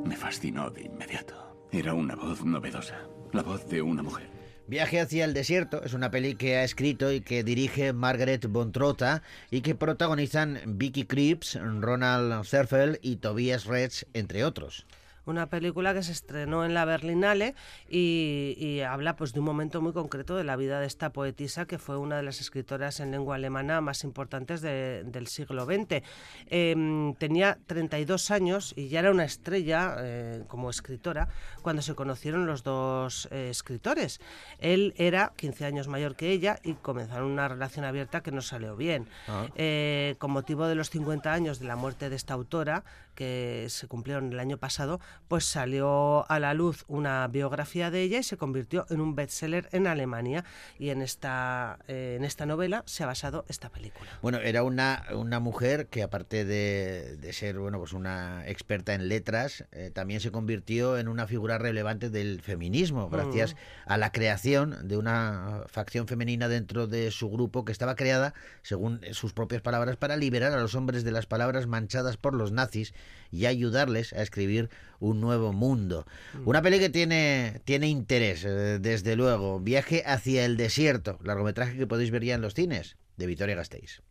Me 0.05 0.17
fascinó 0.17 0.71
de 0.71 0.83
inmediato. 0.83 1.69
Era 1.71 1.95
una 1.95 2.15
voz 2.15 2.45
novedosa, 2.45 2.99
la 3.33 3.43
voz 3.43 3.69
de 3.69 3.83
una 3.83 4.03
mujer. 4.03 4.42
Viaje 4.73 5.01
hacia 5.01 5.27
el 5.27 5.35
desierto 5.35 5.85
es 5.85 5.93
una 5.93 6.11
peli 6.11 6.35
que 6.35 6.57
ha 6.57 6.65
escrito 6.65 7.13
y 7.13 7.21
que 7.21 7.45
dirige 7.45 7.93
Margaret 7.93 8.47
von 8.49 8.73
Trotta 8.73 9.23
y 9.51 9.61
que 9.61 9.75
protagonizan 9.75 10.61
Vicky 10.65 11.05
Krieps, 11.05 11.59
Ronald 11.61 12.47
Zerfeld 12.47 12.99
y 13.03 13.17
Tobias 13.17 13.67
Retz, 13.67 14.07
entre 14.15 14.45
otros. 14.47 14.87
Una 15.25 15.47
película 15.47 15.95
que 15.95 16.03
se 16.03 16.13
estrenó 16.13 16.65
en 16.65 16.75
la 16.75 16.85
Berlinale 16.85 17.55
y, 17.89 18.55
y 18.59 18.81
habla 18.81 19.15
pues 19.17 19.33
de 19.33 19.41
un 19.41 19.47
momento 19.47 19.81
muy 19.81 19.93
concreto 19.93 20.37
de 20.37 20.45
la 20.45 20.57
vida 20.57 20.81
de 20.81 20.87
esta 20.87 21.11
poetisa 21.13 21.65
que 21.67 21.79
fue 21.79 21.97
una 21.97 22.17
de 22.17 22.23
las 22.25 22.41
escritoras 22.41 22.99
en 23.01 23.11
lengua 23.13 23.37
alemana 23.37 23.81
más 23.81 24.03
importantes 24.05 24.61
de- 24.63 25.05
del 25.05 25.27
siglo 25.29 25.65
XX. 25.65 26.03
Em, 26.47 27.15
tenía 27.15 27.59
32 27.67 28.31
años 28.31 28.73
y 28.77 28.89
ya 28.89 29.01
era 29.01 29.11
una 29.11 29.25
estrella 29.25 29.97
eh, 30.01 30.45
como 30.49 30.71
escritora 30.71 31.29
cuando 31.63 31.83
se 31.83 31.95
conocieron 31.95 32.47
los 32.47 32.63
dos 32.65 33.29
eh, 33.31 33.49
escritores. 33.51 34.21
Él 34.59 34.93
era 34.97 35.33
15 35.37 35.65
años 35.65 35.89
mayor 35.89 36.17
que 36.17 36.31
ella 36.31 36.59
y 36.63 36.75
comenzaron 36.75 37.31
una 37.31 37.49
relación 37.49 37.85
abierta 37.85 38.23
que 38.23 38.33
no 38.33 38.43
salió 38.43 38.77
bien. 38.77 39.07
Eh, 39.55 40.17
con 40.19 40.31
motivo 40.33 40.67
de 40.67 40.75
los 40.75 40.91
50 40.91 41.33
años 41.33 41.59
de 41.59 41.67
la 41.67 41.77
muerte 41.77 42.11
de 42.11 42.17
esta 42.17 42.35
autora, 42.35 42.85
que 43.15 43.67
se 43.69 43.87
cumplieron 43.89 44.33
el 44.33 44.39
año 44.41 44.57
pasado, 44.57 44.99
pues 45.29 45.47
salió 45.47 46.31
a 46.31 46.39
la 46.39 46.53
luz 46.53 46.85
una 46.89 47.27
biografía 47.27 47.91
de 47.91 48.03
ella 48.03 48.19
y 48.19 48.23
se 48.23 48.37
convirtió 48.37 48.85
en 48.91 49.01
un 49.01 49.15
bestseller 49.15 49.69
en 49.73 49.87
Alemania. 49.87 50.45
Y 50.79 50.91
en 50.91 51.01
esta, 51.01 51.79
eh, 51.89 52.17
en 52.19 52.25
esta 52.25 52.45
novela 52.45 52.83
se 52.87 53.03
ha 53.03 53.07
basado 53.07 53.47
esta 53.49 53.71
película. 53.71 54.11
Bueno, 54.21 54.39
era 54.39 54.63
una, 54.63 55.05
una 55.15 55.41
mujer 55.41 55.87
que 55.87 56.03
aparte 56.03 56.45
de, 56.45 57.17
de 57.17 57.33
ser 57.33 57.59
bueno, 57.59 57.79
pues 57.79 57.95
una 57.95 58.47
experta 58.47 58.93
en 58.93 59.09
letras, 59.09 59.65
eh, 59.73 59.91
también 59.91 60.21
se 60.21 60.31
convirtió 60.31 60.99
en 60.99 61.09
una 61.09 61.27
figura 61.27 61.57
relevante 61.57 62.11
del 62.11 62.43
feminismo, 62.43 63.09
gracias 63.09 63.57
a 63.87 63.97
la 63.97 64.13
creación 64.13 64.87
de 64.87 64.97
una 64.97 65.63
facción 65.67 66.07
femenina 66.09 66.49
dentro 66.49 66.87
de 66.87 67.11
su 67.11 67.31
grupo 67.31 67.65
que 67.65 67.73
estaba 67.73 67.97
creada, 67.97 68.35
según 68.63 69.01
sus 69.13 69.33
propias 69.33 69.63
palabras, 69.63 69.97
para 69.97 70.17
liberar 70.17 70.53
a 70.53 70.61
los 70.61 70.75
hombres 70.75 71.05
de 71.05 71.13
las 71.13 71.25
palabras 71.25 71.67
manchadas 71.67 72.17
por 72.17 72.35
los 72.35 72.53
nazis 72.53 72.93
y 73.31 73.47
ayudarles 73.47 74.13
a 74.13 74.23
escribir 74.23 74.69
un 75.03 75.21
nuevo 75.21 75.53
mundo. 75.53 76.07
Una 76.45 76.63
peli 76.63 76.79
que 76.79 76.89
tiene, 76.89 77.61
tiene 77.65 77.89
interés, 77.89 78.45
eh, 78.45 78.79
desde 78.81 79.17
luego. 79.17 79.61
Viaje 79.61 80.03
hacia 80.07 80.45
el 80.45 80.57
desierto, 80.57 81.19
largometraje 81.23 81.77
que 81.77 81.87
podéis 81.87 82.11
ver 82.11 82.25
ya 82.25 82.35
en 82.35 82.41
los 82.41 82.55
cines, 82.55 82.97
de 83.17 83.27
Victoria 83.27 83.57
Gasteiz. 83.57 84.03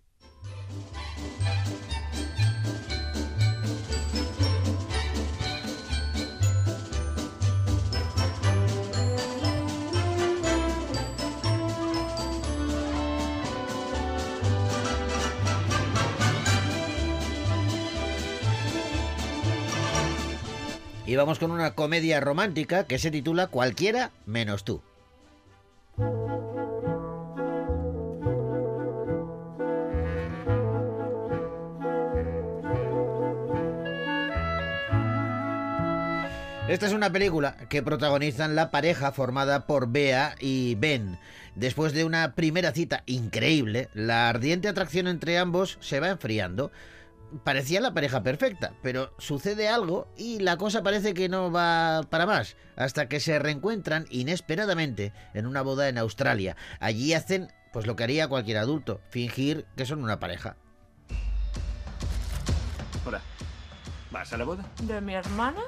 Y 21.12 21.18
vamos 21.18 21.40
con 21.40 21.52
una 21.52 21.76
comedia 21.76 22.22
romántica 22.22 22.86
que 22.86 22.98
se 22.98 23.12
titula 23.12 23.48
Cualquiera 23.48 24.12
menos 24.26 24.64
tú. 24.64 24.82
Esta 36.70 36.88
es 36.88 36.94
una 36.94 37.12
película 37.12 37.58
que 37.68 37.84
protagonizan 37.84 38.56
la 38.56 38.72
pareja 38.72 39.12
formada 39.12 39.68
por 39.68 39.92
Bea 39.92 40.36
y 40.40 40.76
Ben. 40.76 41.20
Después 41.56 41.92
de 41.92 42.06
una 42.06 42.36
primera 42.36 42.72
cita 42.72 43.04
increíble, 43.06 43.90
la 43.94 44.30
ardiente 44.30 44.70
atracción 44.70 45.10
entre 45.10 45.38
ambos 45.38 45.78
se 45.82 46.00
va 46.00 46.08
enfriando. 46.08 46.72
Parecía 47.44 47.80
la 47.80 47.94
pareja 47.94 48.24
perfecta, 48.24 48.74
pero 48.82 49.14
sucede 49.18 49.70
algo 49.70 50.08
y 50.18 50.40
la 50.40 50.58
cosa 50.58 50.84
parece 50.84 51.14
que 51.14 51.30
no 51.30 51.52
va 51.52 52.02
para 52.10 52.26
más, 52.26 52.58
hasta 52.76 53.08
que 53.08 53.22
se 53.22 53.40
reencuentran 53.40 54.06
inesperadamente 54.10 55.14
en 55.34 55.46
una 55.46 55.62
boda 55.62 55.88
en 55.88 55.98
Australia. 55.98 56.58
Allí 56.80 57.14
hacen 57.14 57.52
pues 57.72 57.88
lo 57.88 57.96
que 57.96 58.04
haría 58.04 58.28
cualquier 58.28 58.58
adulto, 58.58 59.00
fingir 59.10 59.66
que 59.78 59.86
son 59.86 60.04
una 60.04 60.20
pareja. 60.20 60.58
Hola. 63.06 63.22
¿Vas 64.12 64.34
a 64.34 64.38
la 64.38 64.44
boda? 64.44 64.66
¿De 64.82 65.00
mi 65.00 65.14
hermana? 65.14 65.62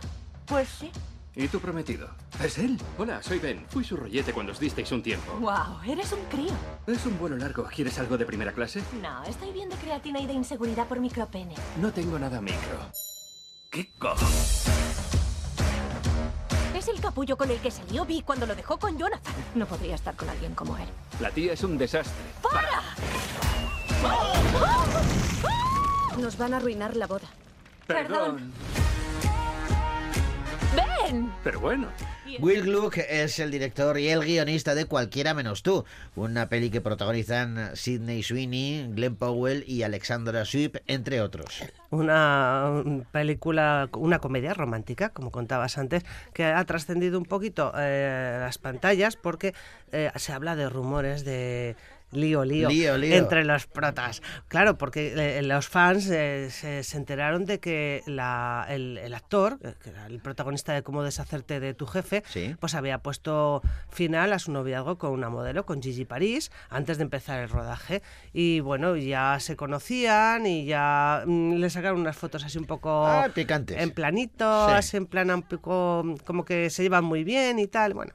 Pues 0.46 0.68
sí. 0.68 0.92
¿Y 1.36 1.48
tu 1.48 1.60
prometido? 1.60 2.10
¿Es 2.44 2.60
él? 2.60 2.80
Hola, 2.98 3.24
soy 3.24 3.40
Ben. 3.40 3.66
Fui 3.70 3.84
su 3.84 3.98
rollete 3.98 4.34
cuando 4.34 4.52
os 4.52 4.60
disteis 4.60 4.92
un 4.92 5.02
tiempo. 5.02 5.34
Wow, 5.40 5.82
eres 5.88 6.12
un 6.12 6.24
crío. 6.26 6.52
Es 6.86 7.06
un 7.08 7.18
vuelo 7.18 7.36
largo. 7.36 7.64
¿Quieres 7.74 7.98
algo 7.98 8.18
de 8.20 8.26
primera 8.26 8.52
clase? 8.52 8.84
No, 9.02 9.24
estoy 9.24 9.52
bien 9.52 9.68
de 9.70 9.76
creatina 9.78 10.20
y 10.20 10.28
de 10.28 10.34
inseguridad 10.34 10.88
por 10.88 11.00
micropene. 11.00 11.56
No 11.82 11.92
tengo 11.92 12.20
nada 12.20 12.40
micro. 12.40 12.78
¿Qué 13.72 13.92
cojo? 13.98 14.24
Es 16.76 16.88
el 16.88 17.02
capullo 17.02 17.36
con 17.36 17.50
el 17.50 17.58
que 17.60 17.72
salió 17.72 18.06
Vi 18.06 18.22
cuando 18.22 18.46
lo 18.46 18.54
dejó 18.54 18.78
con 18.78 18.96
Jonathan. 19.00 19.34
No 19.56 19.66
podría 19.66 19.96
estar 19.96 20.16
con 20.16 20.30
alguien 20.30 20.54
como 20.54 20.78
él. 20.78 20.88
La 21.20 21.32
tía 21.32 21.54
es 21.54 21.64
un 21.64 21.80
desastre. 21.80 22.14
Nos 26.20 26.38
van 26.38 26.54
a 26.54 26.58
arruinar 26.58 26.96
la 26.96 27.08
boda. 27.08 27.28
Perdón. 27.88 28.54
¡Ven! 30.76 31.32
Pero 31.44 31.60
bueno. 31.60 31.88
Will 32.40 32.64
Gluck 32.64 32.98
es 32.98 33.40
el 33.40 33.52
director 33.52 34.00
y 34.00 34.10
el 34.10 34.22
guionista 34.22 34.74
de 34.74 34.86
Cualquiera 34.86 35.34
menos 35.34 35.62
tú, 35.62 35.86
una 36.16 36.50
peli 36.50 36.70
que 36.70 36.82
protagonizan 36.82 37.76
Sidney 37.76 38.24
Sweeney, 38.24 38.88
Glenn 38.94 39.16
Powell 39.16 39.64
y 39.68 39.84
Alexandra 39.84 40.46
Swift, 40.46 40.78
entre 40.88 41.22
otros. 41.22 41.64
Una 41.92 42.82
um, 42.84 43.04
película, 43.04 43.90
una 43.94 44.20
comedia 44.20 44.54
romántica, 44.54 45.10
como 45.10 45.32
contabas 45.32 45.78
antes, 45.78 46.04
que 46.34 46.46
ha 46.46 46.64
trascendido 46.66 47.20
un 47.20 47.26
poquito 47.26 47.72
eh, 47.78 48.38
las 48.40 48.58
pantallas 48.58 49.16
porque 49.16 49.54
eh, 49.92 50.12
se 50.16 50.34
habla 50.34 50.56
de 50.56 50.70
rumores 50.70 51.24
de 51.24 51.76
lío, 52.14 52.46
lío, 52.46 52.70
Lío, 52.70 52.98
lío. 52.98 53.16
entre 53.16 53.44
los 53.44 53.68
protas. 53.68 54.22
Claro, 54.48 54.78
porque 54.78 55.14
eh, 55.38 55.42
los 55.44 55.68
fans 55.68 56.10
eh, 56.10 56.50
se, 56.52 56.84
se 56.84 56.98
enteraron 56.98 57.46
de 57.46 57.60
que 57.60 58.02
la- 58.06 58.66
el, 58.70 58.98
el 58.98 59.14
actor, 59.14 59.58
eh, 59.64 59.74
que 59.84 59.90
era 59.90 60.06
el 60.08 60.20
protagonista 60.20 60.74
de 60.74 60.84
Cómo 60.84 61.04
deshacerte 61.04 61.60
de 61.60 61.74
tu 61.74 61.86
jefe, 61.88 62.24
Sí. 62.28 62.56
pues 62.60 62.76
había 62.76 63.00
puesto 63.00 63.62
final 63.90 64.34
a 64.34 64.40
su 64.40 64.52
noviazgo 64.52 64.98
con 64.98 65.12
una 65.12 65.30
modelo, 65.30 65.66
con 65.66 65.82
Gigi 65.82 66.06
París, 66.06 66.52
antes 66.70 66.98
de 66.98 67.04
empezar 67.04 67.40
el 67.40 67.50
rodaje. 67.50 68.02
Y 68.34 68.60
bueno, 68.60 68.96
ya 68.96 69.38
se 69.40 69.56
conocían 69.56 70.46
y 70.46 70.66
ya 70.66 71.24
mm, 71.26 71.54
le 71.56 71.70
sacaron 71.70 72.00
unas 72.02 72.16
fotos 72.18 72.44
así 72.44 72.58
un 72.58 72.66
poco 72.66 73.06
Ah, 73.08 73.30
picantes. 73.34 73.80
en 73.82 73.92
planitos, 73.92 74.86
Sí. 74.86 74.98
en 74.98 75.06
plan 75.08 75.30
un 75.32 75.44
poco 75.44 76.04
como 76.26 76.46
que 76.46 76.70
se 76.70 76.84
llevan 76.84 77.04
muy 77.04 77.24
bien 77.24 77.60
y 77.60 77.68
tal, 77.68 77.94
bueno. 77.94 78.14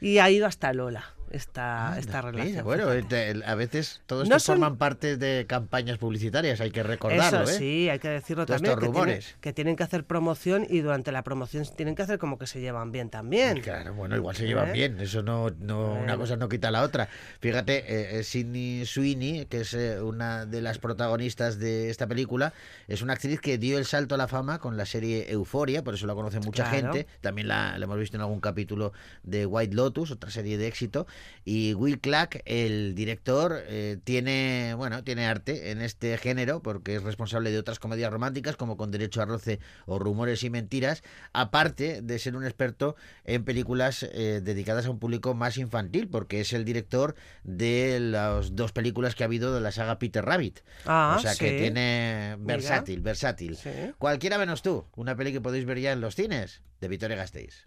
Y 0.00 0.18
ha 0.18 0.30
ido 0.30 0.46
hasta 0.46 0.72
Lola 0.72 1.04
esta, 1.30 1.96
esta 1.98 2.18
Mira, 2.22 2.30
relación. 2.32 2.64
bueno, 2.64 2.88
fíjate. 2.90 3.42
a 3.44 3.54
veces 3.54 4.00
todo 4.06 4.24
No 4.24 4.38
son- 4.38 4.56
forman 4.56 4.76
parte 4.76 5.16
de 5.16 5.46
campañas 5.46 5.98
publicitarias, 5.98 6.60
hay 6.60 6.70
que 6.70 6.82
recordarlo, 6.82 7.42
Eso 7.42 7.50
¿eh? 7.52 7.58
sí, 7.58 7.88
hay 7.88 7.98
que 7.98 8.08
decirlo 8.08 8.46
Todos 8.46 8.60
también. 8.62 8.72
estos 8.72 8.80
Que 8.88 8.92
tienen, 8.92 8.94
rumores. 9.08 9.36
que 9.40 9.52
tienen 9.52 9.76
que 9.76 9.82
hacer 9.82 10.04
promoción 10.04 10.66
y 10.68 10.80
durante 10.80 11.12
la 11.12 11.22
promoción 11.22 11.64
tienen 11.76 11.94
que 11.94 12.02
hacer 12.02 12.18
como 12.18 12.38
que 12.38 12.46
se 12.46 12.60
llevan 12.60 12.92
bien 12.92 13.10
también. 13.10 13.60
Claro, 13.60 13.94
bueno, 13.94 14.16
igual 14.16 14.34
se 14.36 14.46
llevan 14.46 14.70
¿Eh? 14.70 14.72
bien, 14.72 15.00
eso 15.00 15.22
no, 15.22 15.50
no 15.60 15.92
una 15.94 16.16
cosa 16.16 16.36
no 16.36 16.48
quita 16.48 16.70
la 16.70 16.82
otra. 16.82 17.08
Fíjate, 17.40 17.78
eh, 17.78 18.18
eh, 18.18 18.24
Sydney 18.24 18.84
Sweeney, 18.86 19.46
que 19.46 19.60
es 19.60 19.74
eh, 19.74 20.00
una 20.00 20.46
de 20.46 20.60
las 20.62 20.78
protagonistas 20.78 21.58
de 21.58 21.90
esta 21.90 22.06
película, 22.06 22.52
es 22.88 23.02
una 23.02 23.12
actriz 23.14 23.40
que 23.40 23.58
dio 23.58 23.78
el 23.78 23.84
salto 23.84 24.14
a 24.14 24.18
la 24.18 24.28
fama 24.28 24.58
con 24.58 24.76
la 24.76 24.86
serie 24.86 25.30
Euforia, 25.30 25.82
por 25.84 25.94
eso 25.94 26.06
la 26.06 26.14
conoce 26.14 26.40
mucha 26.40 26.68
Claro. 26.68 26.92
gente. 26.92 27.06
También 27.20 27.48
la, 27.48 27.78
la 27.78 27.84
hemos 27.84 27.98
visto 27.98 28.16
en 28.16 28.20
algún 28.22 28.40
capítulo 28.40 28.92
de 29.22 29.46
White 29.46 29.74
Lotus, 29.74 30.10
otra 30.10 30.30
serie 30.30 30.58
de 30.58 30.66
éxito. 30.66 31.06
Y 31.44 31.74
Will 31.74 32.00
Clack, 32.00 32.42
el 32.44 32.94
director, 32.94 33.62
eh, 33.66 33.98
tiene, 34.04 34.74
bueno, 34.76 35.02
tiene 35.04 35.26
arte 35.26 35.70
en 35.70 35.80
este 35.80 36.16
género 36.18 36.62
porque 36.62 36.96
es 36.96 37.02
responsable 37.02 37.50
de 37.50 37.58
otras 37.58 37.78
comedias 37.78 38.12
románticas 38.12 38.56
como 38.56 38.76
Con 38.76 38.90
Derecho 38.90 39.22
a 39.22 39.24
Roce 39.24 39.60
o 39.86 39.98
Rumores 39.98 40.44
y 40.44 40.50
Mentiras, 40.50 41.02
aparte 41.32 42.02
de 42.02 42.18
ser 42.18 42.36
un 42.36 42.44
experto 42.44 42.96
en 43.24 43.44
películas 43.44 44.02
eh, 44.02 44.40
dedicadas 44.42 44.86
a 44.86 44.90
un 44.90 44.98
público 44.98 45.34
más 45.34 45.56
infantil, 45.56 46.08
porque 46.08 46.40
es 46.40 46.52
el 46.52 46.64
director 46.64 47.14
de 47.44 47.98
las 48.00 48.54
dos 48.54 48.72
películas 48.72 49.14
que 49.14 49.24
ha 49.24 49.26
habido 49.26 49.54
de 49.54 49.60
la 49.60 49.72
saga 49.72 49.98
Peter 49.98 50.24
Rabbit. 50.24 50.60
Ah, 50.86 51.16
o 51.18 51.22
sea 51.22 51.34
que 51.34 51.58
tiene 51.58 52.36
Mira. 52.38 52.56
versátil, 52.56 53.00
versátil. 53.00 53.56
Sí. 53.56 53.70
Cualquiera 53.98 54.38
menos 54.38 54.62
tú, 54.62 54.86
una 54.96 55.16
peli 55.16 55.32
que 55.32 55.40
podéis 55.40 55.64
ver 55.64 55.80
ya 55.80 55.92
en 55.92 56.00
los 56.00 56.14
cines, 56.14 56.62
de 56.80 56.88
Victoria 56.88 57.16
Gasteiz. 57.16 57.66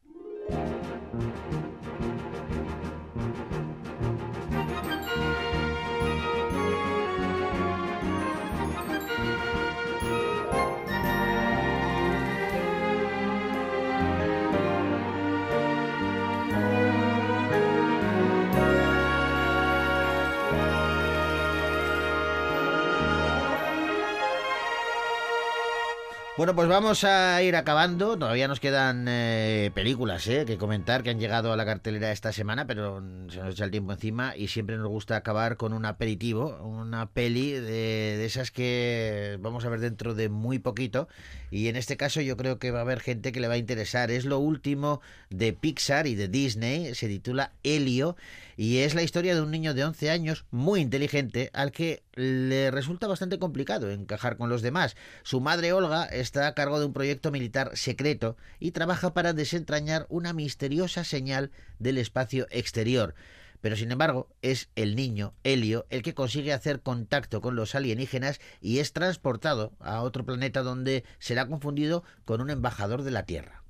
Bueno, 26.36 26.55
pues 26.55 26.67
vamos 26.67 27.03
a 27.03 27.43
ir 27.43 27.55
acabando. 27.55 28.17
Todavía 28.17 28.47
nos 28.47 28.59
quedan 28.59 29.05
eh, 29.07 29.69
películas 29.75 30.25
eh, 30.27 30.45
que 30.47 30.57
comentar 30.57 31.03
que 31.03 31.11
han 31.11 31.19
llegado 31.19 31.53
a 31.53 31.55
la 31.55 31.63
cartelera 31.63 32.11
esta 32.11 32.31
semana, 32.31 32.65
pero 32.65 33.01
mm, 33.01 33.29
se 33.29 33.39
nos 33.39 33.53
echa 33.53 33.65
el 33.65 33.69
tiempo 33.69 33.91
encima 33.91 34.36
y 34.36 34.47
siempre 34.47 34.77
nos 34.77 34.88
gusta 34.88 35.15
acabar 35.15 35.57
con 35.57 35.73
un 35.73 35.86
aperitivo, 35.86 36.57
una 36.63 37.07
peli 37.11 37.51
de, 37.51 37.61
de 37.61 38.25
esas 38.25 38.49
que 38.49 39.38
vamos 39.41 39.63
a 39.63 39.69
ver 39.69 39.79
dentro 39.79 40.15
de 40.15 40.29
muy 40.29 40.57
poquito. 40.57 41.07
Y 41.51 41.67
en 41.67 41.75
este 41.75 41.97
caso 41.97 42.19
yo 42.19 42.36
creo 42.36 42.57
que 42.57 42.71
va 42.71 42.79
a 42.79 42.81
haber 42.81 42.99
gente 42.99 43.31
que 43.31 43.39
le 43.39 43.47
va 43.47 43.53
a 43.53 43.57
interesar. 43.57 44.09
Es 44.09 44.25
lo 44.25 44.39
último 44.39 45.01
de 45.29 45.53
Pixar 45.53 46.07
y 46.07 46.15
de 46.15 46.29
Disney. 46.29 46.95
Se 46.95 47.07
titula 47.07 47.51
Helio 47.61 48.15
y 48.58 48.80
es 48.80 48.95
la 48.95 49.04
historia 49.04 49.36
de 49.36 49.41
un 49.41 49.51
niño 49.51 49.74
de 49.74 49.84
11 49.84 50.10
años 50.10 50.45
muy 50.51 50.82
inteligente 50.82 51.49
al 51.54 51.72
que 51.72 52.04
le 52.14 52.72
resulta 52.72 53.08
bastante 53.08 53.39
complicado 53.39 53.91
encajar 53.91 54.38
con 54.38 54.49
los 54.49 54.62
demás. 54.62 54.95
Su 55.24 55.41
madre 55.41 55.74
Olga 55.74 56.06
está 56.06 56.47
a 56.47 56.54
cargo 56.54 56.80
de 56.80 56.86
un 56.86 56.93
proyecto 56.93 57.32
militar 57.32 57.72
secreto 57.76 58.38
y 58.60 58.72
trabaja 58.72 59.14
para 59.14 59.34
desentrañar 59.34 60.06
una 60.10 60.34
misteriosa 60.34 61.04
señal 61.04 61.51
del 61.80 61.97
espacio 61.97 62.47
exterior. 62.51 63.16
Pero 63.62 63.78
sin 63.78 63.93
embargo, 63.93 64.28
es 64.41 64.70
el 64.76 64.97
niño, 64.97 65.36
Helio, 65.45 65.86
el 65.89 66.01
que 66.01 66.14
consigue 66.14 66.51
hacer 66.51 66.82
contacto 66.82 67.39
con 67.39 67.56
los 67.56 67.76
alienígenas 67.76 68.41
y 68.60 68.80
es 68.80 68.91
transportado 68.91 69.72
a 69.80 70.01
otro 70.01 70.26
planeta 70.26 70.64
donde 70.64 71.06
será 71.18 71.47
confundido 71.47 72.04
con 72.26 72.41
un 72.41 72.49
embajador 72.49 73.04
de 73.04 73.12
la 73.12 73.26
Tierra. 73.26 73.64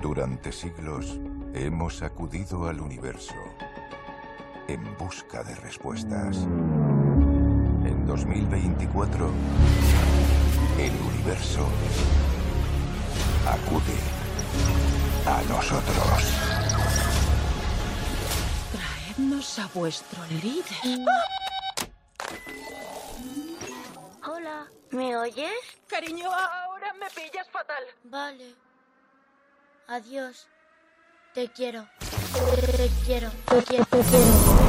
Durante 0.00 0.52
siglos 0.52 1.18
hemos 1.52 2.02
acudido 2.02 2.68
al 2.68 2.80
universo 2.80 3.34
en 4.68 4.96
busca 4.98 5.42
de 5.42 5.54
respuestas. 5.56 6.36
En 6.36 8.04
2024, 8.06 9.30
el 10.78 10.92
universo 11.00 11.66
acude 13.46 13.98
a 15.26 15.42
nosotros. 15.48 16.34
Traednos 18.72 19.58
a 19.58 19.66
vuestro 19.68 20.22
líder. 20.42 21.06
Hola, 24.26 24.66
¿me 24.90 25.16
oyes? 25.16 25.50
Cariño, 25.88 26.30
ahora 26.30 26.92
me 26.92 27.06
pillas 27.10 27.48
fatal. 27.50 27.84
Vale. 28.04 28.54
Adiós. 29.86 30.46
Te 31.32 31.48
quiero. 31.48 31.86
Te 32.32 32.90
quiero. 33.06 33.30
Te 33.46 33.62
quiero. 33.64 33.84
Te 33.86 33.98
quiero. 34.00 34.67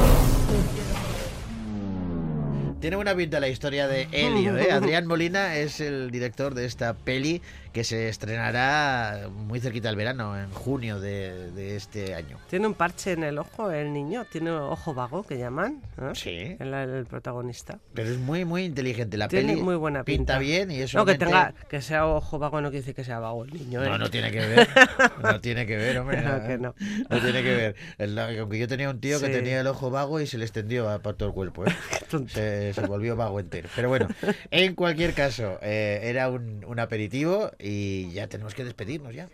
Tiene 2.80 2.96
buena 2.96 3.14
pinta 3.14 3.40
la 3.40 3.48
historia 3.48 3.86
de 3.88 4.08
Helio, 4.10 4.56
¿eh? 4.56 4.72
Adrián 4.72 5.06
Molina 5.06 5.56
es 5.56 5.80
el 5.80 6.10
director 6.10 6.54
de 6.54 6.64
esta 6.64 6.94
peli 6.94 7.42
que 7.74 7.84
se 7.84 8.08
estrenará 8.08 9.28
muy 9.30 9.60
cerquita 9.60 9.88
del 9.88 9.96
verano, 9.96 10.36
en 10.36 10.50
junio 10.50 10.98
de, 10.98 11.50
de 11.52 11.76
este 11.76 12.14
año. 12.14 12.38
Tiene 12.48 12.66
un 12.66 12.74
parche 12.74 13.12
en 13.12 13.22
el 13.22 13.38
ojo 13.38 13.70
el 13.70 13.92
niño, 13.92 14.24
tiene 14.32 14.50
ojo 14.50 14.94
vago 14.94 15.22
que 15.24 15.36
llaman. 15.38 15.80
¿no? 15.98 16.14
Sí. 16.14 16.56
El, 16.58 16.72
el 16.72 17.04
protagonista. 17.06 17.78
Pero 17.94 18.08
es 18.10 18.18
muy, 18.18 18.44
muy 18.46 18.64
inteligente. 18.64 19.18
La 19.18 19.28
tiene 19.28 19.52
peli 19.52 19.62
muy 19.62 19.76
buena 19.76 20.02
pinta 20.02 20.38
pinta. 20.38 20.38
bien 20.38 20.70
y 20.70 20.80
eso. 20.80 20.96
No, 20.98 21.04
que 21.04 21.16
tenga 21.16 21.52
que 21.68 21.82
sea 21.82 22.06
ojo 22.06 22.38
vago 22.38 22.60
no 22.62 22.70
quiere 22.70 22.80
decir 22.80 22.94
que 22.94 23.04
sea 23.04 23.18
vago 23.20 23.44
el 23.44 23.52
niño. 23.52 23.84
¿eh? 23.84 23.88
No, 23.90 23.98
no 23.98 24.10
tiene 24.10 24.30
que 24.32 24.38
ver. 24.40 24.68
No 25.22 25.38
tiene 25.40 25.66
que 25.66 25.76
ver, 25.76 25.98
hombre. 25.98 26.22
No, 26.22 26.42
que 26.46 26.56
no. 26.58 26.74
No 27.10 27.20
tiene 27.20 27.42
que 27.42 27.74
ver. 27.98 28.38
Aunque 28.40 28.58
yo 28.58 28.66
tenía 28.66 28.88
un 28.88 29.00
tío 29.00 29.20
que 29.20 29.28
tenía 29.28 29.60
el 29.60 29.66
ojo 29.66 29.90
vago 29.90 30.18
y 30.18 30.26
se 30.26 30.38
le 30.38 30.44
extendió 30.44 30.88
a- 30.88 30.98
por 31.00 31.14
todo 31.14 31.28
el 31.28 31.34
cuerpo. 31.34 31.66
¿eh? 31.66 31.70
Se, 32.28 32.69
se 32.72 32.86
volvió 32.86 33.16
vago 33.16 33.40
entero. 33.40 33.68
Pero 33.74 33.88
bueno, 33.88 34.08
en 34.50 34.74
cualquier 34.74 35.14
caso, 35.14 35.58
eh, 35.62 36.00
era 36.04 36.28
un, 36.28 36.64
un 36.66 36.78
aperitivo 36.78 37.50
y 37.58 38.10
ya 38.12 38.26
tenemos 38.28 38.54
que 38.54 38.64
despedirnos 38.64 39.14
ya. 39.14 39.28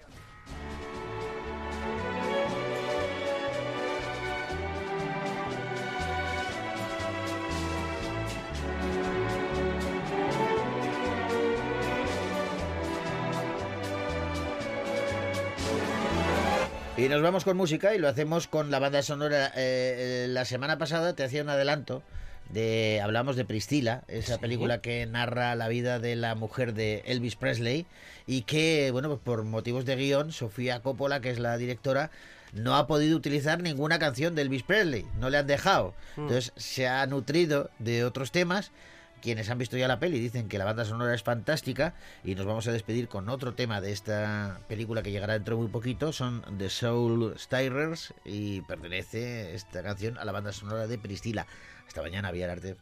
Y 16.99 17.11
nos 17.11 17.21
vamos 17.21 17.45
con 17.45 17.59
música 17.59 17.95
y 17.95 17.99
lo 17.99 18.09
hacemos 18.09 18.47
con 18.47 18.71
la 18.71 18.79
banda 18.79 19.03
sonora. 19.03 19.49
Eh, 19.49 20.25
eh, 20.25 20.27
la 20.29 20.47
semana 20.47 20.79
pasada 20.79 21.13
te 21.15 21.25
hacía 21.25 21.43
un 21.43 21.51
adelanto 21.51 22.03
de 22.51 23.01
hablamos 23.03 23.37
de 23.37 23.45
Priscila, 23.45 24.05
esa 24.09 24.39
película 24.39 24.81
que 24.81 25.05
narra 25.07 25.55
la 25.55 25.69
vida 25.69 25.99
de 25.99 26.17
la 26.17 26.35
mujer 26.35 26.75
de 26.75 27.03
Elvis 27.07 27.37
Presley 27.37 27.87
y 28.27 28.43
que, 28.43 28.91
bueno, 28.93 29.09
pues 29.09 29.21
por 29.21 29.43
motivos 29.45 29.85
de 29.85 29.97
guion, 29.97 30.33
Sofía 30.33 30.81
Coppola, 30.81 31.21
que 31.21 31.31
es 31.31 31.39
la 31.39 31.57
directora, 31.57 32.11
no 32.53 32.77
ha 32.77 32.87
podido 32.87 33.17
utilizar 33.17 33.63
ninguna 33.63 33.99
canción 33.99 34.35
de 34.35 34.43
Elvis 34.43 34.63
Presley, 34.63 35.07
no 35.19 35.31
le 35.31 35.39
han 35.39 35.47
dejado. 35.47 35.95
Mm. 36.17 36.23
Entonces 36.23 36.53
se 36.57 36.89
ha 36.89 37.07
nutrido 37.07 37.71
de 37.79 38.05
otros 38.05 38.33
temas. 38.33 38.73
Quienes 39.21 39.51
han 39.51 39.59
visto 39.59 39.77
ya 39.77 39.89
la 39.89 39.99
peli 39.99 40.19
dicen 40.19 40.49
que 40.49 40.59
la 40.59 40.65
banda 40.65 40.85
sonora 40.85 41.15
es 41.15 41.23
fantástica 41.23 41.95
y 42.23 42.35
nos 42.35 42.47
vamos 42.47 42.69
a 42.69 42.73
despedir 42.73 43.09
con 43.09 43.29
otro 43.29 43.55
tema 43.55 43.81
de 43.81 43.93
esta 43.93 44.61
película 44.69 45.03
que 45.03 45.11
llegará 45.11 45.35
dentro 45.35 45.57
de 45.57 45.63
muy 45.63 45.71
poquito. 45.71 46.13
Son 46.13 46.43
The 46.59 46.71
Soul 46.71 47.35
Stirrers 47.39 48.15
y 48.25 48.61
pertenece 48.63 49.55
esta 49.55 49.83
canción 49.83 50.19
a 50.19 50.25
la 50.25 50.33
banda 50.33 50.53
sonora 50.53 50.87
de 50.87 50.99
Priscila. 50.99 51.47
Hasta 51.87 52.03
mañana, 52.03 52.31
Villararte. 52.31 52.77